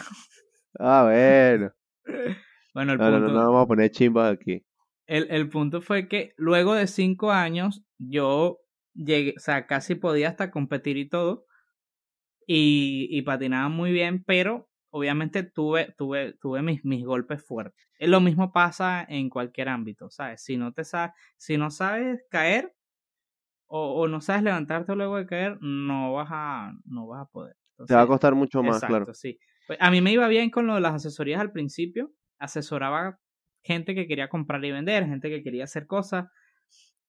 Ah, 0.79 1.03
bueno. 1.05 1.71
Bueno, 2.73 2.93
el 2.93 3.01
No, 3.01 3.09
no, 3.11 3.19
punto, 3.19 3.31
no, 3.31 3.31
no 3.31 3.39
vamos 3.51 3.63
a 3.63 3.67
poner 3.67 3.91
chimbas 3.91 4.33
aquí. 4.33 4.63
el, 5.07 5.27
el 5.31 5.49
punto 5.49 5.81
fue 5.81 6.07
que 6.07 6.33
luego 6.37 6.73
de 6.75 6.87
cinco 6.87 7.31
años 7.31 7.83
yo 7.97 8.59
llegué, 8.93 9.33
o 9.37 9.39
sea, 9.39 9.67
casi 9.67 9.95
podía 9.95 10.29
hasta 10.29 10.51
competir 10.51 10.97
y 10.97 11.09
todo. 11.09 11.45
Y, 12.45 13.07
y 13.11 13.21
patinaba 13.21 13.69
muy 13.69 13.91
bien, 13.91 14.23
pero 14.25 14.69
obviamente 14.89 15.43
tuve, 15.43 15.93
tuve, 15.97 16.33
tuve 16.41 16.61
mis, 16.61 16.83
mis 16.83 17.05
golpes 17.05 17.43
fuertes. 17.45 17.85
Lo 17.99 18.19
mismo 18.21 18.51
pasa 18.51 19.05
en 19.07 19.29
cualquier 19.29 19.69
ámbito, 19.69 20.09
¿sabes? 20.09 20.43
Si 20.43 20.57
no 20.57 20.73
te 20.73 20.83
sabes, 20.83 21.13
si 21.37 21.57
no 21.57 21.71
sabes 21.71 22.21
caer 22.29 22.75
o, 23.67 24.01
o 24.03 24.07
no 24.09 24.21
sabes 24.21 24.43
levantarte 24.43 24.95
luego 24.95 25.17
de 25.17 25.27
caer, 25.27 25.57
no 25.61 26.13
vas 26.13 26.29
a, 26.31 26.73
no 26.85 27.07
vas 27.07 27.23
a 27.23 27.25
poder. 27.31 27.57
Te 27.87 27.93
va 27.95 28.01
a 28.01 28.07
costar 28.07 28.35
mucho 28.35 28.61
más, 28.61 28.83
Exacto, 28.83 28.83
claro. 28.83 29.13
sí. 29.13 29.37
Pues, 29.67 29.77
a 29.81 29.91
mí 29.91 30.01
me 30.01 30.11
iba 30.11 30.27
bien 30.27 30.49
con 30.49 30.67
lo 30.67 30.75
de 30.75 30.81
las 30.81 30.93
asesorías 30.95 31.39
al 31.41 31.51
principio. 31.51 32.11
Asesoraba 32.43 33.19
gente 33.61 33.95
que 33.95 34.05
quería 34.07 34.27
comprar 34.27 34.63
y 34.65 34.71
vender, 34.71 35.05
gente 35.05 35.29
que 35.29 35.41
quería 35.43 35.63
hacer 35.63 35.87
cosas. 35.87 36.27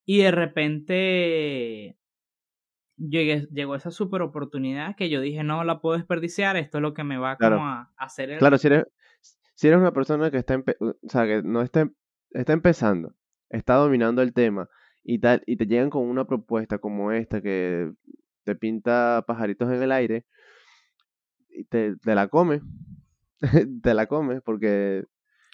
Y 0.04 0.18
de 0.18 0.30
repente 0.30 1.96
llegué, 2.96 3.48
llegó 3.52 3.74
esa 3.74 3.90
super 3.90 4.22
oportunidad 4.22 4.94
que 4.96 5.08
yo 5.10 5.20
dije, 5.20 5.42
no 5.42 5.64
la 5.64 5.80
puedo 5.80 5.96
desperdiciar, 5.96 6.56
esto 6.56 6.78
es 6.78 6.82
lo 6.82 6.94
que 6.94 7.04
me 7.04 7.16
va 7.18 7.36
Claro. 7.36 7.56
como 7.56 7.68
a 7.68 7.90
a 7.96 8.04
hacer 8.04 8.30
el... 8.30 8.38
Claro, 8.38 8.58
si 8.58 8.68
eres, 8.68 8.84
si 9.54 9.66
eres 9.68 9.80
una 9.80 9.92
persona 9.92 10.30
que 10.30 10.38
está, 10.38 10.54
empe- 10.56 10.76
o 10.80 10.94
sea, 11.08 11.26
que 11.26 11.42
no 11.42 11.62
está, 11.62 11.90
está 12.30 12.52
empezando, 12.52 13.14
está 13.50 13.74
dominando 13.74 14.22
el 14.22 14.32
tema 14.32 14.68
y 15.02 15.18
tal, 15.18 15.42
y 15.46 15.56
te 15.56 15.66
llegan 15.66 15.90
con 15.90 16.08
una 16.08 16.26
propuesta 16.26 16.78
como 16.78 17.10
esta 17.12 17.40
que 17.42 17.90
te 18.44 18.54
pinta 18.54 19.24
pajaritos 19.26 19.68
en 19.72 19.82
el 19.82 19.90
aire, 19.90 20.24
y 21.48 21.64
te, 21.64 21.96
te 21.96 22.14
la 22.14 22.28
comes, 22.28 22.62
te 23.82 23.94
la 23.94 24.06
comes 24.06 24.40
porque 24.42 25.04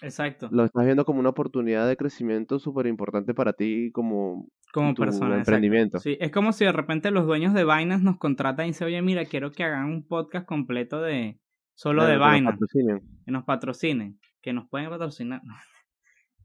Exacto, 0.01 0.49
lo 0.51 0.65
estás 0.65 0.83
viendo 0.85 1.05
como 1.05 1.19
una 1.19 1.29
oportunidad 1.29 1.87
de 1.87 1.95
crecimiento 1.95 2.57
súper 2.59 2.87
importante 2.87 3.33
para 3.33 3.53
ti 3.53 3.91
como 3.91 4.47
como 4.73 4.93
tu 4.93 5.01
persona. 5.03 5.27
exacto. 5.35 5.51
emprendimiento. 5.51 5.99
Sí, 5.99 6.17
es 6.19 6.31
como 6.31 6.53
si 6.53 6.65
de 6.65 6.71
repente 6.71 7.11
los 7.11 7.25
dueños 7.27 7.53
de 7.53 7.63
Binance 7.63 8.03
nos 8.03 8.17
contratan 8.17 8.65
y 8.65 8.69
dicen, 8.69 8.87
oye, 8.87 9.01
mira, 9.01 9.25
quiero 9.25 9.51
que 9.51 9.63
hagan 9.63 9.85
un 9.85 10.07
podcast 10.07 10.45
completo 10.47 11.01
de 11.01 11.39
solo 11.75 12.05
de 12.05 12.15
Claro, 12.15 12.23
que 12.35 12.41
nos 12.41 12.53
Binance. 12.55 12.57
patrocinen. 12.59 13.01
que 13.25 13.31
nos 13.31 13.43
patrocinen, 13.43 14.19
que 14.41 14.53
nos 14.53 14.67
pueden 14.69 14.89
patrocinar. 14.89 15.41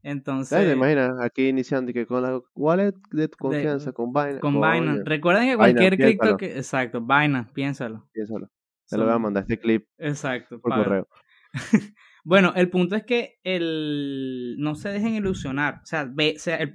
Entonces, 0.03 0.49
¿Sabes? 0.49 0.67
¿Te 0.67 0.73
imaginas 0.73 1.11
aquí 1.21 1.47
iniciando 1.49 1.91
y 1.91 1.93
que 1.93 2.05
con 2.05 2.21
la 2.21 2.39
wallet 2.55 2.93
de 3.11 3.27
tu 3.27 3.37
confianza, 3.37 3.91
con 3.91 4.13
Binance? 4.13 4.39
con 4.39 4.53
Binance. 4.55 5.03
Recuerden 5.03 5.43
que 5.49 5.55
Binance, 5.55 5.73
cualquier 5.73 5.97
cripto 5.97 6.37
que. 6.37 6.57
Exacto, 6.57 7.01
Binance, 7.01 7.51
piénsalo. 7.53 8.07
piénsalo. 8.13 8.49
Te 8.89 8.97
lo 8.97 9.03
voy 9.05 9.13
a 9.13 9.19
mandar 9.19 9.41
este 9.43 9.57
clip 9.59 9.85
Exacto. 9.97 10.59
por 10.61 10.73
correo. 10.75 11.07
Bueno, 12.27 12.51
el 12.57 12.69
punto 12.69 12.97
es 12.97 13.05
que 13.05 13.39
el 13.43 14.57
no 14.59 14.75
se 14.75 14.89
dejen 14.89 15.15
ilusionar. 15.15 15.75
O 15.83 15.85
sea, 15.85 16.01
el, 16.01 16.13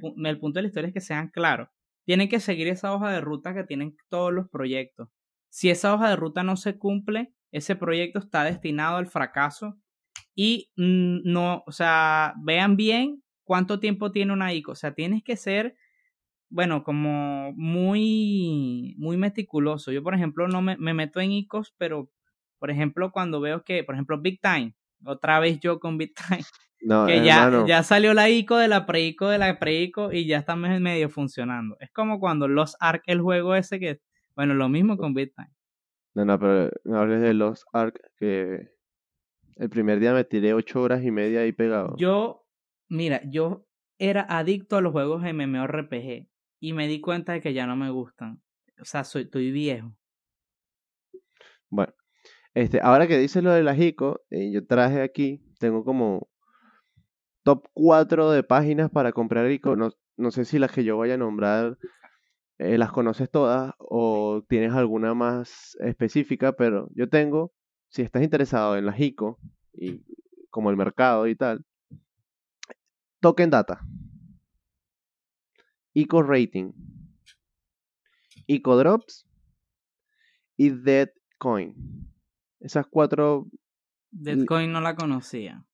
pu- 0.00 0.14
el 0.26 0.38
punto 0.38 0.58
de 0.58 0.62
la 0.62 0.68
historia 0.68 0.88
es 0.88 0.94
que 0.94 1.02
sean 1.02 1.28
claros. 1.28 1.68
Tienen 2.06 2.30
que 2.30 2.40
seguir 2.40 2.68
esa 2.68 2.94
hoja 2.94 3.10
de 3.12 3.20
ruta 3.20 3.52
que 3.54 3.62
tienen 3.64 3.94
todos 4.08 4.32
los 4.32 4.48
proyectos. 4.48 5.08
Si 5.50 5.68
esa 5.68 5.92
hoja 5.94 6.08
de 6.08 6.16
ruta 6.16 6.42
no 6.42 6.56
se 6.56 6.78
cumple, 6.78 7.34
ese 7.50 7.76
proyecto 7.76 8.18
está 8.18 8.44
destinado 8.44 8.96
al 8.96 9.08
fracaso. 9.08 9.76
Y 10.34 10.70
no, 10.76 11.64
o 11.66 11.72
sea, 11.72 12.34
vean 12.44 12.76
bien 12.76 13.22
cuánto 13.44 13.80
tiempo 13.80 14.12
tiene 14.12 14.32
una 14.32 14.54
ICO. 14.54 14.72
O 14.72 14.76
sea, 14.76 14.94
tienes 14.94 15.24
que 15.24 15.36
ser, 15.36 15.76
bueno, 16.50 16.84
como 16.84 17.52
muy, 17.52 18.94
muy 18.98 19.16
meticuloso. 19.16 19.90
Yo, 19.92 20.02
por 20.02 20.14
ejemplo, 20.14 20.48
no 20.48 20.60
me, 20.62 20.76
me 20.76 20.94
meto 20.94 21.20
en 21.20 21.32
ICOs, 21.32 21.74
pero, 21.78 22.10
por 22.58 22.70
ejemplo, 22.70 23.10
cuando 23.12 23.40
veo 23.40 23.64
que, 23.64 23.84
por 23.84 23.94
ejemplo, 23.94 24.20
Big 24.20 24.40
Time, 24.40 24.74
otra 25.04 25.40
vez 25.40 25.60
yo 25.60 25.78
con 25.80 25.98
Big 25.98 26.14
Time, 26.14 26.42
No, 26.82 27.06
que 27.06 27.22
ya, 27.24 27.44
hermano, 27.44 27.66
ya 27.66 27.82
salió 27.82 28.14
la 28.14 28.28
ICO 28.28 28.56
de 28.56 28.68
la 28.68 28.86
pre-ICO 28.86 29.28
de 29.28 29.38
la 29.38 29.58
pre-ICO 29.58 30.12
y 30.12 30.26
ya 30.26 30.38
está 30.38 30.56
me- 30.56 30.80
medio 30.80 31.08
funcionando. 31.08 31.76
Es 31.80 31.90
como 31.92 32.18
cuando 32.20 32.48
los 32.48 32.76
Ark, 32.80 33.02
el 33.06 33.20
juego 33.20 33.54
ese 33.54 33.78
que, 33.78 34.00
bueno, 34.34 34.54
lo 34.54 34.68
mismo 34.68 34.96
con 34.96 35.14
Big 35.14 35.34
Time. 35.34 35.50
no, 36.14 36.24
no, 36.24 36.38
pero 36.38 36.70
no 36.84 36.98
hables 36.98 37.20
de 37.22 37.34
los 37.34 37.64
Ark, 37.72 38.00
que 38.16 38.70
el 39.56 39.68
primer 39.70 40.00
día 40.00 40.12
me 40.12 40.24
tiré 40.24 40.54
ocho 40.54 40.80
horas 40.82 41.02
y 41.04 41.10
media 41.10 41.40
ahí 41.40 41.52
pegado. 41.52 41.94
Yo, 41.96 42.46
mira, 42.88 43.20
yo 43.24 43.66
era 43.98 44.22
adicto 44.28 44.76
a 44.76 44.80
los 44.80 44.92
juegos 44.92 45.22
MMORPG 45.22 46.26
y 46.60 46.72
me 46.72 46.88
di 46.88 47.00
cuenta 47.00 47.32
de 47.34 47.40
que 47.40 47.52
ya 47.52 47.66
no 47.66 47.76
me 47.76 47.90
gustan. 47.90 48.42
O 48.80 48.84
sea, 48.84 49.04
soy, 49.04 49.22
estoy 49.22 49.50
viejo. 49.52 49.94
Bueno, 51.70 51.92
este, 52.54 52.80
ahora 52.80 53.06
que 53.06 53.18
dices 53.18 53.42
lo 53.42 53.52
de 53.52 53.62
las 53.62 53.78
ICO, 53.78 54.20
eh, 54.30 54.50
yo 54.50 54.66
traje 54.66 55.02
aquí, 55.02 55.42
tengo 55.58 55.84
como 55.84 56.28
top 57.44 57.66
4 57.72 58.30
de 58.30 58.42
páginas 58.42 58.90
para 58.90 59.12
comprar 59.12 59.50
ICO. 59.50 59.76
No, 59.76 59.90
no 60.16 60.30
sé 60.30 60.44
si 60.44 60.58
las 60.58 60.72
que 60.72 60.84
yo 60.84 60.96
vaya 60.98 61.14
a 61.14 61.18
nombrar 61.18 61.78
eh, 62.58 62.78
las 62.78 62.92
conoces 62.92 63.30
todas 63.30 63.74
o 63.78 64.44
tienes 64.48 64.72
alguna 64.72 65.14
más 65.14 65.76
específica, 65.80 66.52
pero 66.52 66.88
yo 66.94 67.08
tengo, 67.08 67.52
si 67.88 68.02
estás 68.02 68.22
interesado 68.22 68.76
en 68.76 68.86
las 68.86 69.00
ICO, 69.00 69.38
y 69.72 70.04
como 70.50 70.70
el 70.70 70.76
mercado 70.76 71.26
y 71.26 71.34
tal, 71.34 71.64
Token 73.20 73.50
Data, 73.50 73.80
ICO 75.94 76.22
Rating, 76.22 76.72
ICO 78.46 78.76
Drops 78.76 79.26
y 80.56 80.70
Deadcoin. 80.70 82.11
Esas 82.62 82.86
cuatro, 82.86 83.46
Deadcoin 84.10 84.72
no 84.72 84.80
la 84.80 84.94
conocía. 84.94 85.64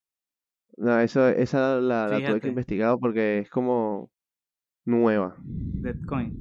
no, 0.77 0.99
eso, 1.01 1.29
esa 1.29 1.81
la, 1.81 2.09
la 2.09 2.27
tuve 2.27 2.41
que 2.41 2.49
investigar 2.49 2.97
porque 2.99 3.41
es 3.41 3.51
como 3.51 4.11
nueva. 4.87 5.37
Deadcoin. 5.45 6.35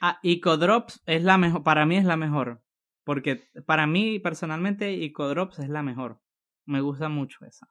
Ah, 0.00 0.18
Ecodrops 0.22 1.02
es 1.06 1.22
la 1.22 1.38
mejor, 1.38 1.62
para 1.62 1.86
mí 1.86 1.96
es 1.96 2.04
la 2.04 2.16
mejor. 2.16 2.62
Porque 3.04 3.42
para 3.66 3.86
mí 3.86 4.18
personalmente 4.18 5.04
Ecodrops 5.04 5.58
es 5.58 5.68
la 5.68 5.82
mejor. 5.82 6.20
Me 6.66 6.80
gusta 6.80 7.08
mucho 7.08 7.44
esa. 7.44 7.66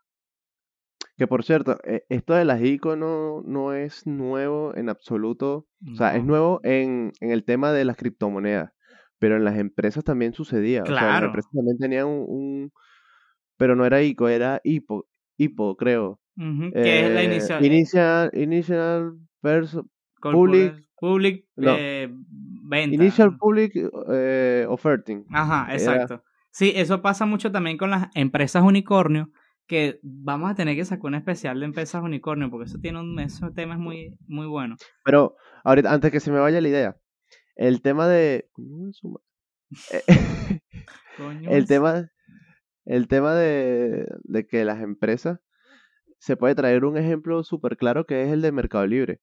Que 1.17 1.27
por 1.27 1.43
cierto, 1.43 1.77
eh, 1.83 2.05
esto 2.09 2.33
de 2.33 2.45
las 2.45 2.61
ICO 2.61 2.95
no, 2.95 3.41
no 3.45 3.73
es 3.73 4.07
nuevo 4.07 4.75
en 4.75 4.89
absoluto. 4.89 5.67
O 5.91 5.95
sea, 5.95 6.15
es 6.15 6.23
nuevo 6.23 6.61
en, 6.63 7.11
en 7.19 7.31
el 7.31 7.43
tema 7.43 7.71
de 7.73 7.83
las 7.83 7.97
criptomonedas, 7.97 8.71
pero 9.19 9.35
en 9.35 9.43
las 9.43 9.57
empresas 9.57 10.03
también 10.03 10.33
sucedía. 10.33 10.83
O 10.83 10.85
sea, 10.85 10.95
las 10.95 11.03
Claro. 11.03 11.25
empresas 11.27 11.51
también 11.53 11.77
tenían 11.77 12.07
un, 12.07 12.25
un- 12.27 12.71
pero 13.57 13.75
no 13.75 13.85
era 13.85 14.01
ICO, 14.01 14.27
era 14.29 14.61
IPO, 14.63 15.05
IPO, 15.37 15.75
creo. 15.75 16.19
Ujú, 16.37 16.71
que 16.71 17.05
es 17.05 17.11
la 17.13 17.21
Eh, 17.21 17.25
inicial. 17.25 17.65
Initial, 17.65 18.31
initial 18.33 19.13
perso- 19.41 19.85
corporate- 20.21 20.71
public- 20.71 20.85
public 20.99 21.45
no. 21.57 21.75
eh, 21.77 22.09
venta. 22.63 22.95
Initial 22.95 23.37
Public 23.37 23.73
eh, 24.09 24.65
Offerting. 24.69 25.25
Ajá, 25.31 25.65
Era- 25.65 25.73
exacto. 25.73 26.23
Sí, 26.51 26.71
eso 26.75 27.01
pasa 27.01 27.25
mucho 27.25 27.51
también 27.51 27.77
con 27.77 27.89
las 27.91 28.07
empresas 28.15 28.63
unicornio, 28.63 29.29
que 29.67 29.99
vamos 30.01 30.49
a 30.49 30.55
tener 30.55 30.75
que 30.75 30.83
sacar 30.85 31.05
un 31.07 31.15
especial 31.15 31.59
de 31.59 31.65
empresas 31.65 32.01
unicornio, 32.01 32.49
porque 32.49 32.65
eso 32.69 32.79
tiene 32.79 32.99
un, 33.01 33.19
ese 33.19 33.51
tema 33.51 33.73
es 33.75 33.79
muy, 33.79 34.17
muy 34.27 34.47
bueno. 34.47 34.75
Pero 35.03 35.35
ahorita, 35.63 35.91
antes 35.93 36.11
que 36.11 36.19
se 36.19 36.31
me 36.31 36.39
vaya 36.39 36.59
la 36.61 36.67
idea, 36.69 36.95
el 37.59 37.81
tema 37.81 38.07
de... 38.07 38.49
Eh, 39.91 40.03
el 41.51 41.67
tema, 41.67 42.09
el 42.85 43.07
tema 43.09 43.35
de, 43.35 44.07
de 44.23 44.47
que 44.47 44.63
las 44.63 44.81
empresas 44.81 45.39
se 46.19 46.37
puede 46.37 46.55
traer 46.55 46.85
un 46.85 46.97
ejemplo 46.97 47.43
súper 47.43 47.75
claro 47.77 48.05
que 48.05 48.23
es 48.23 48.29
el 48.31 48.41
de 48.41 48.51
Mercado 48.51 48.87
Libre. 48.87 49.19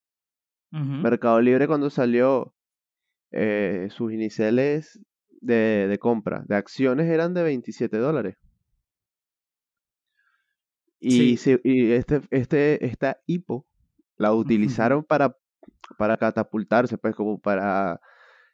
Mercado 1.01 1.41
Libre 1.41 1.65
cuando 1.67 1.89
salió 1.89 2.53
eh, 3.31 3.87
sus 3.89 4.13
iniciales 4.13 4.99
de, 5.41 5.87
de 5.87 5.97
compra 5.97 6.43
de 6.47 6.55
acciones 6.55 7.07
eran 7.09 7.33
de 7.33 7.43
27 7.43 7.97
dólares. 7.97 8.35
Y, 10.99 11.11
Sí. 11.11 11.37
se- 11.37 11.61
y 11.63 11.91
este, 11.91 12.21
este, 12.31 12.85
esta 12.85 13.17
IPO 13.25 13.65
la 14.17 14.33
utilizaron 14.33 15.03
para, 15.03 15.35
para 15.97 16.17
catapultarse, 16.17 16.97
pues 16.97 17.15
como 17.15 17.39
para 17.39 17.99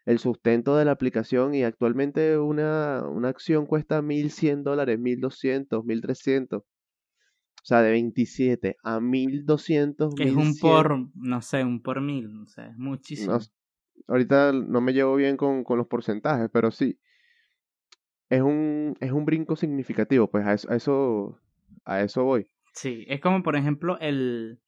el 0.05 0.19
sustento 0.19 0.75
de 0.75 0.85
la 0.85 0.91
aplicación 0.91 1.55
y 1.55 1.63
actualmente 1.63 2.37
una, 2.37 3.03
una 3.07 3.29
acción 3.29 3.65
cuesta 3.65 4.01
1100 4.01 4.63
dólares, 4.63 4.99
1200, 4.99 5.83
1300. 5.85 6.61
O 6.61 7.65
sea, 7.65 7.81
de 7.81 7.91
27 7.91 8.75
a 8.83 8.99
1200, 8.99 10.15
Que 10.15 10.23
es 10.23 10.31
un 10.31 10.47
1100. 10.47 10.59
por, 10.59 11.09
no 11.15 11.41
sé, 11.41 11.63
un 11.63 11.81
por 11.81 12.01
mil, 12.01 12.41
o 12.41 12.47
sea, 12.47 12.67
es 12.67 12.77
muchísimo. 12.77 13.33
No 13.33 13.39
ahorita 14.07 14.51
no 14.51 14.81
me 14.81 14.93
llevo 14.93 15.15
bien 15.15 15.37
con, 15.37 15.63
con 15.63 15.77
los 15.77 15.87
porcentajes, 15.87 16.49
pero 16.51 16.71
sí. 16.71 16.99
Es 18.29 18.41
un, 18.41 18.95
es 18.99 19.11
un 19.11 19.25
brinco 19.25 19.55
significativo, 19.55 20.29
pues 20.29 20.45
a 20.45 20.53
eso, 20.53 20.71
a 20.71 20.75
eso, 20.75 21.39
a 21.85 22.01
eso 22.01 22.23
voy. 22.23 22.47
Sí, 22.73 23.05
es 23.07 23.21
como 23.21 23.43
por 23.43 23.55
ejemplo 23.55 23.99
el... 23.99 24.59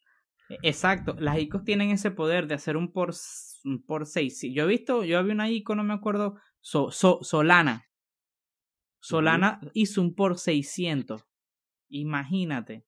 e- 0.50 0.58
Exacto, 0.64 1.16
las 1.20 1.38
ICOs 1.40 1.64
tienen 1.64 1.92
ese 1.92 2.12
poder 2.12 2.48
de 2.48 2.56
hacer 2.56 2.78
un 2.78 2.92
por, 2.92 3.14
un 3.64 3.84
por 3.86 4.06
6. 4.06 4.42
Yo 4.54 4.64
he 4.64 4.68
visto, 4.68 5.04
yo 5.04 5.20
había 5.20 5.34
una 5.34 5.50
ICO, 5.50 5.76
no 5.76 5.84
me 5.84 5.94
acuerdo, 5.94 6.36
So- 6.62 6.92
So- 6.92 7.20
Solana. 7.22 7.86
Solana 9.00 9.60
hizo 9.74 10.02
un 10.02 10.16
por 10.16 10.38
600. 10.40 11.26
imagínate. 11.90 12.86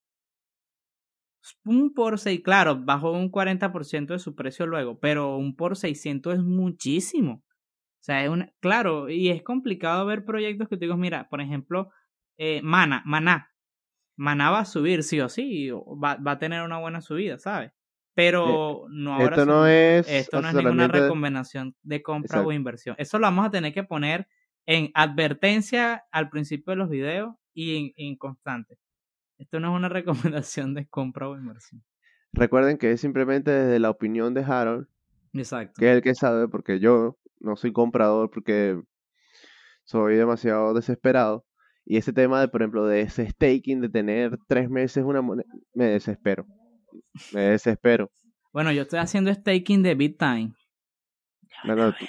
Un 1.63 1.93
por 1.93 2.19
6, 2.19 2.41
claro, 2.43 2.75
bajó 2.83 3.11
un 3.11 3.29
40% 3.29 4.13
de 4.13 4.19
su 4.19 4.35
precio 4.35 4.65
luego, 4.67 4.99
pero 4.99 5.37
un 5.37 5.55
por 5.55 5.77
600 5.77 6.33
es 6.35 6.41
muchísimo. 6.43 7.43
O 8.01 8.03
sea, 8.03 8.23
es 8.23 8.29
una, 8.29 8.51
claro, 8.59 9.09
y 9.09 9.29
es 9.29 9.43
complicado 9.43 10.05
ver 10.05 10.25
proyectos 10.25 10.67
que 10.67 10.75
tú 10.77 10.81
digas, 10.81 10.97
mira, 10.97 11.29
por 11.29 11.41
ejemplo, 11.41 11.89
eh, 12.37 12.61
Mana, 12.63 13.01
Maná. 13.05 13.51
Maná 14.17 14.49
va 14.51 14.59
a 14.59 14.65
subir 14.65 15.03
sí 15.03 15.19
o 15.21 15.29
sí, 15.29 15.69
va, 15.71 16.15
va 16.15 16.31
a 16.31 16.39
tener 16.39 16.63
una 16.63 16.79
buena 16.79 17.01
subida, 17.01 17.37
¿sabes? 17.37 17.71
Pero 18.13 18.87
no 18.89 19.13
ahora 19.13 19.35
Esto 19.35 19.45
no 19.45 19.67
es. 19.67 20.09
esto 20.09 20.41
no 20.41 20.49
es 20.49 20.55
ninguna 20.55 20.87
recomendación 20.87 21.75
de 21.83 22.01
compra 22.01 22.41
o 22.41 22.51
inversión. 22.51 22.95
Eso 22.97 23.19
lo 23.19 23.27
vamos 23.27 23.45
a 23.45 23.51
tener 23.51 23.73
que 23.73 23.83
poner 23.83 24.27
en 24.65 24.89
advertencia 24.95 26.03
al 26.11 26.29
principio 26.29 26.71
de 26.71 26.77
los 26.77 26.89
videos 26.89 27.35
y 27.53 27.77
en, 27.77 27.93
en 27.95 28.15
constante. 28.17 28.79
Esto 29.37 29.59
no 29.59 29.71
es 29.71 29.77
una 29.77 29.89
recomendación 30.33 30.73
de 30.73 30.87
compra 30.87 31.29
o 31.29 31.37
inversión. 31.37 31.83
Recuerden 32.33 32.77
que 32.77 32.91
es 32.91 33.01
simplemente 33.01 33.51
desde 33.51 33.79
la 33.79 33.89
opinión 33.89 34.33
de 34.33 34.43
Harold, 34.43 34.87
Exacto. 35.33 35.73
que 35.79 35.89
es 35.89 35.95
el 35.95 36.01
que 36.01 36.15
sabe, 36.15 36.47
porque 36.47 36.79
yo 36.79 37.17
no 37.39 37.55
soy 37.55 37.71
comprador, 37.71 38.29
porque 38.31 38.81
soy 39.83 40.15
demasiado 40.15 40.73
desesperado. 40.73 41.45
Y 41.89 41.95
ese 41.95 42.11
tema 42.11 42.41
de, 42.41 42.49
por 42.49 42.61
ejemplo, 42.61 42.85
de 42.85 42.99
ese 43.01 43.29
staking, 43.29 43.79
de 43.79 43.87
tener 43.87 44.37
tres 44.47 44.69
meses 44.69 45.05
una 45.05 45.21
moneda, 45.21 45.47
me 45.73 45.85
desespero. 45.85 46.45
Me 47.31 47.41
desespero. 47.41 48.11
Bueno, 48.51 48.73
yo 48.73 48.81
estoy 48.81 48.99
haciendo 48.99 49.33
staking 49.33 49.83
de 49.83 49.95
Bittime. 49.95 50.53
No, 51.63 51.75
no, 51.77 51.93
tú- 51.93 52.05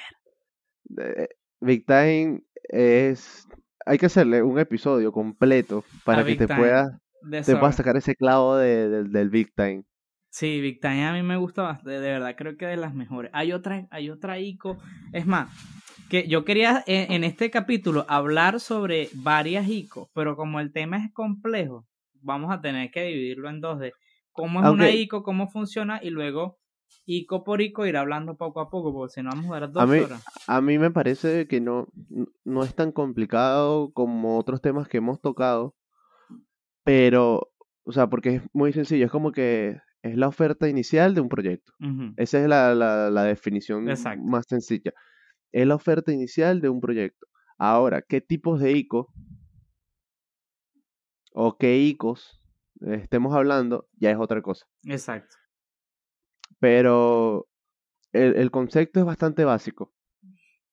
de- 0.85 1.29
Big 1.61 1.87
Time 1.87 2.43
es. 2.65 3.47
Hay 3.87 3.99
que 3.99 4.07
hacerle 4.07 4.43
un 4.43 4.59
episodio 4.59 5.13
completo 5.13 5.85
para 6.05 6.23
A 6.23 6.25
que 6.25 6.31
Big 6.33 6.39
te 6.39 6.49
puedas, 6.57 6.91
De 7.23 7.43
te 7.43 7.57
puedas 7.57 7.77
sacar 7.77 7.97
ese 7.97 8.17
clavo 8.17 8.57
de- 8.57 8.89
del- 8.89 9.13
del 9.13 9.31
Big 9.31 9.55
Time. 9.55 9.85
Sí, 10.31 10.61
Big 10.61 10.81
Time 10.81 11.07
a 11.07 11.13
mí 11.13 11.23
me 11.23 11.37
gusta 11.37 11.63
bastante, 11.63 11.91
de 11.93 12.01
verdad, 12.11 12.35
creo 12.37 12.57
que 12.57 12.67
de 12.67 12.77
las 12.77 12.95
mejores. 12.95 13.31
Hay 13.35 13.53
otra, 13.53 13.87
hay 13.91 14.11
otra 14.11 14.39
ICO, 14.39 14.79
es 15.13 15.27
más, 15.27 15.51
que 16.11 16.29
yo 16.29 16.45
quería 16.45 16.85
en, 16.87 17.13
en 17.13 17.25
este 17.25 17.51
capítulo 17.51 18.05
hablar 18.09 18.61
sobre 18.61 19.09
varias 19.15 19.67
ICO, 19.69 20.11
pero 20.15 20.37
como 20.37 20.61
el 20.61 20.73
tema 20.73 20.99
es 21.05 21.13
complejo, 21.13 21.87
vamos 22.21 22.51
a 22.53 22.61
tener 22.61 22.91
que 22.91 23.05
dividirlo 23.05 23.49
en 23.49 23.61
dos 23.61 23.79
de 23.81 23.93
cómo 24.33 24.61
es 24.61 24.67
una 24.71 24.85
Aunque- 24.85 24.97
ICO, 24.97 25.23
cómo 25.23 25.49
funciona 25.49 25.99
y 26.03 26.11
luego 26.11 26.59
ICO 27.07 27.43
por 27.43 27.61
ICO 27.63 27.87
ir 27.87 27.97
hablando 27.97 28.37
poco 28.37 28.61
a 28.61 28.69
poco, 28.71 28.93
porque 28.93 29.15
si 29.15 29.23
no 29.23 29.31
vamos 29.31 29.47
a 29.47 29.55
durar 29.55 29.73
dos 29.73 29.83
A 29.83 29.87
mí- 29.87 29.99
horas. 30.01 30.23
A 30.47 30.61
mí 30.61 30.79
me 30.79 30.91
parece 30.91 31.47
que 31.49 31.61
no, 31.61 31.89
no 32.45 32.63
es 32.65 32.75
tan 32.75 32.93
complicado 32.93 33.93
como 33.93 34.39
otros 34.39 34.61
temas 34.61 34.89
que 34.89 34.99
hemos 34.99 35.21
tocado, 35.21 35.75
pero, 36.85 37.51
o 37.85 37.93
sea, 37.93 38.09
porque 38.09 38.37
es 38.37 38.43
muy 38.53 38.73
sencillo, 38.73 39.07
es 39.07 39.11
como 39.11 39.33
que 39.33 39.79
es 40.03 40.17
la 40.17 40.29
oferta 40.29 40.69
inicial 40.69 41.15
de 41.15 41.21
un 41.21 41.29
proyecto. 41.29 41.73
Esa 42.17 42.41
es 42.41 42.49
la, 42.49 42.75
la, 42.75 43.11
la 43.11 43.25
definición 43.25 43.89
Exacto. 43.91 44.23
más 44.25 44.45
sencilla. 44.49 44.93
Es 45.53 45.67
la 45.67 45.75
oferta 45.75 46.13
inicial 46.13 46.61
de 46.61 46.69
un 46.69 46.81
proyecto. 46.81 47.27
Ahora, 47.59 48.03
¿qué 48.03 48.21
tipos 48.21 48.61
de 48.61 48.73
ICO 48.73 49.13
o 51.33 51.57
qué 51.59 51.79
ICOs 51.79 52.41
estemos 52.81 53.35
hablando? 53.35 53.89
Ya 53.99 54.11
es 54.11 54.19
otra 54.19 54.43
cosa. 54.43 54.67
Exacto. 54.85 55.37
Pero 56.61 57.47
el, 58.13 58.37
el 58.37 58.51
concepto 58.51 59.01
es 59.01 59.07
bastante 59.07 59.45
básico. 59.45 59.93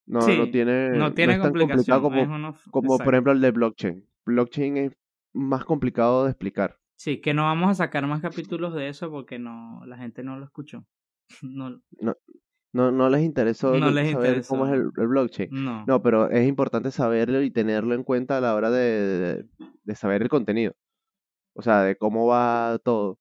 No, 0.07 0.21
Sí, 0.21 0.37
no 0.37 0.49
tiene, 0.51 0.89
No 0.91 1.13
tiene 1.13 1.33
es 1.33 1.41
tan 1.41 1.53
complicado 1.53 2.01
como, 2.03 2.21
uno- 2.21 2.55
como 2.71 2.97
por 2.99 3.13
ejemplo 3.13 3.31
el 3.31 3.41
de 3.41 3.51
blockchain. 3.51 4.07
Blockchain 4.25 4.77
es 4.77 4.91
más 5.33 5.65
complicado 5.65 6.25
de 6.25 6.31
explicar. 6.31 6.77
Sí, 6.97 7.19
que 7.21 7.33
no 7.33 7.43
vamos 7.43 7.69
a 7.69 7.75
sacar 7.75 8.05
más 8.07 8.21
capítulos 8.21 8.73
de 8.73 8.87
eso 8.89 9.09
porque 9.11 9.37
no 9.39 9.81
la 9.85 9.97
gente 9.97 10.23
no 10.23 10.37
lo 10.37 10.45
escuchó. 10.45 10.85
No, 11.41 11.81
No, 12.73 12.91
no 12.91 13.09
les 13.09 13.21
interesó 13.23 13.77
No 13.79 13.89
les 13.89 14.11
saber 14.11 14.43
cómo 14.47 14.65
es 14.67 14.73
el, 14.73 14.91
el 14.97 15.07
blockchain. 15.07 15.49
no. 15.51 15.85
No, 15.87 16.01
pero 16.01 16.29
es 16.29 16.47
importante 16.47 16.91
saberlo 16.91 17.41
y 17.41 17.49
tenerlo 17.51 17.95
en 17.95 18.03
cuenta 18.03 18.37
a 18.37 18.41
la 18.41 18.53
hora 18.55 18.69
de, 18.69 18.81
de- 18.81 19.45
de 19.83 19.95
saber 19.95 20.21
el 20.23 20.29
contenido. 20.29 20.73
O 21.53 21.61
sea, 21.61 21.83
de 21.83 21.95
cómo 21.95 22.27
va 22.27 22.79
todo. 22.83 23.17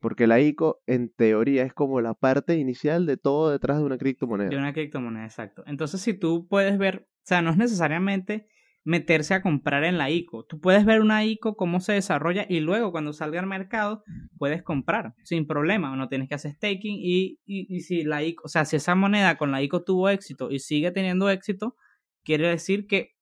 Porque 0.00 0.26
la 0.26 0.40
ICO, 0.40 0.80
en 0.86 1.08
teoría, 1.10 1.62
es 1.64 1.72
como 1.72 2.00
la 2.00 2.14
parte 2.14 2.56
inicial 2.58 3.06
de 3.06 3.16
todo 3.16 3.50
detrás 3.50 3.78
de 3.78 3.84
una 3.84 3.96
criptomoneda. 3.98 4.48
De 4.50 4.56
una 4.56 4.72
criptomoneda, 4.72 5.24
exacto. 5.24 5.62
Entonces, 5.66 6.00
si 6.00 6.14
tú 6.14 6.46
puedes 6.48 6.76
ver, 6.78 7.06
o 7.08 7.22
sea, 7.24 7.42
no 7.42 7.50
es 7.50 7.56
necesariamente 7.56 8.48
meterse 8.86 9.34
a 9.34 9.42
comprar 9.42 9.84
en 9.84 9.98
la 9.98 10.10
ICO. 10.10 10.44
Tú 10.44 10.60
puedes 10.60 10.84
ver 10.86 11.00
una 11.02 11.24
ICO, 11.24 11.56
cómo 11.56 11.80
se 11.80 11.92
desarrolla 11.94 12.46
y 12.48 12.60
luego 12.60 12.92
cuando 12.92 13.12
salga 13.12 13.40
al 13.40 13.46
mercado 13.48 14.04
puedes 14.38 14.62
comprar 14.62 15.14
sin 15.24 15.46
problema. 15.46 15.94
No 15.96 16.08
tienes 16.08 16.28
que 16.28 16.36
hacer 16.36 16.52
staking 16.52 16.96
y, 17.00 17.40
y, 17.44 17.66
y 17.76 17.80
si 17.80 18.04
la 18.04 18.22
ICO, 18.22 18.44
o 18.44 18.48
sea, 18.48 18.64
si 18.64 18.76
esa 18.76 18.94
moneda 18.94 19.36
con 19.36 19.50
la 19.50 19.60
ICO 19.62 19.82
tuvo 19.84 20.08
éxito 20.08 20.50
y 20.52 20.60
sigue 20.60 20.92
teniendo 20.92 21.28
éxito, 21.28 21.76
quiere 22.24 22.48
decir 22.48 22.86
que 22.86 23.16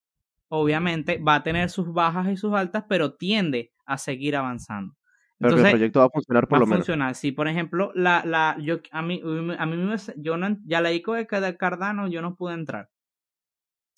obviamente 0.49 1.19
va 1.19 1.37
a 1.37 1.43
tener 1.43 1.71
sus 1.71 1.93
bajas 1.93 2.29
y 2.31 2.37
sus 2.37 2.55
altas, 2.55 2.85
pero 2.89 3.15
tiende 3.17 3.73
a 3.87 3.99
seguir 3.99 4.37
avanzando. 4.37 4.95
Pero 5.41 5.55
que 5.55 5.61
el 5.63 5.67
Entonces, 5.67 5.71
proyecto 5.71 6.01
va 6.01 6.07
a 6.07 6.11
funcionar 6.11 6.49
por 6.49 6.59
va 6.59 6.61
lo 6.61 6.65
a 6.65 6.67
menos. 6.67 6.87
funcionar. 6.87 7.15
Si, 7.15 7.33
por 7.33 7.49
ejemplo, 7.49 7.93
la, 7.95 8.23
la, 8.25 8.57
yo, 8.61 8.81
a 8.93 9.03
mí, 9.03 9.21
a 9.59 9.67
mí 9.67 9.77
me, 9.77 9.97
yo 10.17 10.37
no, 10.37 10.57
ya 10.65 10.81
la 10.81 10.93
ICO 10.93 11.15
de 11.15 11.27
Cardano 11.27 12.09
yo 12.09 12.23
no 12.23 12.37
pude 12.37 12.55
entrar. 12.55 12.91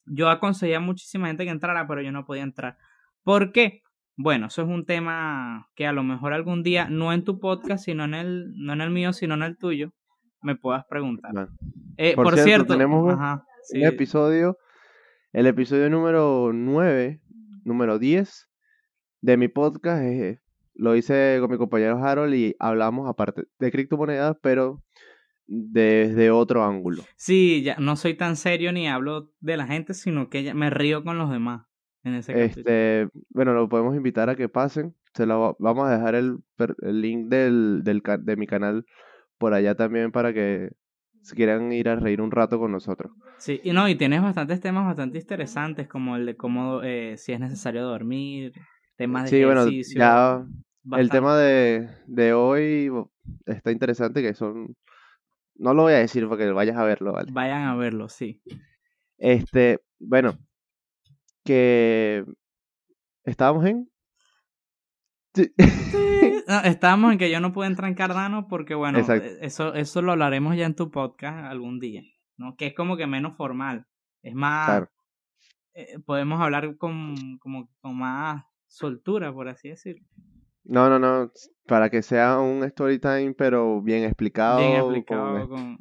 Yo 0.06 0.28
aconsejé 0.28 0.76
a 0.76 0.80
muchísima 0.80 1.26
gente 1.28 1.44
que 1.44 1.50
entrara, 1.50 1.86
pero 1.86 2.02
yo 2.02 2.12
no 2.12 2.24
podía 2.24 2.42
entrar. 2.42 2.76
¿Por 3.22 3.52
qué? 3.52 3.82
Bueno, 4.16 4.46
eso 4.46 4.62
es 4.62 4.68
un 4.68 4.86
tema 4.86 5.68
que 5.74 5.86
a 5.86 5.92
lo 5.92 6.02
mejor 6.02 6.32
algún 6.32 6.62
día, 6.62 6.88
no 6.88 7.12
en 7.12 7.24
tu 7.24 7.38
podcast, 7.38 7.84
sino 7.84 8.04
en 8.04 8.14
el, 8.14 8.52
no 8.56 8.72
en 8.72 8.80
el 8.80 8.90
mío, 8.90 9.12
sino 9.12 9.34
en 9.34 9.42
el 9.42 9.58
tuyo, 9.58 9.92
me 10.40 10.56
puedas 10.56 10.84
preguntar. 10.88 11.32
Eh, 11.98 12.14
Por 12.14 12.24
por, 12.24 12.34
cierto, 12.34 12.48
cierto, 12.48 12.72
tenemos 12.74 13.04
un- 13.04 13.10
ajá, 13.10 13.44
sí, 13.64 13.78
Un 13.80 13.84
episodio, 13.86 14.56
el 15.32 15.46
episodio 15.46 15.90
número 15.90 16.52
9, 16.54 17.20
número 17.64 17.98
10 17.98 18.48
de 19.20 19.36
mi 19.36 19.48
podcast, 19.48 20.02
eh, 20.02 20.40
lo 20.74 20.94
hice 20.96 21.38
con 21.40 21.50
mi 21.50 21.58
compañero 21.58 21.98
Harold 22.02 22.34
y 22.34 22.54
hablamos 22.58 23.08
aparte 23.10 23.44
de 23.58 23.70
criptomonedas, 23.70 24.36
pero 24.40 24.82
desde 25.46 26.30
otro 26.30 26.64
ángulo. 26.64 27.02
sí, 27.16 27.62
ya 27.62 27.76
no 27.78 27.96
soy 27.96 28.14
tan 28.14 28.36
serio 28.36 28.72
ni 28.72 28.88
hablo 28.88 29.30
de 29.40 29.56
la 29.56 29.66
gente, 29.66 29.94
sino 29.94 30.28
que 30.28 30.42
ya 30.42 30.54
me 30.54 30.70
río 30.70 31.04
con 31.04 31.18
los 31.18 31.30
demás 31.30 31.66
en 32.04 32.14
ese. 32.14 32.32
Este, 32.32 33.08
bueno, 33.30 33.52
lo 33.52 33.68
podemos 33.68 33.96
invitar 33.96 34.28
a 34.30 34.36
que 34.36 34.48
pasen. 34.48 34.94
Se 35.14 35.26
lo 35.26 35.40
va- 35.40 35.56
vamos 35.58 35.88
a 35.88 35.92
dejar 35.96 36.14
el, 36.14 36.38
el 36.82 37.00
link 37.00 37.28
del, 37.28 37.82
del 37.84 38.02
de 38.20 38.36
mi 38.36 38.46
canal 38.46 38.84
por 39.38 39.54
allá 39.54 39.74
también 39.74 40.12
para 40.12 40.32
que 40.32 40.70
si 41.22 41.34
quieran 41.34 41.72
ir 41.72 41.88
a 41.88 41.96
reír 41.96 42.20
un 42.20 42.30
rato 42.30 42.58
con 42.58 42.72
nosotros. 42.72 43.12
Sí, 43.38 43.60
y 43.64 43.72
no, 43.72 43.88
y 43.88 43.96
tienes 43.96 44.22
bastantes 44.22 44.60
temas 44.60 44.86
bastante 44.86 45.18
interesantes, 45.18 45.88
como 45.88 46.16
el 46.16 46.26
de 46.26 46.36
cómo, 46.36 46.82
eh, 46.82 47.16
si 47.18 47.32
es 47.32 47.40
necesario 47.40 47.84
dormir, 47.84 48.52
temas 48.96 49.24
de 49.24 49.30
Sí, 49.30 49.44
bueno, 49.44 49.64
ejercicio. 49.64 50.00
ya 50.00 50.46
el 50.92 51.10
tema 51.10 51.36
de, 51.36 51.88
de 52.06 52.32
hoy 52.32 52.90
está 53.44 53.70
interesante, 53.70 54.22
que 54.22 54.34
son... 54.34 54.74
No 55.58 55.74
lo 55.74 55.82
voy 55.82 55.94
a 55.94 55.98
decir 55.98 56.28
para 56.28 56.44
que 56.44 56.50
vayas 56.52 56.76
a 56.76 56.84
verlo, 56.84 57.12
¿vale? 57.12 57.30
Vayan 57.32 57.62
a 57.62 57.74
verlo, 57.76 58.08
sí. 58.08 58.42
Este, 59.18 59.80
bueno, 59.98 60.38
que 61.44 62.24
estábamos 63.24 63.64
en... 63.66 63.90
Sí. 65.34 65.52
No, 66.48 66.60
estábamos 66.60 67.10
en 67.10 67.18
que 67.18 67.28
yo 67.28 67.40
no 67.40 67.52
pude 67.52 67.66
entrar 67.66 67.88
en 67.88 67.96
Cardano 67.96 68.46
porque, 68.46 68.76
bueno, 68.76 69.00
Exacto. 69.00 69.26
eh, 69.26 69.38
eso, 69.40 69.74
eso 69.74 70.00
lo 70.00 70.12
hablaremos 70.12 70.56
ya 70.56 70.64
en 70.64 70.76
tu 70.76 70.92
podcast 70.92 71.44
algún 71.44 71.80
día, 71.80 72.02
¿no? 72.36 72.54
Que 72.56 72.66
es 72.68 72.74
como 72.74 72.96
que 72.96 73.08
menos 73.08 73.36
formal. 73.36 73.84
Es 74.22 74.32
más, 74.34 74.66
Claro. 74.66 74.90
eh, 75.74 75.98
podemos 76.06 76.40
hablar 76.40 76.76
con, 76.76 77.38
como, 77.38 77.68
con 77.80 77.98
más 77.98 78.44
soltura, 78.68 79.32
por 79.32 79.48
así 79.48 79.70
decirlo. 79.70 80.06
No, 80.68 80.88
no, 80.88 80.98
no, 80.98 81.30
para 81.66 81.90
que 81.90 82.02
sea 82.02 82.38
un 82.40 82.64
story 82.64 82.98
time, 82.98 83.34
pero 83.36 83.80
bien 83.82 84.04
explicado. 84.04 84.58
Bien 84.58 84.74
explicado. 84.74 85.48
Con... 85.48 85.78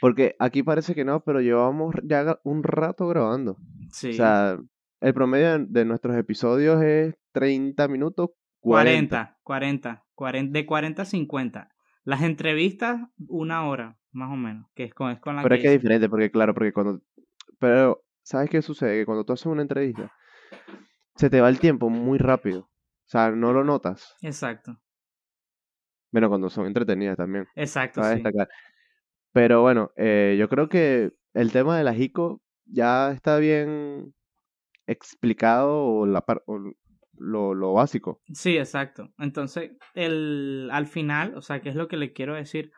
Porque 0.00 0.34
aquí 0.38 0.62
parece 0.62 0.94
que 0.94 1.04
no, 1.04 1.20
pero 1.22 1.40
llevamos 1.40 1.94
ya 2.04 2.38
un 2.44 2.62
rato 2.62 3.06
grabando. 3.08 3.56
Sí. 3.90 4.10
O 4.10 4.12
sea, 4.14 4.58
el 5.00 5.14
promedio 5.14 5.58
de- 5.66 5.84
nuestros 5.84 6.16
episodios 6.16 6.82
es 6.82 7.14
30 7.32 7.88
minutos, 7.88 8.30
40. 8.60 9.36
40, 9.42 10.02
40, 10.02 10.04
40, 10.14 10.52
de 10.58 10.66
40 10.66 11.02
a 11.02 11.04
50. 11.04 11.70
Las 12.04 12.22
entrevistas, 12.22 13.00
una 13.28 13.66
hora, 13.66 13.98
más 14.12 14.32
o 14.32 14.36
menos, 14.36 14.66
que 14.74 14.84
es 14.84 14.94
con, 14.94 15.10
es 15.10 15.20
con 15.20 15.36
la 15.36 15.42
Pero 15.42 15.54
es 15.54 15.60
que 15.60 15.66
es 15.68 15.72
diferente, 15.74 16.08
porque 16.08 16.30
claro, 16.30 16.54
porque 16.54 16.72
cuando... 16.72 17.00
Pero, 17.58 18.02
¿sabes 18.22 18.48
qué 18.48 18.62
sucede? 18.62 19.00
Que 19.00 19.06
cuando 19.06 19.24
tú 19.24 19.34
haces 19.34 19.46
una 19.46 19.62
entrevista, 19.62 20.10
se 21.16 21.28
te 21.28 21.42
va 21.42 21.50
el 21.50 21.60
tiempo 21.60 21.90
muy 21.90 22.16
rápido. 22.18 22.70
O 23.10 23.12
sea, 23.12 23.32
no 23.32 23.52
lo 23.52 23.64
notas. 23.64 24.14
Exacto, 24.22 24.78
Bueno, 26.12 26.28
cuando 26.28 26.48
son 26.48 26.66
entretenidas 26.66 27.16
también. 27.16 27.44
exacto, 27.56 28.00
Cabe 28.00 28.16
sí. 28.18 28.22
destacar. 28.22 28.48
Pero 29.32 29.62
bueno, 29.62 29.90
eh, 29.96 30.36
yo 30.38 30.48
creo 30.48 30.68
que 30.68 31.10
el 31.34 31.50
tema 31.50 31.76
de 31.76 31.82
la 31.84 31.96
ICO 31.96 32.40
ya 32.66 33.10
está 33.10 33.38
bien 33.38 34.14
explicado 34.86 35.84
o 35.84 36.06
la 36.06 36.20
par- 36.20 36.44
o 36.46 36.58
lo, 37.18 37.54
lo 37.54 37.72
básico. 37.72 38.20
Sí, 38.32 38.56
exacto. 38.56 39.12
Entonces, 39.18 39.72
el, 39.94 40.68
al 40.72 40.86
final, 40.86 41.34
o 41.36 41.42
sea, 41.42 41.60
¿qué 41.60 41.70
es 41.70 41.74
lo 41.74 41.88
que 41.88 41.96
le 41.96 42.12
quiero 42.12 42.34
decir? 42.36 42.70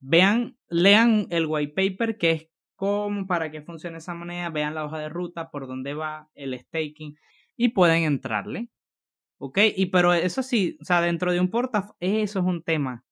Vean, 0.00 0.56
lean 0.70 1.26
el 1.30 1.46
white 1.46 1.74
paper, 1.74 2.16
que 2.16 2.30
es 2.30 2.48
cómo, 2.76 3.26
para 3.26 3.50
qué 3.50 3.60
funciona 3.60 3.98
esa 3.98 4.14
moneda, 4.14 4.48
vean 4.48 4.74
la 4.74 4.86
hoja 4.86 4.98
de 4.98 5.10
ruta, 5.10 5.50
por 5.50 5.66
dónde 5.66 5.92
va 5.92 6.28
el 6.34 6.58
staking 6.58 7.14
y 7.56 7.68
pueden 7.70 8.04
entrarle. 8.04 8.70
¿Ok? 9.38 9.58
Y 9.76 9.86
pero 9.86 10.14
eso 10.14 10.42
sí, 10.42 10.78
o 10.80 10.84
sea, 10.84 11.00
dentro 11.00 11.32
de 11.32 11.40
un 11.40 11.50
portafolio, 11.50 11.96
eso 12.00 12.38
es 12.40 12.44
un 12.44 12.62
tema. 12.62 13.04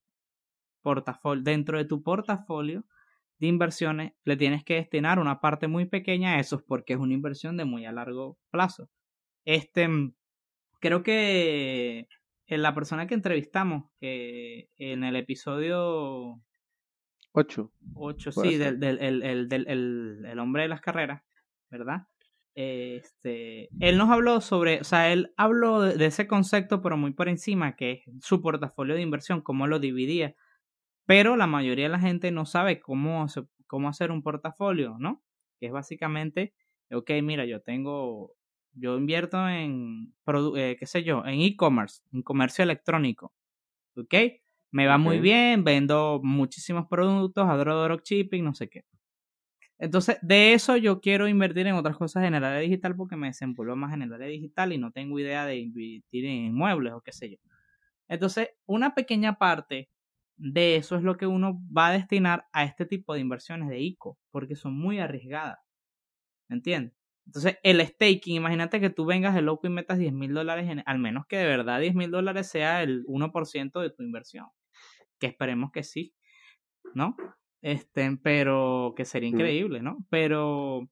Portafolio, 0.82 1.42
dentro 1.42 1.78
de 1.78 1.84
tu 1.84 2.02
portafolio 2.02 2.84
de 3.38 3.46
inversiones 3.46 4.12
le 4.24 4.36
tienes 4.36 4.64
que 4.64 4.74
destinar 4.74 5.18
una 5.18 5.40
parte 5.40 5.66
muy 5.68 5.86
pequeña 5.86 6.34
a 6.34 6.40
eso 6.40 6.62
porque 6.66 6.94
es 6.94 6.98
una 6.98 7.14
inversión 7.14 7.56
de 7.56 7.64
muy 7.64 7.84
a 7.84 7.92
largo 7.92 8.38
plazo. 8.50 8.90
Este, 9.44 9.88
creo 10.80 11.02
que 11.02 12.08
en 12.46 12.62
la 12.62 12.74
persona 12.74 13.06
que 13.06 13.14
entrevistamos, 13.14 13.90
que 14.00 14.68
en 14.76 15.04
el 15.04 15.16
episodio 15.16 16.40
8. 17.32 17.72
8, 17.94 18.32
sí, 18.32 18.56
del, 18.56 18.78
del, 18.78 18.98
el, 19.00 19.48
del 19.48 19.66
el, 19.68 20.24
el 20.26 20.38
hombre 20.38 20.62
de 20.62 20.68
las 20.68 20.80
carreras, 20.80 21.22
¿verdad? 21.70 22.06
Este, 22.54 23.68
él 23.80 23.98
nos 23.98 24.10
habló 24.10 24.40
sobre, 24.40 24.80
o 24.80 24.84
sea, 24.84 25.12
él 25.12 25.32
habló 25.36 25.80
de, 25.80 26.06
ese 26.06 26.28
concepto, 26.28 26.80
pero 26.82 26.96
muy 26.96 27.12
por 27.12 27.28
encima, 27.28 27.74
que 27.74 27.92
es 27.92 28.02
su 28.20 28.40
portafolio 28.40 28.94
de 28.94 29.02
inversión, 29.02 29.40
cómo 29.40 29.66
lo 29.66 29.80
dividía. 29.80 30.36
Pero 31.06 31.36
la 31.36 31.46
mayoría 31.46 31.86
de 31.86 31.90
la 31.90 31.98
gente 32.00 32.30
no 32.30 32.46
sabe 32.46 32.80
cómo, 32.80 33.26
cómo 33.66 33.88
hacer 33.88 34.10
un 34.10 34.22
portafolio, 34.22 34.96
¿no? 34.98 35.22
Que 35.58 35.66
es 35.66 35.72
básicamente, 35.72 36.54
ok, 36.92 37.10
mira, 37.22 37.44
yo 37.44 37.60
tengo, 37.60 38.34
yo 38.72 38.96
invierto 38.96 39.48
en, 39.48 40.14
eh, 40.56 40.76
qué 40.78 40.86
sé 40.86 41.02
yo, 41.02 41.24
en 41.26 41.40
e-commerce, 41.40 42.02
en 42.12 42.22
comercio 42.22 42.62
electrónico, 42.62 43.32
¿ok? 43.96 44.14
Me 44.70 44.86
va 44.86 44.94
okay. 44.94 45.04
muy 45.04 45.18
bien, 45.18 45.64
vendo 45.64 46.20
muchísimos 46.22 46.86
productos, 46.88 47.48
adoro 47.48 47.82
dropshipping, 47.82 48.44
no 48.44 48.54
sé 48.54 48.68
qué. 48.68 48.84
Entonces, 49.78 50.18
de 50.22 50.54
eso 50.54 50.76
yo 50.76 51.00
quiero 51.00 51.28
invertir 51.28 51.66
en 51.66 51.74
otras 51.74 51.96
cosas 51.96 52.24
en 52.24 52.34
el 52.34 52.44
área 52.44 52.60
digital 52.60 52.94
porque 52.96 53.16
me 53.16 53.28
desenvuelvo 53.28 53.76
más 53.76 53.92
en 53.92 54.02
el 54.02 54.12
área 54.12 54.28
digital 54.28 54.72
y 54.72 54.78
no 54.78 54.92
tengo 54.92 55.18
idea 55.18 55.46
de 55.46 55.56
invertir 55.56 56.26
en 56.26 56.46
inmuebles 56.46 56.92
o 56.92 57.00
qué 57.00 57.12
sé 57.12 57.30
yo. 57.30 57.36
Entonces, 58.08 58.50
una 58.66 58.94
pequeña 58.94 59.38
parte 59.38 59.90
de 60.36 60.76
eso 60.76 60.96
es 60.96 61.02
lo 61.02 61.16
que 61.16 61.26
uno 61.26 61.60
va 61.76 61.88
a 61.88 61.92
destinar 61.92 62.46
a 62.52 62.64
este 62.64 62.86
tipo 62.86 63.14
de 63.14 63.20
inversiones 63.20 63.68
de 63.68 63.80
ICO, 63.80 64.18
porque 64.30 64.56
son 64.56 64.78
muy 64.78 64.98
arriesgadas. 64.98 65.58
¿Entiendes? 66.48 66.94
Entonces, 67.26 67.58
el 67.62 67.80
staking, 67.86 68.36
imagínate 68.36 68.80
que 68.80 68.90
tú 68.90 69.06
vengas 69.06 69.34
de 69.34 69.42
loco 69.42 69.66
y 69.66 69.70
metas 69.70 69.98
10 69.98 70.12
mil 70.12 70.34
dólares, 70.34 70.70
al 70.84 70.98
menos 70.98 71.26
que 71.26 71.38
de 71.38 71.46
verdad 71.46 71.80
10 71.80 71.94
mil 71.94 72.10
dólares 72.10 72.48
sea 72.48 72.82
el 72.82 73.04
1% 73.06 73.80
de 73.80 73.90
tu 73.90 74.02
inversión. 74.02 74.46
Que 75.18 75.28
esperemos 75.28 75.70
que 75.72 75.82
sí, 75.82 76.14
¿no? 76.94 77.16
Este, 77.64 78.18
pero 78.22 78.92
que 78.94 79.06
sería 79.06 79.30
increíble, 79.30 79.80
¿no? 79.80 80.04
Pero 80.10 80.86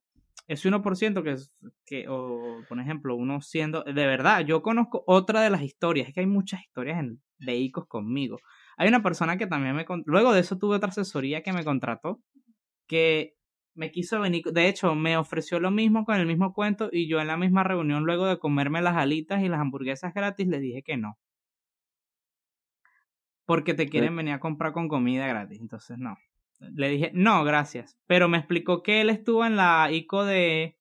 ese 0.49 0.71
1% 0.71 1.23
que, 1.23 1.37
que 1.85 2.09
o 2.09 2.63
por 2.67 2.81
ejemplo, 2.81 3.15
uno 3.15 3.43
siendo, 3.43 3.83
de 3.85 4.07
verdad, 4.07 4.41
yo 4.47 4.63
conozco 4.63 5.05
otra 5.07 5.43
de 5.43 5.51
las 5.51 5.61
historias, 5.61 6.09
es 6.09 6.15
que 6.15 6.21
hay 6.21 6.27
muchas 6.27 6.63
historias 6.63 6.99
en, 6.99 7.21
de 7.41 7.57
ICOs 7.57 7.87
conmigo. 7.89 8.39
Hay 8.79 8.89
una 8.89 9.03
persona 9.03 9.37
que 9.37 9.47
también 9.47 9.77
me... 9.77 9.85
Luego 10.07 10.33
de 10.33 10.41
eso 10.41 10.57
tuve 10.57 10.77
otra 10.77 10.89
asesoría 10.89 11.43
que 11.43 11.53
me 11.53 11.63
contrató, 11.63 12.23
que 12.87 13.35
me 13.75 13.91
quiso 13.91 14.19
venir, 14.19 14.43
de 14.45 14.69
hecho, 14.69 14.95
me 14.95 15.19
ofreció 15.19 15.61
lo 15.61 15.71
mismo 15.71 16.07
con 16.07 16.17
el 16.17 16.27
mismo 16.27 16.55
cuento 16.55 16.89
y 16.91 17.07
yo 17.07 17.21
en 17.21 17.27
la 17.27 17.37
misma 17.37 17.65
reunión, 17.65 18.05
luego 18.05 18.25
de 18.25 18.39
comerme 18.39 18.81
las 18.81 18.97
alitas 18.97 19.43
y 19.43 19.49
las 19.51 19.61
hamburguesas 19.61 20.15
gratis, 20.15 20.49
le 20.49 20.59
dije 20.59 20.83
que 20.83 20.97
no. 20.97 21.19
Porque 23.45 23.75
te 23.75 23.91
quieren 23.91 24.17
venir 24.17 24.33
a 24.33 24.41
comprar 24.41 24.73
con 24.73 24.89
comida 24.89 25.27
gratis, 25.27 25.61
entonces 25.61 25.99
no. 25.99 26.17
Le 26.71 26.89
dije, 26.89 27.11
no, 27.15 27.45
gracias. 27.45 27.99
Pero 28.07 28.29
me 28.29 28.39
explicó 28.39 28.83
que 28.83 29.01
él 29.01 29.11
estuvo 29.11 29.45
en 29.45 29.57
la 29.57 29.89
ICO 29.91 30.25
de... 30.25 30.79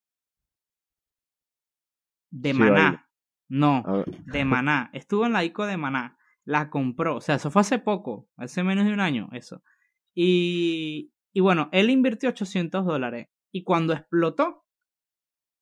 De 2.30 2.54
Maná. 2.54 3.10
No, 3.50 3.84
de 4.26 4.46
Maná. 4.46 4.90
Estuvo 4.94 5.26
en 5.26 5.34
la 5.34 5.44
ICO 5.44 5.66
de 5.66 5.76
Maná 5.76 6.18
la 6.46 6.70
compró. 6.70 7.18
O 7.18 7.22
sea, 7.22 7.36
eso 7.36 7.52
fue 7.52 7.62
hace 7.62 7.80
poco, 7.80 8.30
hace 8.38 8.64
menos 8.64 8.86
de 8.86 8.94
un 8.94 9.00
año, 9.00 9.30
eso. 9.34 9.64
Y, 10.14 11.14
y 11.34 11.40
bueno, 11.40 11.70
él 11.72 11.90
invirtió 11.90 12.30
800 12.30 12.86
dólares. 12.86 13.30
Y 13.52 13.64
cuando 13.64 13.94
explotó, 13.94 14.66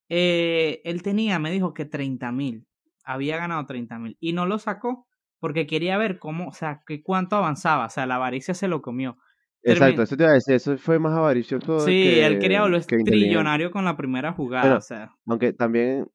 eh, 0.08 0.80
él 0.84 1.02
tenía, 1.02 1.38
me 1.38 1.50
dijo 1.50 1.74
que 1.74 1.84
30 1.84 2.32
mil. 2.32 2.66
Había 3.04 3.36
ganado 3.36 3.66
30 3.66 3.98
mil. 3.98 4.16
Y 4.20 4.32
no 4.32 4.46
lo 4.46 4.58
sacó 4.58 5.06
porque 5.38 5.66
quería 5.66 5.96
ver 5.96 6.18
cómo, 6.18 6.48
o 6.48 6.52
sea, 6.52 6.82
que 6.86 7.02
cuánto 7.02 7.36
avanzaba. 7.36 7.86
O 7.86 7.90
sea, 7.90 8.06
la 8.06 8.16
avaricia 8.16 8.54
se 8.54 8.68
lo 8.68 8.82
comió. 8.82 9.18
Exacto, 9.62 10.02
eso 10.02 10.16
te 10.16 10.22
iba 10.22 10.32
a 10.32 10.34
decir, 10.34 10.54
eso 10.54 10.78
fue 10.78 10.98
más 10.98 11.16
avaricioso. 11.16 11.80
Sí, 11.80 12.02
que, 12.02 12.26
él 12.26 12.38
quería 12.38 12.62
volver 12.62 12.84
trillonario 12.84 13.70
con 13.70 13.84
la 13.84 13.96
primera 13.96 14.32
jugada. 14.32 14.76
O 14.76 14.80
sea. 14.80 15.12
Aunque 15.26 15.52
también 15.52 16.06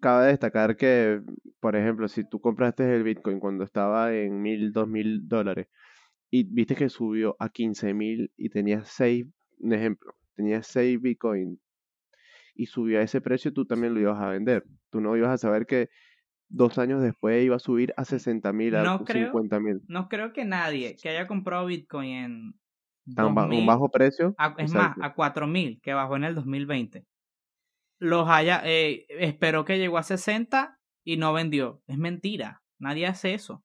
cabe 0.00 0.28
destacar 0.28 0.76
que, 0.76 1.20
por 1.60 1.76
ejemplo, 1.76 2.08
si 2.08 2.28
tú 2.28 2.40
compraste 2.40 2.94
el 2.94 3.02
Bitcoin 3.02 3.40
cuando 3.40 3.64
estaba 3.64 4.14
en 4.14 4.40
mil, 4.40 4.72
dos 4.72 4.88
mil 4.88 5.26
dólares 5.26 5.68
y 6.30 6.44
viste 6.44 6.74
que 6.74 6.88
subió 6.88 7.36
a 7.38 7.48
quince 7.48 7.94
mil 7.94 8.32
y 8.36 8.48
tenías 8.48 8.88
seis, 8.88 9.26
un 9.58 9.72
ejemplo, 9.72 10.14
tenías 10.34 10.66
seis 10.66 11.00
Bitcoin 11.00 11.60
y 12.54 12.66
subió 12.66 13.00
a 13.00 13.02
ese 13.02 13.20
precio, 13.20 13.52
tú 13.52 13.66
también 13.66 13.94
lo 13.94 14.00
ibas 14.00 14.20
a 14.20 14.28
vender. 14.28 14.64
Tú 14.90 15.00
no 15.00 15.16
ibas 15.16 15.30
a 15.30 15.38
saber 15.38 15.66
que 15.66 15.90
dos 16.48 16.78
años 16.78 17.02
después 17.02 17.44
iba 17.44 17.56
a 17.56 17.60
subir 17.60 17.92
a 17.96 18.04
60 18.04 18.52
mil, 18.52 18.76
a 18.76 18.82
no 18.82 19.04
50 19.04 19.60
mil. 19.60 19.80
No 19.88 20.08
creo 20.08 20.32
que 20.32 20.44
nadie 20.44 20.96
que 21.00 21.08
haya 21.08 21.26
comprado 21.26 21.66
Bitcoin 21.66 22.10
en... 22.10 22.54
2000, 23.06 23.60
un 23.60 23.66
bajo 23.66 23.88
precio. 23.90 24.34
A, 24.38 24.54
es 24.58 24.72
Exacto. 24.72 25.00
más, 25.00 25.10
a 25.10 25.14
4 25.14 25.46
mil, 25.46 25.80
que 25.82 25.94
bajó 25.94 26.16
en 26.16 26.24
el 26.24 26.34
2020 26.34 27.06
los 27.98 28.28
haya, 28.28 28.62
eh, 28.64 29.06
esperó 29.08 29.64
que 29.64 29.78
llegó 29.78 29.98
a 29.98 30.02
60 30.02 30.78
y 31.04 31.16
no 31.16 31.32
vendió. 31.32 31.82
Es 31.86 31.98
mentira, 31.98 32.62
nadie 32.78 33.06
hace 33.06 33.34
eso. 33.34 33.64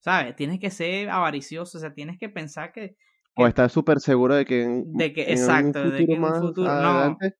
¿Sabes? 0.00 0.34
Tienes 0.34 0.58
que 0.60 0.70
ser 0.70 1.10
avaricioso, 1.10 1.78
o 1.78 1.80
sea, 1.80 1.92
tienes 1.92 2.18
que 2.18 2.28
pensar 2.28 2.72
que... 2.72 2.96
que 3.36 3.42
o 3.42 3.46
estás 3.46 3.70
súper 3.70 4.00
seguro 4.00 4.34
de 4.34 4.46
que 4.46 4.62
en, 4.62 4.92
de 4.94 5.12
que, 5.12 5.30
exacto, 5.30 5.90
de 5.90 6.06
que 6.06 6.14
en 6.14 6.24
un 6.24 6.40
futuro... 6.40 6.70
Adelante. 6.70 7.26
No, 7.28 7.34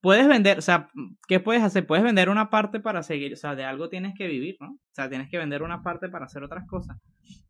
puedes 0.00 0.28
vender, 0.28 0.58
o 0.58 0.62
sea, 0.62 0.88
¿qué 1.26 1.40
puedes 1.40 1.62
hacer? 1.62 1.86
Puedes 1.86 2.04
vender 2.04 2.28
una 2.28 2.50
parte 2.50 2.78
para 2.78 3.02
seguir, 3.02 3.32
o 3.32 3.36
sea, 3.36 3.56
de 3.56 3.64
algo 3.64 3.88
tienes 3.88 4.14
que 4.16 4.28
vivir, 4.28 4.56
¿no? 4.60 4.70
O 4.70 4.94
sea, 4.94 5.08
tienes 5.08 5.28
que 5.28 5.38
vender 5.38 5.62
una 5.62 5.82
parte 5.82 6.08
para 6.08 6.26
hacer 6.26 6.44
otras 6.44 6.66
cosas, 6.68 6.96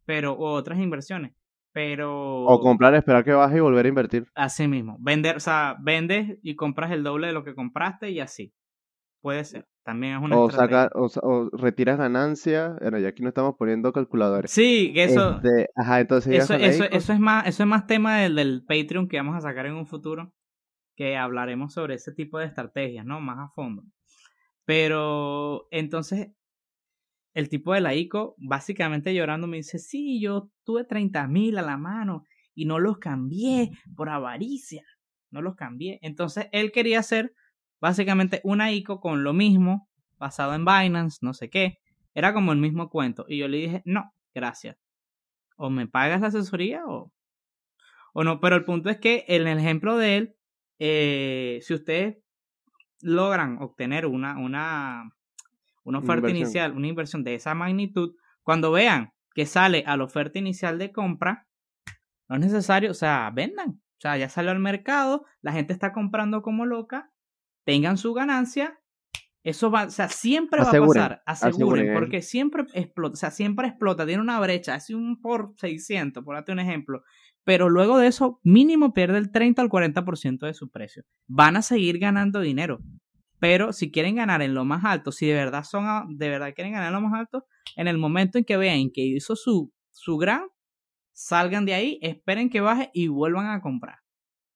pero, 0.07 0.33
o 0.33 0.53
otras 0.53 0.79
inversiones. 0.79 1.33
Pero. 1.73 2.45
O 2.45 2.61
comprar, 2.61 2.95
esperar 2.95 3.25
que 3.25 3.33
baje 3.33 3.59
y 3.59 3.61
volver 3.61 3.87
a 3.87 3.89
invertir. 3.89 4.27
Así 4.35 4.67
mismo. 4.67 4.97
Vender, 5.01 5.37
o 5.37 5.41
sea, 5.41 5.77
vendes 5.81 6.39
y 6.43 6.57
compras 6.57 6.91
el 6.91 7.05
doble 7.05 7.29
de 7.29 7.33
lo 7.33 7.45
que 7.45 7.55
compraste 7.55 8.11
y 8.11 8.21
así. 8.21 8.55
Puede 9.21 9.45
ser. 9.45 9.69
También 9.85 10.17
es 10.17 10.23
una 10.23 10.39
o 10.39 10.51
sacar 10.51 10.91
o, 10.95 11.07
o, 11.23 11.51
retiras 11.57 11.99
ganancia. 11.99 12.77
Bueno, 12.81 12.99
ya 12.99 13.09
aquí 13.09 13.23
no 13.23 13.29
estamos 13.29 13.55
poniendo 13.57 13.93
calculadores. 13.93 14.51
Sí, 14.51 14.93
que 14.95 15.05
eso. 15.05 15.37
Este, 15.37 15.69
ajá, 15.75 16.01
entonces. 16.01 16.35
Eso, 16.43 16.55
eso, 16.55 16.85
eso, 16.85 17.13
es 17.13 17.21
más, 17.21 17.47
eso 17.47 17.63
es 17.63 17.69
más 17.69 17.87
tema 17.87 18.19
del, 18.19 18.35
del 18.35 18.65
Patreon 18.67 19.09
que 19.09 19.17
vamos 19.17 19.37
a 19.37 19.41
sacar 19.41 19.67
en 19.67 19.75
un 19.75 19.87
futuro. 19.87 20.33
Que 20.97 21.17
hablaremos 21.17 21.73
sobre 21.73 21.95
ese 21.95 22.13
tipo 22.13 22.39
de 22.39 22.47
estrategias, 22.47 23.07
¿no? 23.07 23.21
Más 23.21 23.39
a 23.39 23.53
fondo. 23.55 23.85
Pero 24.67 25.67
entonces 25.71 26.29
el 27.35 27.49
tipo 27.49 27.73
de 27.73 27.81
la 27.81 27.95
ICO, 27.95 28.35
básicamente 28.39 29.15
llorando, 29.15 29.47
me 29.47 29.59
dice, 29.59 29.79
sí, 29.79 30.21
yo 30.21 30.51
tuve 30.65 30.85
30 30.85 31.27
mil 31.29 31.59
a 31.59 31.63
la 31.63 31.77
mano 31.77 32.25
y 32.55 32.65
no 32.65 32.79
los 32.79 32.99
cambié 32.99 33.71
por 33.97 34.09
avaricia, 34.09 34.85
no 35.31 35.43
los 35.43 35.55
cambié. 35.55 35.99
Entonces 36.03 36.49
él 36.53 36.73
quería 36.73 36.99
hacer 36.99 37.33
básicamente 37.81 38.41
una 38.45 38.73
ICO 38.73 39.01
con 39.01 39.23
lo 39.25 39.33
mismo, 39.33 39.89
basado 40.19 40.55
en 40.55 40.65
Binance, 40.65 41.19
no 41.23 41.33
sé 41.35 41.49
qué. 41.51 41.79
Era 42.15 42.35
como 42.35 42.53
el 42.53 42.59
mismo 42.59 42.91
cuento. 42.91 43.25
Y 43.29 43.39
yo 43.39 43.49
le 43.49 43.59
dije, 43.59 43.83
no, 43.85 44.13
gracias. 44.35 44.77
O 45.57 45.71
me 45.71 45.87
pagas 45.87 46.21
la 46.21 46.29
asesoría 46.29 46.85
o, 46.87 47.13
o 48.13 48.25
no. 48.25 48.41
Pero 48.41 48.57
el 48.57 48.65
punto 48.65 48.91
es 48.91 48.99
que 48.99 49.25
en 49.29 49.47
el 49.47 49.59
ejemplo 49.59 49.97
de 49.97 50.17
él, 50.17 50.37
eh, 50.79 51.61
si 51.63 51.75
ustedes 51.75 52.19
logran 53.01 53.59
obtener 53.63 54.07
una, 54.07 54.39
una 54.39 55.11
una 55.91 55.99
oferta 55.99 56.31
inicial, 56.31 56.73
una 56.77 56.89
inversión 56.89 57.23
de 57.25 57.35
esa 57.35 57.55
magnitud, 57.55 58.15
cuando 58.43 58.73
vean 58.73 59.13
que 59.35 59.47
sale 59.47 59.85
a 59.87 59.97
la 59.97 60.05
oferta 60.05 60.39
inicial 60.39 60.79
de 60.79 60.93
compra, 60.93 61.47
no 62.29 62.37
es 62.37 62.43
necesario, 62.43 62.91
o 62.91 62.95
sea, 62.95 63.31
vendan. 63.35 63.71
O 63.71 64.01
sea, 64.01 64.17
ya 64.17 64.29
salió 64.29 64.51
al 64.51 64.61
mercado, 64.61 65.27
la 65.43 65.53
gente 65.53 65.73
está 65.73 65.93
comprando 65.93 66.41
como 66.43 66.65
loca, 66.65 67.13
tengan 67.67 67.99
su 67.99 68.15
ganancia, 68.15 68.81
eso 69.43 69.71
va, 69.71 69.85
o 69.85 69.91
sea, 69.91 70.09
siempre 70.09 70.61
aseguren, 70.61 71.03
va 71.03 71.05
a 71.05 71.09
pasar, 71.09 71.23
aseguren, 71.27 71.87
aseguren, 71.87 71.95
porque 71.95 72.23
siempre 72.23 72.65
explota, 72.73 73.13
o 73.13 73.17
sea, 73.17 73.31
siempre 73.31 73.69
explota, 73.69 74.07
tiene 74.07 74.23
una 74.23 74.41
brecha, 74.41 74.75
hace 74.75 74.95
un 74.95 75.21
por 75.21 75.53
600, 75.59 76.25
por 76.25 76.35
darte 76.35 76.53
un 76.53 76.61
ejemplo, 76.61 77.03
pero 77.45 77.69
luego 77.69 77.99
de 77.99 78.07
eso, 78.07 78.41
mínimo 78.43 78.93
pierde 78.93 79.19
el 79.19 79.31
30 79.31 79.63
al 79.63 79.69
40% 79.69 80.47
de 80.47 80.55
su 80.55 80.71
precio. 80.71 81.05
Van 81.27 81.57
a 81.57 81.63
seguir 81.63 81.99
ganando 81.99 82.41
dinero. 82.41 82.81
Pero 83.41 83.73
si 83.73 83.91
quieren 83.91 84.17
ganar 84.17 84.43
en 84.43 84.55
lo 84.55 84.65
más 84.65 84.85
alto, 84.85 85.13
si 85.13 85.27
de 85.27 85.35
verdad 85.35 85.65
son 85.65 86.17
de 86.19 86.29
verdad 86.29 86.53
quieren 86.55 86.75
ganar 86.75 86.89
en 86.89 86.95
lo 86.95 87.01
más 87.01 87.19
alto, 87.19 87.47
en 87.75 87.89
el 87.89 87.97
momento 87.97 88.39
en 88.39 88.45
que 88.45 88.59
vean 88.59 88.91
que 88.93 89.01
hizo 89.01 89.35
su, 89.35 89.73
su 89.91 90.19
gran, 90.19 90.43
salgan 91.13 91.65
de 91.65 91.75
ahí, 91.75 91.99
esperen 92.03 92.51
que 92.51 92.61
baje 92.61 92.91
y 92.93 93.09
vuelvan 93.09 93.47
a 93.47 93.63
comprar. 93.63 93.97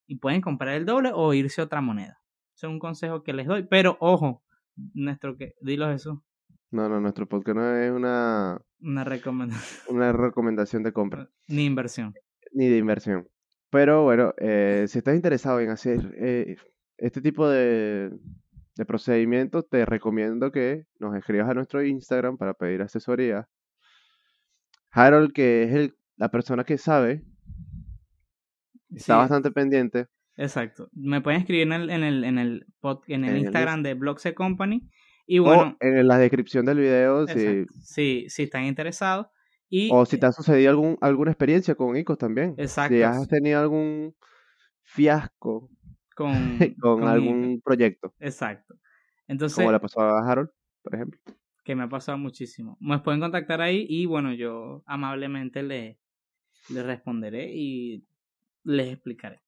Y 0.07 0.19
pueden 0.19 0.43
comprar 0.43 0.75
el 0.75 0.85
doble 0.85 1.11
o 1.15 1.33
irse 1.33 1.63
a 1.63 1.65
otra 1.65 1.81
moneda. 1.81 2.21
Ese 2.55 2.67
es 2.67 2.73
un 2.73 2.79
consejo 2.79 3.23
que 3.23 3.33
les 3.33 3.47
doy. 3.47 3.67
Pero 3.69 3.97
ojo, 4.01 4.45
nuestro 4.93 5.37
que, 5.39 5.55
dilo 5.63 5.91
eso, 5.91 6.23
No, 6.71 6.89
no, 6.91 7.01
nuestro 7.01 7.27
podcast 7.27 7.57
no 7.57 7.77
es 7.77 7.91
una, 7.91 8.61
una 8.81 9.05
recomendación, 9.05 9.97
una 9.97 10.13
recomendación 10.13 10.83
de 10.83 10.93
compra 10.93 11.31
ni 11.49 11.65
inversión. 11.65 12.13
ni 12.53 12.69
de 12.69 12.77
inversión. 12.77 13.29
Pero 13.71 14.05
bueno, 14.05 14.35
eh, 14.37 14.85
si 14.89 14.99
estás 14.99 15.17
interesado 15.17 15.59
en 15.61 15.71
hacer 15.71 16.15
eh, 16.19 16.57
este 16.99 17.23
tipo 17.23 17.49
de, 17.49 18.11
de 18.77 18.85
procedimientos, 18.85 19.69
te 19.69 19.85
recomiendo 19.87 20.51
que 20.51 20.85
nos 20.99 21.17
escribas 21.17 21.49
a 21.49 21.55
nuestro 21.55 21.85
Instagram 21.85 22.37
para 22.37 22.55
pedir 22.55 22.83
asesoría. 22.83 23.49
Harold, 24.91 25.33
que 25.33 25.65
es 25.65 25.73
el, 25.75 25.95
la 26.17 26.31
persona 26.31 26.65
que 26.65 26.79
sabe, 26.79 27.23
está 28.91 29.15
Sí, 29.15 29.19
bastante 29.19 29.51
pendiente. 29.51 30.07
Exacto. 30.37 30.89
Me 30.93 31.21
pueden 31.21 31.41
escribir 31.41 31.63
en 31.69 31.73
el, 31.73 31.91
en 31.91 32.03
el, 32.03 32.25
en 32.25 32.39
el, 32.39 32.67
pod- 32.81 33.03
en 33.07 33.25
el 33.25 33.31
En 33.31 33.37
el 33.37 33.43
Instagram 33.43 33.83
de 33.83 33.95
Blogse 33.95 34.35
Company. 34.35 34.89
Y 35.27 35.39
o 35.39 35.45
bueno, 35.45 35.77
en 35.81 36.07
la 36.07 36.19
descripción 36.19 36.67
del 36.67 36.79
video, 36.79 37.27
si, 37.27 37.65
si, 37.81 38.29
si 38.29 38.43
están 38.43 38.65
interesados. 38.65 39.29
Y, 39.71 39.89
o 39.93 40.05
si 40.05 40.19
te 40.19 40.27
ha 40.27 40.33
sucedido 40.33 40.71
algún, 40.71 40.99
alguna 41.01 41.31
experiencia 41.31 41.75
con 41.75 41.97
ICOs 41.97 42.19
también. 42.19 42.55
Exacto. 42.59 42.95
Si 42.95 43.03
has 43.03 43.27
tenido 43.29 43.61
algún 43.61 44.15
fiasco 44.83 45.71
con, 46.17 46.59
con, 46.81 47.01
con 47.01 47.09
algún 47.09 47.61
proyecto, 47.65 48.15
Exacto. 48.19 48.75
Entonces, 49.27 49.57
como 49.57 49.73
le 49.73 49.81
pasó 49.81 50.01
a 50.01 50.31
Harold, 50.31 50.51
por 50.83 50.95
ejemplo. 50.95 51.19
que 51.65 51.75
me 51.75 51.85
ha 51.85 51.89
pasado 51.89 52.19
muchísimo. 52.19 52.77
Me 52.81 52.99
pueden 52.99 53.21
contactar 53.21 53.61
ahí 53.63 53.87
y 53.89 54.07
bueno, 54.07 54.33
yo 54.35 54.83
amablemente 54.87 55.63
le, 55.63 55.99
le 56.69 56.83
responderé 56.83 57.51
y 57.55 58.05
les 58.65 58.93
explicaré. 58.93 59.41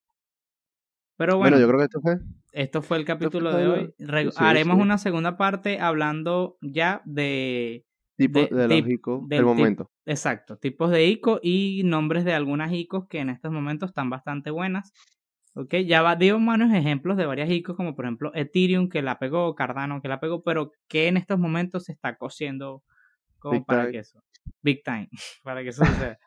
Pero 1.17 1.39
bueno, 1.39 1.57
Bueno, 1.57 1.61
yo 1.61 1.69
creo 1.69 1.79
que 1.79 1.85
esto 1.85 2.01
fue. 2.01 2.19
esto 2.53 2.83
fue 2.83 2.97
el 2.99 3.05
capítulo 3.05 3.51
fue 3.53 3.61
de 3.61 3.69
hoy. 3.69 3.95
Re- 3.99 4.31
sí, 4.31 4.37
haremos 4.37 4.77
sí. 4.77 4.83
una 4.83 4.99
segunda 4.99 5.37
parte 5.37 5.81
hablando 5.81 6.59
ya 6.61 7.03
de 7.05 7.85
Tipo 8.17 8.41
de- 8.41 8.49
de, 8.49 8.69
los 8.81 8.89
ICOs 8.89 9.29
del 9.29 9.39
del 9.39 9.45
momento. 9.45 9.91
Exacto, 10.07 10.57
tipos 10.57 10.91
de 10.91 11.07
ICO 11.07 11.41
y 11.43 11.83
nombres 11.85 12.25
de 12.25 12.33
algunas 12.33 12.73
ICOs 12.73 13.09
que 13.09 13.19
en 13.21 13.29
estos 13.31 13.53
momentos 13.53 13.91
están 13.91 14.09
bastante 14.09 14.51
buenas. 14.51 14.93
Ok, 15.59 15.75
ya 15.87 16.03
va, 16.03 16.17
dio 16.17 16.39
manos 16.39 16.71
ejemplos 16.75 17.17
de 17.17 17.25
varias 17.25 17.51
ICOs, 17.51 17.77
como 17.77 17.97
por 17.97 18.05
ejemplo 18.05 18.31
Ethereum 18.35 18.91
que 18.91 19.01
la 19.01 19.19
pegó, 19.19 19.55
Cardano 19.55 20.03
que 20.03 20.09
la 20.09 20.21
pegó, 20.21 20.43
pero 20.43 20.71
que 20.87 21.09
en 21.09 21.17
estos 21.17 21.39
momentos 21.39 21.85
se 21.85 21.93
está 21.93 22.19
cosiendo 22.19 22.83
como 23.39 23.61
Big 23.61 23.65
para 23.65 23.85
time. 23.85 23.93
que 23.93 23.99
eso, 24.01 24.23
big 24.61 24.83
time, 24.85 25.09
para 25.43 25.63
que 25.63 25.71
eso 25.71 25.83
suceda. 25.87 26.19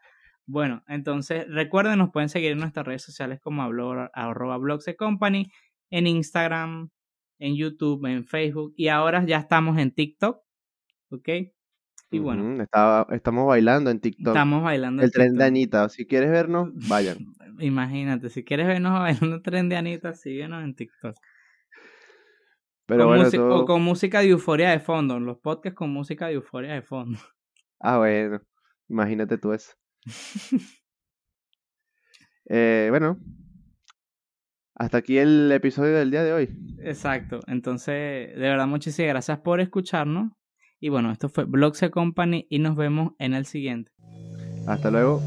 bueno, 0.48 0.84
entonces 0.88 1.46
recuerden, 1.48 2.00
nos 2.00 2.10
pueden 2.10 2.30
seguir 2.30 2.54
en 2.54 2.58
nuestras 2.58 2.88
redes 2.88 3.04
sociales 3.04 3.40
como 3.40 3.62
arroba 3.62 4.58
blogs 4.58 4.90
company, 4.98 5.52
en 5.92 6.08
Instagram, 6.08 6.90
en 7.38 7.56
YouTube, 7.56 8.08
en 8.08 8.26
Facebook 8.26 8.74
y 8.78 8.88
ahora 8.88 9.24
ya 9.26 9.38
estamos 9.38 9.78
en 9.78 9.94
TikTok. 9.94 10.42
Ok, 11.12 11.30
y 12.12 12.20
bueno, 12.20 12.64
estamos 13.12 13.48
bailando 13.48 13.92
en 13.92 14.00
TikTok. 14.00 14.30
estamos 14.30 14.64
bailando. 14.64 15.04
el 15.04 15.08
en 15.08 15.12
tren 15.12 15.36
de. 15.36 15.44
Anita. 15.44 15.90
Si 15.90 16.08
quieres 16.08 16.32
vernos, 16.32 16.70
vayan. 16.90 17.18
Imagínate, 17.60 18.30
si 18.30 18.44
quieres 18.44 18.68
vernos 18.68 18.94
bailando 19.00 19.42
tren 19.42 19.70
de 19.70 19.78
Anita, 19.78 20.14
síguenos 20.14 20.64
en 20.64 20.76
TikTok. 20.76 21.16
Pero 22.88 23.06
Con 23.06 23.18
bueno, 23.20 23.56
O 23.56 23.66
con 23.66 23.84
música 23.84 24.22
de 24.22 24.30
euforia 24.30 24.72
de 24.72 24.80
fondo, 24.80 25.20
los 25.20 25.38
podcasts 25.38 25.78
con 25.78 25.92
música 25.92 26.28
de 26.28 26.34
euforia 26.34 26.74
de 26.74 26.82
fondo. 26.82 27.20
Ah, 27.80 28.00
bueno. 28.00 28.42
Imagínate 28.88 29.38
tú 29.38 29.54
eso. 29.54 29.74
Eh, 32.52 32.88
bueno. 32.90 33.20
Hasta 34.74 34.98
aquí 34.98 35.20
el 35.20 35.52
episodio 35.52 35.94
del 35.94 36.10
día 36.10 36.24
de 36.24 36.34
hoy. 36.34 36.50
Exacto, 36.80 37.42
entonces, 37.46 37.94
de 37.94 38.40
verdad, 38.40 38.66
muchísimas 38.66 39.10
gracias 39.10 39.38
por 39.42 39.60
escucharnos. 39.60 40.32
Y 40.80 40.90
bueno, 40.90 41.12
esto 41.12 41.30
fue 41.30 41.46
Blogs 41.46 41.84
Company 41.92 42.48
y 42.50 42.60
nos 42.60 42.76
vemos 42.76 43.14
en 43.20 43.34
el 43.34 43.46
siguiente. 43.46 43.92
Hasta 44.68 44.92
luego. 44.92 45.22